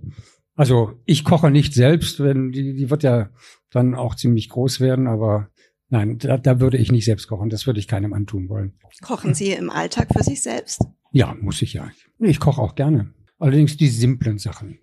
[0.55, 3.29] Also ich koche nicht selbst, wenn die, die wird ja
[3.71, 5.49] dann auch ziemlich groß werden, aber
[5.89, 7.49] nein, da, da würde ich nicht selbst kochen.
[7.49, 8.73] Das würde ich keinem antun wollen.
[9.01, 10.83] Kochen Sie im Alltag für sich selbst?
[11.11, 11.89] Ja, muss ich ja.
[12.19, 13.13] Ich koche auch gerne.
[13.39, 14.79] Allerdings die simplen Sachen.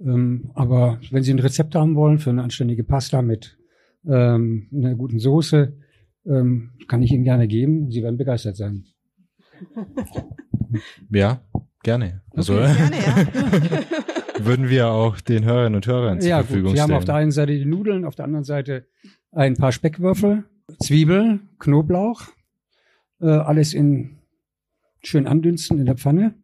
[0.00, 3.58] Ähm, aber wenn Sie ein Rezept haben wollen für eine anständige Pasta mit
[4.06, 5.72] ähm, einer guten Soße,
[6.26, 7.90] ähm, kann ich Ihnen gerne geben.
[7.90, 8.84] Sie werden begeistert sein.
[11.10, 11.40] Ja,
[11.82, 12.22] gerne.
[12.30, 14.44] Also Okay, gerne, ja.
[14.44, 16.74] würden wir auch den Hörerinnen und Hörern zur ja, Verfügung gut.
[16.74, 16.98] Wir haben stellen.
[16.98, 18.86] auf der einen Seite die Nudeln, auf der anderen Seite
[19.32, 20.44] ein paar Speckwürfel,
[20.78, 22.22] Zwiebel, Knoblauch,
[23.20, 24.18] äh, alles in
[25.02, 26.34] schön andünsten in der Pfanne.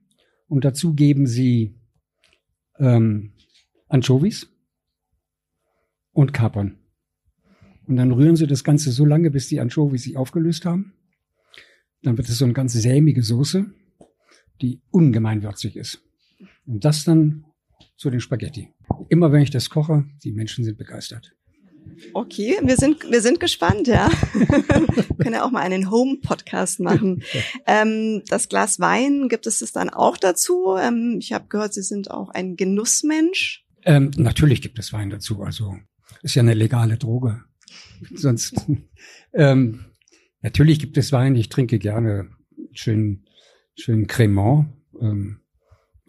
[0.48, 1.74] Und dazu geben Sie
[2.78, 3.32] ähm,
[3.88, 4.48] Anchovies
[6.12, 6.78] und Kapern.
[7.86, 10.94] Und dann rühren Sie das Ganze so lange, bis die Anchovies sich aufgelöst haben.
[12.02, 13.66] Dann wird es so eine ganz sämige Soße,
[14.60, 16.02] die ungemein würzig ist.
[16.66, 17.44] Und das dann
[17.96, 18.70] zu den Spaghetti.
[19.08, 21.32] Immer wenn ich das koche, die Menschen sind begeistert.
[22.12, 24.10] Okay, wir sind, wir sind gespannt, ja.
[24.34, 27.22] wir können ja auch mal einen Home-Podcast machen.
[27.68, 30.76] Ähm, das Glas Wein, gibt es das dann auch dazu?
[30.78, 33.64] Ähm, ich habe gehört, Sie sind auch ein Genussmensch.
[33.84, 35.42] Ähm, natürlich gibt es Wein dazu.
[35.42, 35.74] Also
[36.22, 37.42] ist ja eine legale Droge.
[38.14, 38.66] Sonst
[39.32, 39.86] ähm,
[40.42, 41.34] natürlich gibt es Wein.
[41.36, 42.30] Ich trinke gerne
[42.72, 43.26] schön
[43.76, 44.68] schön Cremant,
[45.00, 45.40] ähm,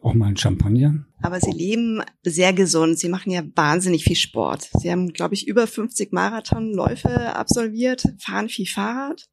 [0.01, 1.05] auch mal ein Champagner.
[1.21, 2.97] Aber Sie leben sehr gesund.
[2.99, 4.69] Sie machen ja wahnsinnig viel Sport.
[4.79, 9.27] Sie haben, glaube ich, über 50 Marathonläufe absolviert, fahren viel Fahrrad.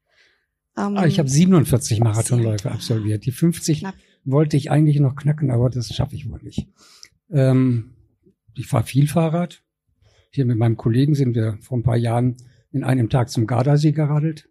[0.76, 3.24] Ähm, Ah, ich habe 47 Marathonläufe absolviert.
[3.26, 3.94] Die 50 Knapp.
[4.24, 6.66] wollte ich eigentlich noch knacken, aber das schaffe ich wohl nicht.
[7.30, 7.94] Ähm,
[8.54, 9.62] ich fahre viel Fahrrad.
[10.34, 12.36] Hier mit meinem Kollegen sind wir vor ein paar Jahren
[12.72, 14.48] in einem Tag zum Gardasee geradelt.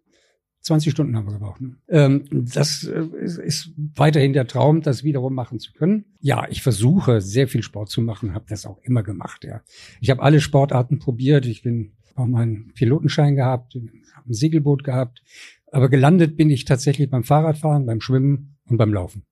[0.62, 1.60] 20 Stunden haben wir gebraucht.
[1.60, 1.76] Ne?
[1.88, 6.06] Ähm, das äh, ist, weiterhin der Traum, das wiederum machen zu können.
[6.20, 9.44] Ja, ich versuche sehr viel Sport zu machen, habe das auch immer gemacht.
[9.44, 9.60] Ja,
[10.00, 11.44] ich habe alle Sportarten probiert.
[11.44, 15.22] Ich bin auch meinen Pilotenschein gehabt, habe ein Segelboot gehabt,
[15.70, 19.26] aber gelandet bin ich tatsächlich beim Fahrradfahren, beim Schwimmen und beim Laufen.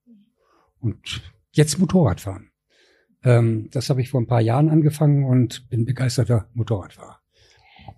[0.79, 2.52] Und jetzt Motorradfahren.
[3.23, 7.19] Ähm, das habe ich vor ein paar Jahren angefangen und bin begeisterter Motorradfahrer.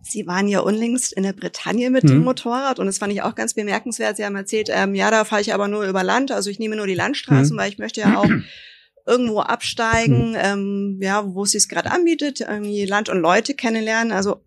[0.01, 2.09] Sie waren ja unlängst in der Bretagne mit Mhm.
[2.09, 4.17] dem Motorrad und das fand ich auch ganz bemerkenswert.
[4.17, 6.75] Sie haben erzählt, ähm, ja, da fahre ich aber nur über Land, also ich nehme
[6.75, 7.59] nur die Landstraßen, Mhm.
[7.59, 8.29] weil ich möchte ja auch
[9.07, 14.11] irgendwo absteigen, ähm, ja, wo es sich gerade anbietet, irgendwie Land und Leute kennenlernen.
[14.11, 14.41] Also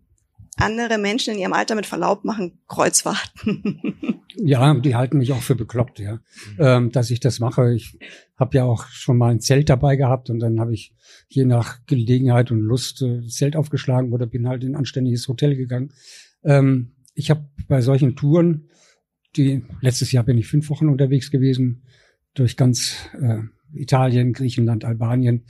[0.61, 3.95] andere Menschen in ihrem Alter mit Verlaub machen Kreuzfahrten.
[4.41, 6.21] Ja, die halten mich auch für bekloppt, ja,
[6.59, 7.73] ähm, dass ich das mache.
[7.73, 7.97] Ich
[8.37, 10.93] habe ja auch schon mal ein Zelt dabei gehabt und dann habe ich
[11.27, 15.27] je nach Gelegenheit und Lust äh, das Zelt aufgeschlagen oder bin halt in ein anständiges
[15.27, 15.91] Hotel gegangen.
[16.43, 18.69] Ähm, ich habe bei solchen Touren,
[19.35, 21.83] die letztes Jahr bin ich fünf Wochen unterwegs gewesen
[22.33, 23.39] durch ganz äh,
[23.73, 25.45] Italien, Griechenland, Albanien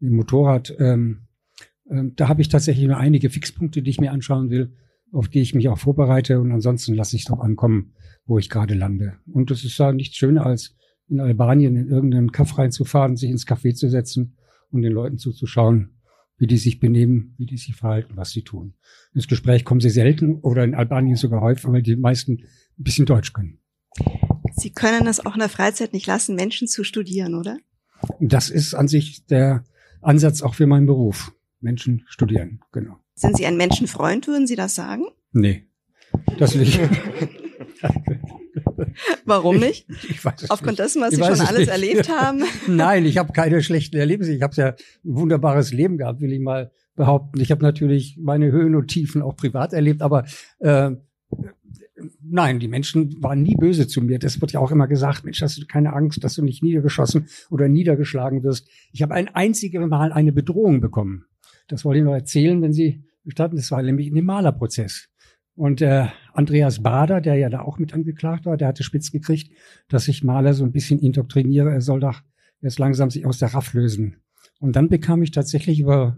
[0.00, 0.74] im Motorrad.
[0.78, 1.26] Ähm,
[1.90, 4.76] da habe ich tatsächlich nur einige Fixpunkte, die ich mir anschauen will,
[5.12, 7.94] auf die ich mich auch vorbereite und ansonsten lasse ich drauf ankommen,
[8.26, 9.14] wo ich gerade lande.
[9.26, 10.76] Und es ist da nichts schöner, als
[11.08, 14.36] in Albanien in irgendeinen Kaff reinzufahren, sich ins Café zu setzen
[14.70, 15.96] und den Leuten zuzuschauen,
[16.38, 18.74] wie die sich benehmen, wie die sich verhalten, was sie tun.
[19.12, 23.06] Ins Gespräch kommen sie selten oder in Albanien sogar häufig, weil die meisten ein bisschen
[23.06, 23.58] Deutsch können.
[24.52, 27.58] Sie können es auch in der Freizeit nicht lassen, Menschen zu studieren, oder?
[28.20, 29.64] Das ist an sich der
[30.00, 31.32] Ansatz auch für meinen Beruf.
[31.60, 32.96] Menschen studieren, genau.
[33.14, 35.04] Sind Sie ein Menschenfreund, würden Sie das sagen?
[35.32, 35.66] Nee,
[36.38, 36.80] das nicht.
[39.24, 39.86] Warum nicht?
[40.08, 40.80] Ich weiß es Aufgrund nicht.
[40.80, 41.70] dessen, was Ich Sie weiß schon es alles nicht.
[41.70, 42.42] erlebt haben.
[42.66, 44.32] Nein, ich habe keine schlechten Erlebnisse.
[44.32, 47.40] Ich habe ja ein wunderbares Leben gehabt, will ich mal behaupten.
[47.40, 50.24] Ich habe natürlich meine Höhen und Tiefen auch privat erlebt, aber
[50.58, 50.90] äh,
[52.22, 54.18] nein, die Menschen waren nie böse zu mir.
[54.18, 57.28] Das wird ja auch immer gesagt, Mensch, hast du keine Angst, dass du nicht niedergeschossen
[57.50, 58.68] oder niedergeschlagen wirst.
[58.92, 61.24] Ich habe ein einziges Mal eine Bedrohung bekommen.
[61.70, 63.56] Das wollte ich noch erzählen, wenn Sie gestatten.
[63.56, 65.08] Das war nämlich in dem Malerprozess.
[65.54, 69.52] Und äh, Andreas Bader, der ja da auch mit angeklagt war, der hatte spitz gekriegt,
[69.88, 71.70] dass ich Maler so ein bisschen indoktriniere.
[71.70, 72.22] Er soll doch
[72.60, 74.16] jetzt langsam sich aus der Raff lösen.
[74.58, 76.16] Und dann bekam ich tatsächlich über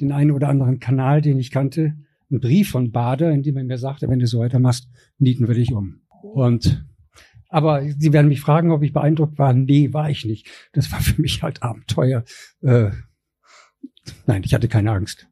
[0.00, 1.96] den einen oder anderen Kanal, den ich kannte,
[2.30, 4.88] einen Brief von Bader, in dem er mir sagte, wenn du so weitermachst,
[5.18, 6.00] nieten wir dich um.
[6.22, 6.84] Und
[7.48, 9.52] aber Sie werden mich fragen, ob ich beeindruckt war.
[9.52, 10.50] Nee, war ich nicht.
[10.72, 12.24] Das war für mich halt Abenteuer.
[12.60, 12.90] Äh,
[14.26, 15.28] nein, ich hatte keine Angst.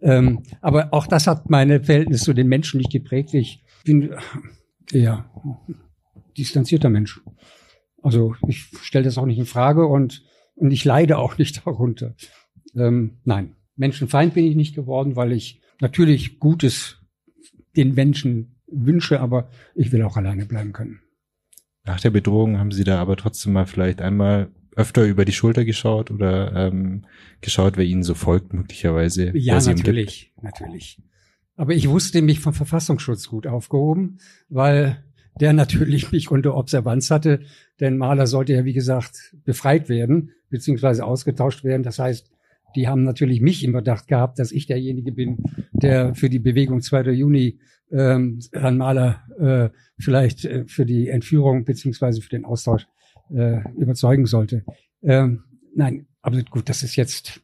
[0.00, 3.34] Ähm, aber auch das hat meine Verhältnisse zu den Menschen nicht geprägt.
[3.34, 4.14] Ich bin
[4.92, 5.30] eher
[6.36, 7.20] distanzierter Mensch.
[8.02, 10.22] Also ich stelle das auch nicht in Frage und,
[10.54, 12.14] und ich leide auch nicht darunter.
[12.76, 16.98] Ähm, nein, Menschenfeind bin ich nicht geworden, weil ich natürlich Gutes
[17.76, 21.00] den Menschen wünsche, aber ich will auch alleine bleiben können.
[21.84, 25.64] Nach der Bedrohung haben Sie da aber trotzdem mal vielleicht einmal öfter über die Schulter
[25.64, 27.04] geschaut oder ähm,
[27.40, 29.36] geschaut, wer Ihnen so folgt, möglicherweise.
[29.36, 31.02] Ja, natürlich, natürlich.
[31.56, 34.18] Aber ich wusste mich vom Verfassungsschutz gut aufgehoben,
[34.48, 35.02] weil
[35.40, 37.40] der natürlich mich unter Observanz hatte,
[37.80, 41.82] denn Maler sollte ja, wie gesagt, befreit werden, beziehungsweise ausgetauscht werden.
[41.82, 42.30] Das heißt,
[42.76, 45.38] die haben natürlich mich im Verdacht gehabt, dass ich derjenige bin,
[45.72, 47.10] der für die Bewegung 2.
[47.10, 47.58] Juni
[47.90, 52.86] ähm, Herrn Mahler äh, vielleicht äh, für die Entführung beziehungsweise für den Austausch
[53.34, 54.64] äh, überzeugen sollte.
[55.02, 55.44] Ähm,
[55.74, 57.40] nein, aber gut, das ist jetzt,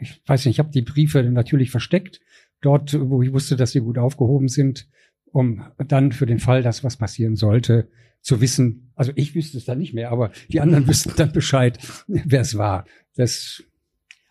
[0.00, 2.20] ich weiß nicht, ich habe die Briefe natürlich versteckt,
[2.60, 4.88] dort, wo ich wusste, dass sie gut aufgehoben sind,
[5.26, 7.88] um dann für den Fall, dass was passieren sollte,
[8.20, 11.78] zu wissen, also ich wüsste es dann nicht mehr, aber die anderen wüssten dann Bescheid,
[12.06, 12.86] wer es war.
[13.16, 13.62] Das,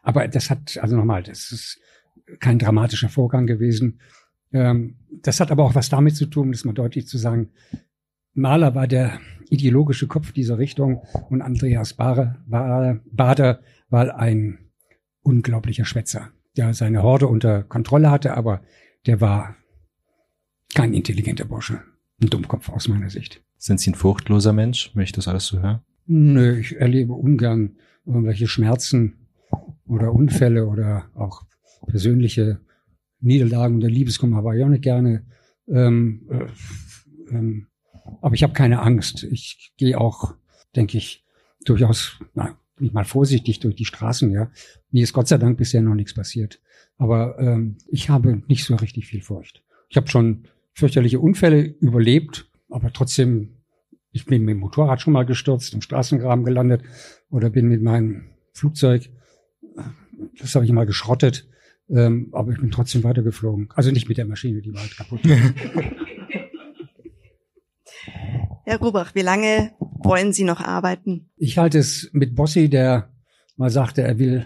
[0.02, 1.80] aber das hat, also nochmal, das ist
[2.40, 4.00] kein dramatischer Vorgang gewesen.
[4.54, 7.50] Ähm, das hat aber auch was damit zu tun, das mal deutlich zu sagen.
[8.34, 14.60] Mahler war der ideologische Kopf dieser Richtung und Andreas Bader, war ein
[15.22, 18.62] unglaublicher Schwätzer, der seine Horde unter Kontrolle hatte, aber
[19.06, 19.56] der war
[20.74, 21.82] kein intelligenter Bursche.
[22.22, 23.44] Ein Dummkopf aus meiner Sicht.
[23.58, 25.84] Sind Sie ein furchtloser Mensch, wenn ich das alles so höre?
[26.06, 27.76] Nö, ich erlebe ungern
[28.06, 29.28] irgendwelche Schmerzen
[29.86, 31.44] oder Unfälle oder auch
[31.88, 32.62] persönliche
[33.20, 35.26] Niederlagen oder Liebeskummer aber ich auch nicht gerne.
[35.68, 37.68] Ähm, äh, ähm,
[38.22, 39.24] aber ich habe keine Angst.
[39.24, 40.36] Ich gehe auch,
[40.76, 41.24] denke ich,
[41.66, 44.52] durchaus, na, bin ich mal vorsichtig durch die Straßen, ja.
[44.90, 46.60] Mir ist Gott sei Dank bisher noch nichts passiert.
[46.98, 49.64] Aber ähm, ich habe nicht so richtig viel Furcht.
[49.90, 53.58] Ich habe schon fürchterliche Unfälle überlebt, aber trotzdem,
[54.12, 56.84] ich bin mit dem Motorrad schon mal gestürzt, im Straßengraben gelandet
[57.30, 59.10] oder bin mit meinem Flugzeug,
[60.40, 61.48] das habe ich mal geschrottet,
[61.90, 63.70] ähm, aber ich bin trotzdem weitergeflogen.
[63.76, 65.22] Also nicht mit der Maschine, die war halt kaputt.
[68.64, 71.30] Herr Rubach, wie lange wollen Sie noch arbeiten?
[71.38, 73.10] Ich halte es mit Bossi, der
[73.58, 74.46] mal sagte, er will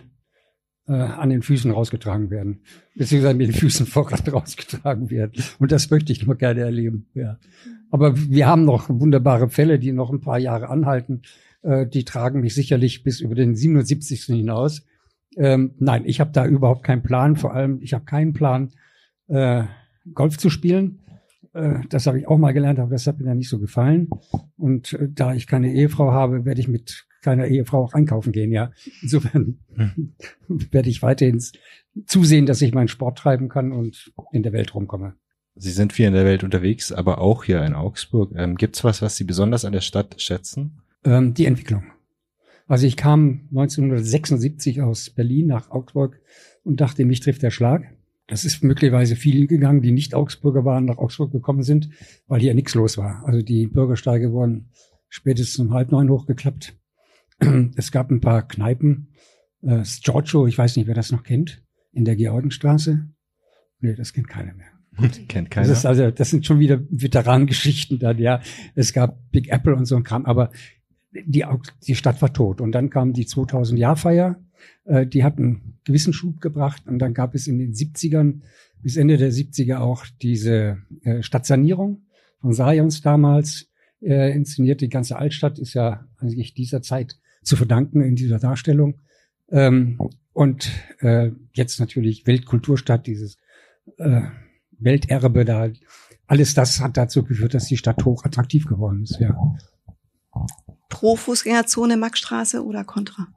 [0.87, 2.61] äh, an den Füßen rausgetragen werden,
[2.95, 5.43] beziehungsweise mit den Füßen voran rausgetragen werden.
[5.59, 7.07] Und das möchte ich nur gerne erleben.
[7.13, 7.39] Ja.
[7.91, 11.23] Aber wir haben noch wunderbare Fälle, die noch ein paar Jahre anhalten.
[11.61, 14.23] Äh, die tragen mich sicherlich bis über den 77.
[14.23, 14.85] hinaus.
[15.37, 17.35] Ähm, nein, ich habe da überhaupt keinen Plan.
[17.35, 18.71] Vor allem, ich habe keinen Plan,
[19.27, 19.63] äh,
[20.13, 20.99] Golf zu spielen.
[21.55, 24.09] Äh, das habe ich auch mal gelernt, aber das hat mir dann nicht so gefallen.
[24.57, 28.51] Und äh, da ich keine Ehefrau habe, werde ich mit keiner Ehefrau auch einkaufen gehen,
[28.51, 28.71] ja.
[29.01, 30.13] Insofern hm.
[30.47, 31.41] werde ich weiterhin
[32.05, 35.15] zusehen, dass ich meinen Sport treiben kann und in der Welt rumkomme.
[35.55, 38.33] Sie sind viel in der Welt unterwegs, aber auch hier in Augsburg.
[38.35, 40.81] Ähm, Gibt es was, was Sie besonders an der Stadt schätzen?
[41.05, 41.85] Ähm, die Entwicklung.
[42.67, 46.19] Also ich kam 1976 aus Berlin nach Augsburg
[46.63, 47.94] und dachte, mich trifft der Schlag.
[48.27, 51.89] Das ist möglicherweise vielen gegangen, die nicht Augsburger waren, nach Augsburg gekommen sind,
[52.27, 53.23] weil hier nichts los war.
[53.25, 54.71] Also die Bürgersteige wurden
[55.09, 56.75] spätestens um halb neun hochgeklappt.
[57.75, 59.09] Es gab ein paar Kneipen.
[59.61, 63.07] Äh, Giorgio, ich weiß nicht, wer das noch kennt, in der Georgenstraße.
[63.81, 64.71] Nee, das kennt keiner mehr.
[64.97, 65.67] Gut, kennt keiner.
[65.67, 68.41] Das ist also, das sind schon wieder Veteranengeschichten dann, ja.
[68.73, 70.51] Es gab Big Apple und so ein Kram, aber
[71.11, 71.45] die,
[71.87, 72.61] die Stadt war tot.
[72.61, 74.39] Und dann kam die 2000 Jahr Feier,
[74.85, 76.83] äh, die hat einen gewissen Schub gebracht.
[76.87, 78.41] Und dann gab es in den 70ern
[78.81, 82.05] bis Ende der 70er auch diese äh, Stadtsanierung
[82.39, 83.67] von Sajons damals
[84.01, 84.81] äh, inszeniert.
[84.81, 89.01] Die ganze Altstadt ist ja eigentlich dieser Zeit zu verdanken in dieser Darstellung.
[89.49, 89.99] Ähm,
[90.33, 90.69] und
[90.99, 93.37] äh, jetzt natürlich Weltkulturstadt, dieses
[93.97, 94.21] äh,
[94.77, 95.69] Welterbe da.
[96.27, 99.35] Alles das hat dazu geführt, dass die Stadt hoch attraktiv geworden ist, ja.
[100.89, 103.27] Pro Fußgängerzone Maxstraße oder Contra?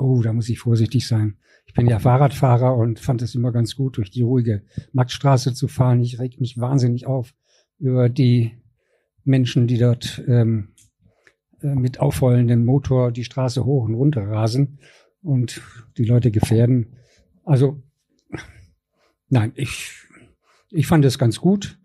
[0.00, 1.36] Oh, da muss ich vorsichtig sein.
[1.66, 4.62] Ich bin ja Fahrradfahrer und fand es immer ganz gut, durch die ruhige
[4.92, 6.00] Maxstraße zu fahren.
[6.00, 7.34] Ich reg mich wahnsinnig auf
[7.78, 8.52] über die
[9.24, 10.74] Menschen, die dort ähm,
[11.62, 14.78] äh, mit aufheulendem Motor die Straße hoch und runter rasen
[15.22, 15.60] und
[15.96, 16.96] die Leute gefährden.
[17.44, 17.82] Also
[19.28, 19.92] nein, ich,
[20.70, 21.79] ich fand es ganz gut,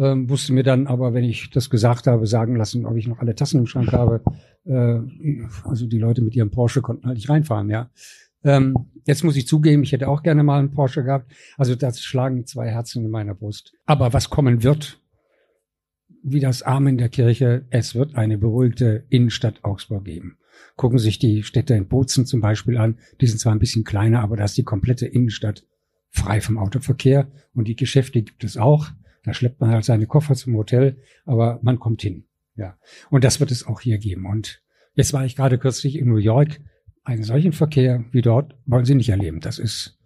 [0.00, 3.18] ähm, musste mir dann aber, wenn ich das gesagt habe, sagen lassen, ob ich noch
[3.18, 4.22] alle Tassen im Schrank habe.
[4.64, 5.00] Äh,
[5.64, 7.90] also die Leute mit ihrem Porsche konnten halt nicht reinfahren, ja.
[8.42, 8.74] Ähm,
[9.04, 11.30] jetzt muss ich zugeben, ich hätte auch gerne mal einen Porsche gehabt.
[11.58, 13.74] Also das schlagen zwei Herzen in meiner Brust.
[13.84, 15.02] Aber was kommen wird,
[16.22, 20.38] wie das Amen der Kirche, es wird eine beruhigte Innenstadt Augsburg geben.
[20.76, 22.98] Gucken sich die Städte in Bozen zum Beispiel an.
[23.20, 25.66] Die sind zwar ein bisschen kleiner, aber da ist die komplette Innenstadt
[26.08, 28.90] frei vom Autoverkehr und die Geschäfte gibt es auch.
[29.24, 32.24] Da schleppt man halt seine Koffer zum Hotel, aber man kommt hin.
[32.56, 32.76] Ja.
[33.10, 34.26] Und das wird es auch hier geben.
[34.26, 34.62] Und
[34.94, 36.60] jetzt war ich gerade kürzlich in New York.
[37.04, 39.40] Einen solchen Verkehr wie dort wollen Sie nicht erleben.
[39.40, 39.98] Das ist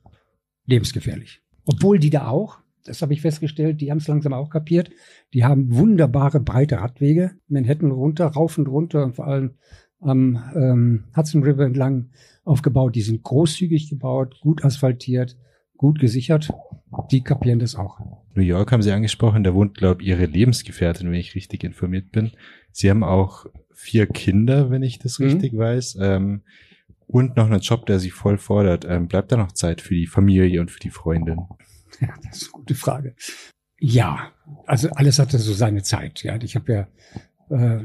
[0.66, 1.42] lebensgefährlich.
[1.66, 4.90] Obwohl die da auch das habe ich festgestellt, die haben es langsam auch kapiert.
[5.32, 9.54] Die haben wunderbare breite Radwege, Manhattan runter, rauf und runter und vor allem
[10.00, 12.10] am ähm, Hudson River entlang
[12.44, 12.94] aufgebaut.
[12.94, 15.38] Die sind großzügig gebaut, gut asphaltiert,
[15.84, 16.50] gut gesichert.
[17.10, 18.00] Die kapieren das auch.
[18.34, 22.10] New York haben Sie angesprochen, da wohnt, glaube ich, Ihre Lebensgefährtin, wenn ich richtig informiert
[22.10, 22.30] bin.
[22.72, 23.44] Sie haben auch
[23.74, 25.26] vier Kinder, wenn ich das mhm.
[25.26, 25.98] richtig weiß.
[26.00, 26.40] Ähm,
[27.06, 28.86] und noch einen Job, der Sie voll fordert.
[28.88, 31.40] Ähm, bleibt da noch Zeit für die Familie und für die Freundin?
[32.00, 33.14] Ja, das ist eine gute Frage.
[33.78, 34.32] Ja,
[34.64, 36.22] also alles hatte so seine Zeit.
[36.22, 36.88] Ja, ich habe ja
[37.50, 37.84] äh,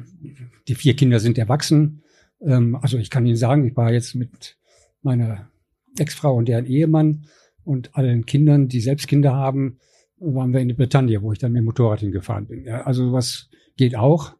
[0.70, 2.04] die vier Kinder sind erwachsen.
[2.42, 4.58] Ähm, also ich kann Ihnen sagen, ich war jetzt mit
[5.02, 5.50] meiner
[5.98, 7.26] Ex-Frau und deren Ehemann
[7.70, 9.78] und allen Kindern, die selbst Kinder haben,
[10.18, 12.66] waren wir in der Bretagne, wo ich dann mit dem Motorrad hingefahren bin.
[12.66, 14.34] Ja, also was geht auch.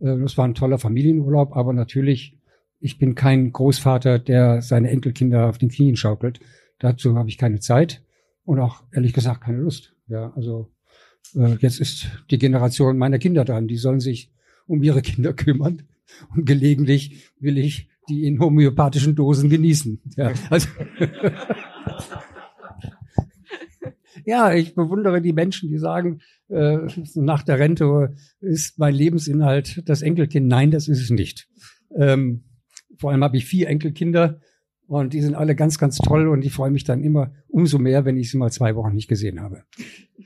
[0.00, 2.36] Äh, das war ein toller Familienurlaub, aber natürlich,
[2.80, 6.40] ich bin kein Großvater, der seine Enkelkinder auf den Knien schaukelt.
[6.78, 8.02] Dazu habe ich keine Zeit
[8.44, 9.94] und auch ehrlich gesagt keine Lust.
[10.06, 10.70] Ja, also
[11.34, 13.66] äh, jetzt ist die Generation meiner Kinder dran.
[13.66, 14.30] Die sollen sich
[14.66, 15.84] um ihre Kinder kümmern
[16.36, 20.02] und gelegentlich will ich die in homöopathischen Dosen genießen.
[20.18, 20.68] Ja, also
[24.24, 26.78] ja, ich bewundere die Menschen, die sagen, äh,
[27.14, 30.46] nach der Rente ist mein Lebensinhalt das Enkelkind.
[30.46, 31.48] Nein, das ist es nicht.
[31.96, 32.44] Ähm,
[32.98, 34.40] vor allem habe ich vier Enkelkinder
[34.86, 38.04] und die sind alle ganz, ganz toll und ich freue mich dann immer umso mehr,
[38.04, 39.64] wenn ich sie mal zwei Wochen nicht gesehen habe.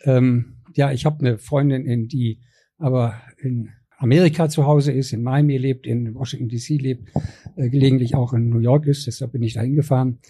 [0.03, 2.41] Ähm, ja, ich habe eine Freundin, in die
[2.79, 7.09] aber in Amerika zu Hause ist, in Miami lebt, in Washington DC lebt,
[7.57, 9.07] äh, gelegentlich auch in New York ist.
[9.07, 10.21] Deshalb bin ich da hingefahren.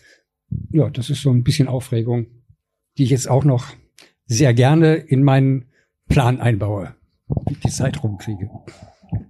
[0.73, 2.27] Ja, das ist so ein bisschen Aufregung,
[2.99, 3.67] die ich jetzt auch noch
[4.27, 5.67] sehr gerne in meinen
[6.09, 6.95] Plan einbaue,
[7.65, 8.51] die Zeit rumkriege.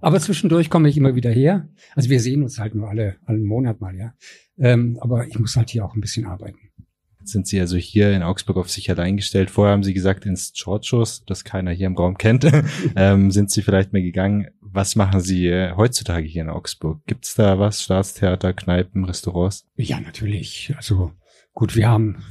[0.01, 1.69] Aber zwischendurch komme ich immer wieder her.
[1.95, 4.13] Also wir sehen uns halt nur alle, alle Monat mal, ja.
[4.57, 6.57] Ähm, aber ich muss halt hier auch ein bisschen arbeiten.
[7.19, 9.51] Jetzt sind Sie also hier in Augsburg auf sich allein gestellt.
[9.51, 12.49] Vorher haben Sie gesagt, ins Chorchos, das keiner hier im Raum kennt,
[12.95, 14.47] ähm, sind Sie vielleicht mehr gegangen.
[14.59, 17.01] Was machen Sie äh, heutzutage hier in Augsburg?
[17.05, 17.83] Gibt es da was?
[17.83, 19.65] Staatstheater, Kneipen, Restaurants?
[19.75, 20.73] Ja, natürlich.
[20.75, 21.11] Also
[21.53, 22.23] gut, wir haben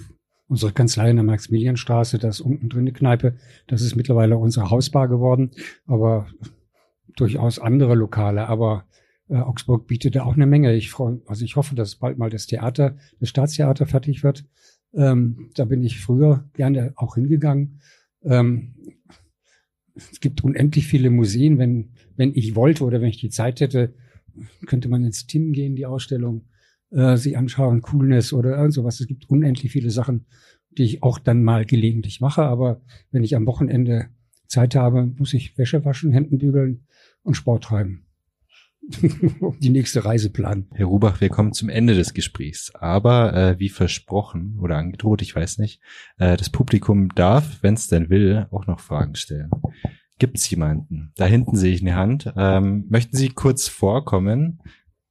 [0.49, 3.37] unsere Kanzlei in der Maximilianstraße, das unten drin eine Kneipe.
[3.67, 5.51] Das ist mittlerweile unsere Hausbar geworden,
[5.87, 6.27] aber
[7.17, 8.49] durchaus andere Lokale.
[8.49, 8.87] Aber
[9.29, 10.75] äh, Augsburg bietet da auch eine Menge.
[10.75, 14.45] Ich freue, also ich hoffe, dass bald mal das Theater, das Staatstheater fertig wird.
[14.95, 17.81] Ähm, da bin ich früher gerne auch hingegangen.
[18.23, 18.75] Ähm,
[19.95, 21.59] es gibt unendlich viele Museen.
[21.59, 23.95] Wenn, wenn ich wollte oder wenn ich die Zeit hätte,
[24.67, 26.47] könnte man ins Tim gehen, die Ausstellung,
[26.91, 29.01] äh, sich anschauen, Coolness oder irgend sowas.
[29.01, 30.27] Es gibt unendlich viele Sachen,
[30.71, 32.43] die ich auch dann mal gelegentlich mache.
[32.43, 34.07] Aber wenn ich am Wochenende
[34.47, 36.87] Zeit habe, muss ich Wäsche waschen, Händen bügeln
[37.23, 38.05] und Sport treiben.
[39.61, 40.67] die nächste Reise planen.
[40.73, 42.75] Herr Rubach, wir kommen zum Ende des Gesprächs.
[42.75, 45.81] Aber äh, wie versprochen oder angedroht, ich weiß nicht,
[46.19, 49.51] äh, das Publikum darf, wenn es denn will, auch noch Fragen stellen.
[50.19, 51.13] Gibt es jemanden?
[51.17, 52.33] Da hinten sehe ich eine Hand.
[52.37, 54.61] Ähm, möchten Sie kurz vorkommen?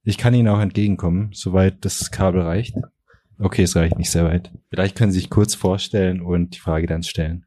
[0.08, 2.74] Ich kann Ihnen auch entgegenkommen, soweit das Kabel reicht.
[3.38, 4.50] Okay, es reicht nicht sehr weit.
[4.70, 7.44] Vielleicht können Sie sich kurz vorstellen und die Frage dann stellen.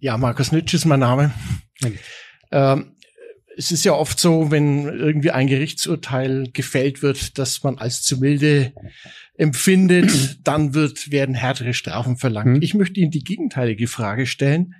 [0.00, 1.34] Ja, Markus Nitsch ist mein Name.
[2.50, 2.96] Ähm,
[3.54, 8.16] es ist ja oft so, wenn irgendwie ein Gerichtsurteil gefällt wird, dass man als zu
[8.16, 8.72] milde
[9.34, 12.56] empfindet, dann wird, werden härtere Strafen verlangt.
[12.56, 12.62] Mhm.
[12.62, 14.74] Ich möchte Ihnen die gegenteilige Frage stellen.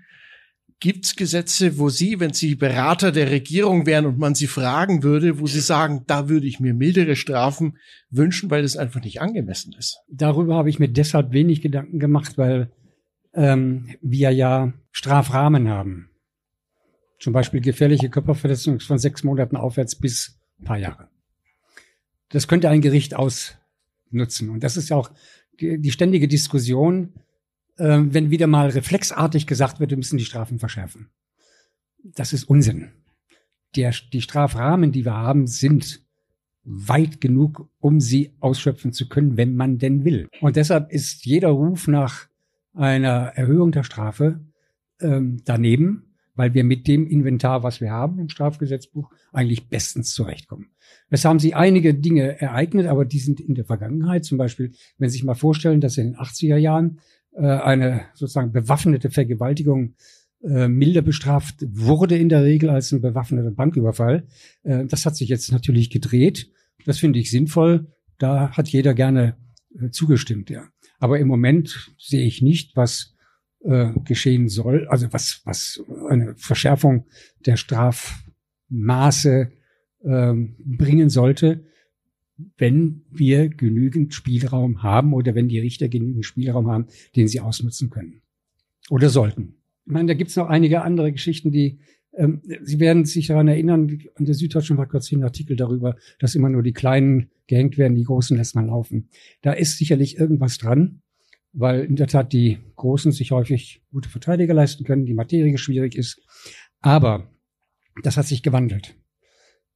[0.79, 5.03] Gibt es Gesetze, wo Sie, wenn Sie Berater der Regierung wären und man Sie fragen
[5.03, 7.79] würde, wo Sie sagen, da würde ich mir mildere Strafen
[8.11, 10.01] wünschen, weil das einfach nicht angemessen ist?
[10.09, 12.71] Darüber habe ich mir deshalb wenig Gedanken gemacht, weil
[13.33, 16.11] ähm, wir ja Strafrahmen haben.
[17.19, 21.09] Zum Beispiel gefährliche Körperverletzung von sechs Monaten aufwärts bis ein paar Jahre.
[22.29, 24.51] Das könnte ein Gericht ausnutzen.
[24.51, 25.11] Und das ist ja auch
[25.59, 27.15] die, die ständige Diskussion,
[27.77, 31.09] äh, wenn wieder mal reflexartig gesagt wird, wir müssen die Strafen verschärfen.
[32.03, 32.93] Das ist Unsinn.
[33.75, 36.03] Der, die Strafrahmen, die wir haben, sind
[36.65, 40.29] weit genug, um sie ausschöpfen zu können, wenn man denn will.
[40.41, 42.27] Und deshalb ist jeder Ruf nach
[42.73, 44.41] einer Erhöhung der Strafe
[45.01, 50.69] ähm, daneben weil wir mit dem Inventar, was wir haben im Strafgesetzbuch, eigentlich bestens zurechtkommen.
[51.11, 54.25] Es haben sich einige Dinge ereignet, aber die sind in der Vergangenheit.
[54.25, 57.01] Zum Beispiel, wenn Sie sich mal vorstellen, dass in den 80er Jahren
[57.37, 59.95] äh, eine sozusagen bewaffnete Vergewaltigung
[60.43, 64.27] äh, milder bestraft wurde in der Regel als ein bewaffneter Banküberfall.
[64.63, 66.51] Äh, das hat sich jetzt natürlich gedreht.
[66.85, 67.93] Das finde ich sinnvoll.
[68.19, 69.37] Da hat jeder gerne
[69.81, 70.69] äh, zugestimmt, ja.
[70.99, 73.15] Aber im Moment sehe ich nicht, was
[73.65, 77.07] äh, geschehen soll, also was, was eine Verschärfung
[77.45, 79.51] der Strafmaße
[80.05, 81.65] ähm, bringen sollte,
[82.57, 87.91] wenn wir genügend Spielraum haben oder wenn die Richter genügend Spielraum haben, den sie ausnutzen
[87.91, 88.23] können.
[88.91, 89.55] Oder sollten.
[89.87, 91.79] Ich meine, da gibt's noch einige andere Geschichten, die
[92.17, 96.35] ähm, Sie werden sich daran erinnern, an der Süddeutschen war kurz ein Artikel darüber, dass
[96.35, 99.09] immer nur die Kleinen gehängt werden, die Großen lässt man laufen.
[99.43, 101.03] Da ist sicherlich irgendwas dran,
[101.53, 105.95] weil in der Tat die Großen sich häufig gute Verteidiger leisten können, die Materie schwierig
[105.95, 106.21] ist.
[106.81, 107.31] Aber
[108.03, 108.97] das hat sich gewandelt.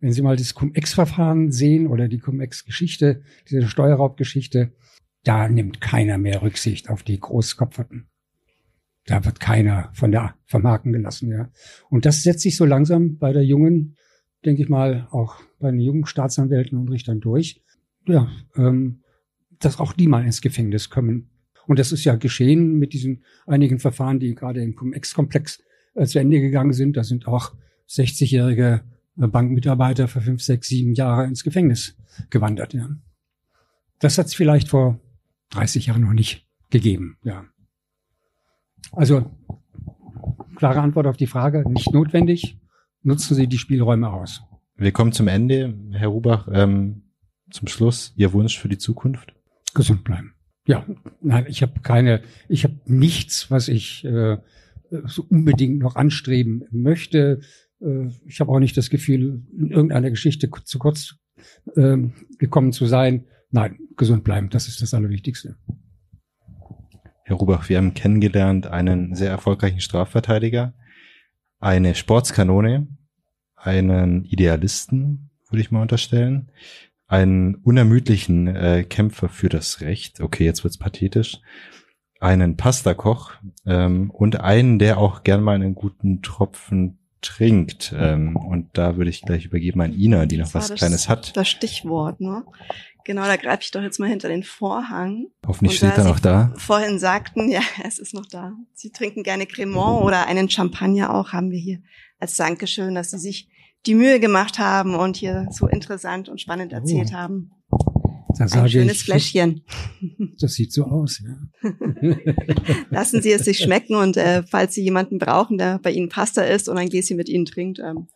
[0.01, 4.73] Wenn Sie mal das Cum-Ex-Verfahren sehen oder die Cum-Ex-Geschichte, diese Steuerraubgeschichte,
[5.25, 8.09] da nimmt keiner mehr Rücksicht auf die Großkopferten.
[9.07, 11.51] Da wird keiner von der vermarken gelassen, ja.
[11.91, 13.97] Und das setzt sich so langsam bei der jungen,
[14.45, 17.63] denke ich mal, auch bei den jungen Staatsanwälten und Richtern durch.
[18.07, 19.03] Ja, ähm,
[19.59, 21.31] dass auch die mal ins Gefängnis kommen.
[21.67, 25.63] Und das ist ja geschehen mit diesen einigen Verfahren, die gerade im Cum-Ex-Komplex
[25.95, 26.97] äh, zu Ende gegangen sind.
[26.97, 27.55] Da sind auch
[27.89, 28.83] 60-jährige
[29.29, 31.97] Bankmitarbeiter für fünf, sechs, sieben Jahre ins Gefängnis
[32.31, 32.75] gewandert.
[32.75, 32.89] Ja.
[33.99, 34.99] Das hat es vielleicht vor
[35.51, 37.19] 30 Jahren noch nicht gegeben.
[37.23, 37.45] Ja.
[38.93, 39.31] Also
[40.57, 42.59] klare Antwort auf die Frage, nicht notwendig.
[43.03, 44.43] Nutzen Sie die Spielräume aus.
[44.77, 45.75] Wir kommen zum Ende.
[45.93, 47.03] Herr Rubach, ähm,
[47.51, 49.35] zum Schluss Ihr Wunsch für die Zukunft?
[49.75, 50.35] Gesund bleiben.
[50.67, 50.85] Ja,
[51.21, 54.39] nein, ich habe keine, ich habe nichts, was ich äh,
[55.05, 57.41] so unbedingt noch anstreben möchte.
[57.81, 61.17] Äh, ich habe auch nicht das Gefühl, in irgendeiner Geschichte zu kurz
[61.77, 61.97] äh,
[62.39, 63.27] gekommen zu sein.
[63.51, 65.57] Nein, gesund bleiben, das ist das Allerwichtigste.
[67.25, 70.75] Herr Rubach, wir haben kennengelernt einen sehr erfolgreichen Strafverteidiger,
[71.59, 72.89] eine Sportskanone,
[73.57, 76.51] einen Idealisten, würde ich mal unterstellen,
[77.07, 80.21] einen unermüdlichen äh, Kämpfer für das Recht.
[80.21, 81.41] Okay, jetzt wird's pathetisch.
[82.21, 83.33] Einen Pastakoch
[83.67, 87.95] ähm, und einen, der auch gern mal einen guten Tropfen trinkt.
[87.97, 91.37] Ähm, und da würde ich gleich übergeben an Ina, die noch was das, Kleines hat.
[91.37, 92.45] Das Stichwort, ne?
[93.05, 95.27] Genau, da greife ich doch jetzt mal hinter den Vorhang.
[95.47, 96.53] Hoffentlich steht er noch da.
[96.57, 98.53] Vorhin sagten, ja, es ist noch da.
[98.75, 101.81] Sie trinken gerne Cremant oder einen Champagner auch, haben wir hier
[102.19, 103.49] als Dankeschön, dass Sie sich
[103.87, 107.17] die Mühe gemacht haben und hier so interessant und spannend erzählt oh.
[107.17, 107.51] haben.
[108.39, 109.63] Ein schönes ich, Fläschchen.
[110.41, 111.71] Das sieht so aus, ja.
[112.91, 116.43] Lassen Sie es sich schmecken und äh, falls Sie jemanden brauchen, der bei Ihnen Pasta
[116.43, 118.09] isst und ein Gläschen mit Ihnen trinkt, ähm,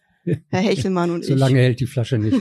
[0.49, 1.39] Herr Hechelmann und so ich.
[1.39, 2.41] So lange hält die Flasche nicht.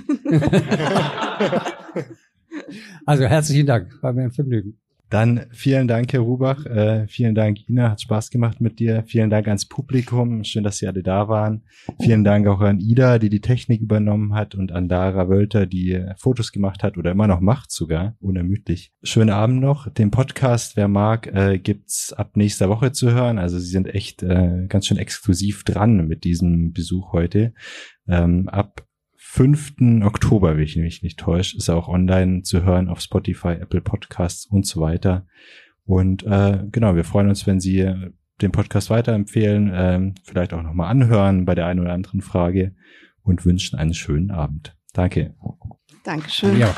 [3.06, 4.80] also herzlichen Dank, war mir ein Vergnügen.
[5.14, 6.66] Dann vielen Dank, Herr Rubach.
[6.66, 7.92] Äh, vielen Dank, Ina.
[7.92, 9.04] Hat Spaß gemacht mit dir.
[9.06, 10.44] Vielen Dank ans Publikum.
[10.44, 11.62] Schön, dass Sie alle da waren.
[12.02, 16.04] Vielen Dank auch an Ida, die die Technik übernommen hat und an Dara Wölter, die
[16.18, 18.16] Fotos gemacht hat oder immer noch macht sogar.
[18.22, 18.92] Unermüdlich.
[19.04, 19.88] Schönen Abend noch.
[19.88, 23.38] Den Podcast, wer mag, äh, gibt's ab nächster Woche zu hören.
[23.38, 27.54] Also Sie sind echt äh, ganz schön exklusiv dran mit diesem Besuch heute.
[28.08, 28.83] Ähm, ab
[29.34, 30.04] 5.
[30.04, 33.82] Oktober, wenn ich mich nicht täusche, ist er auch online zu hören auf Spotify, Apple
[33.82, 35.26] Podcasts und so weiter.
[35.86, 37.92] Und äh, genau, wir freuen uns, wenn Sie
[38.44, 42.76] den Podcast weiterempfehlen, äh, vielleicht auch nochmal anhören bei der einen oder anderen Frage
[43.24, 44.78] und wünschen einen schönen Abend.
[44.94, 45.34] Danke.
[46.04, 46.60] Dankeschön.
[46.60, 46.76] Ja.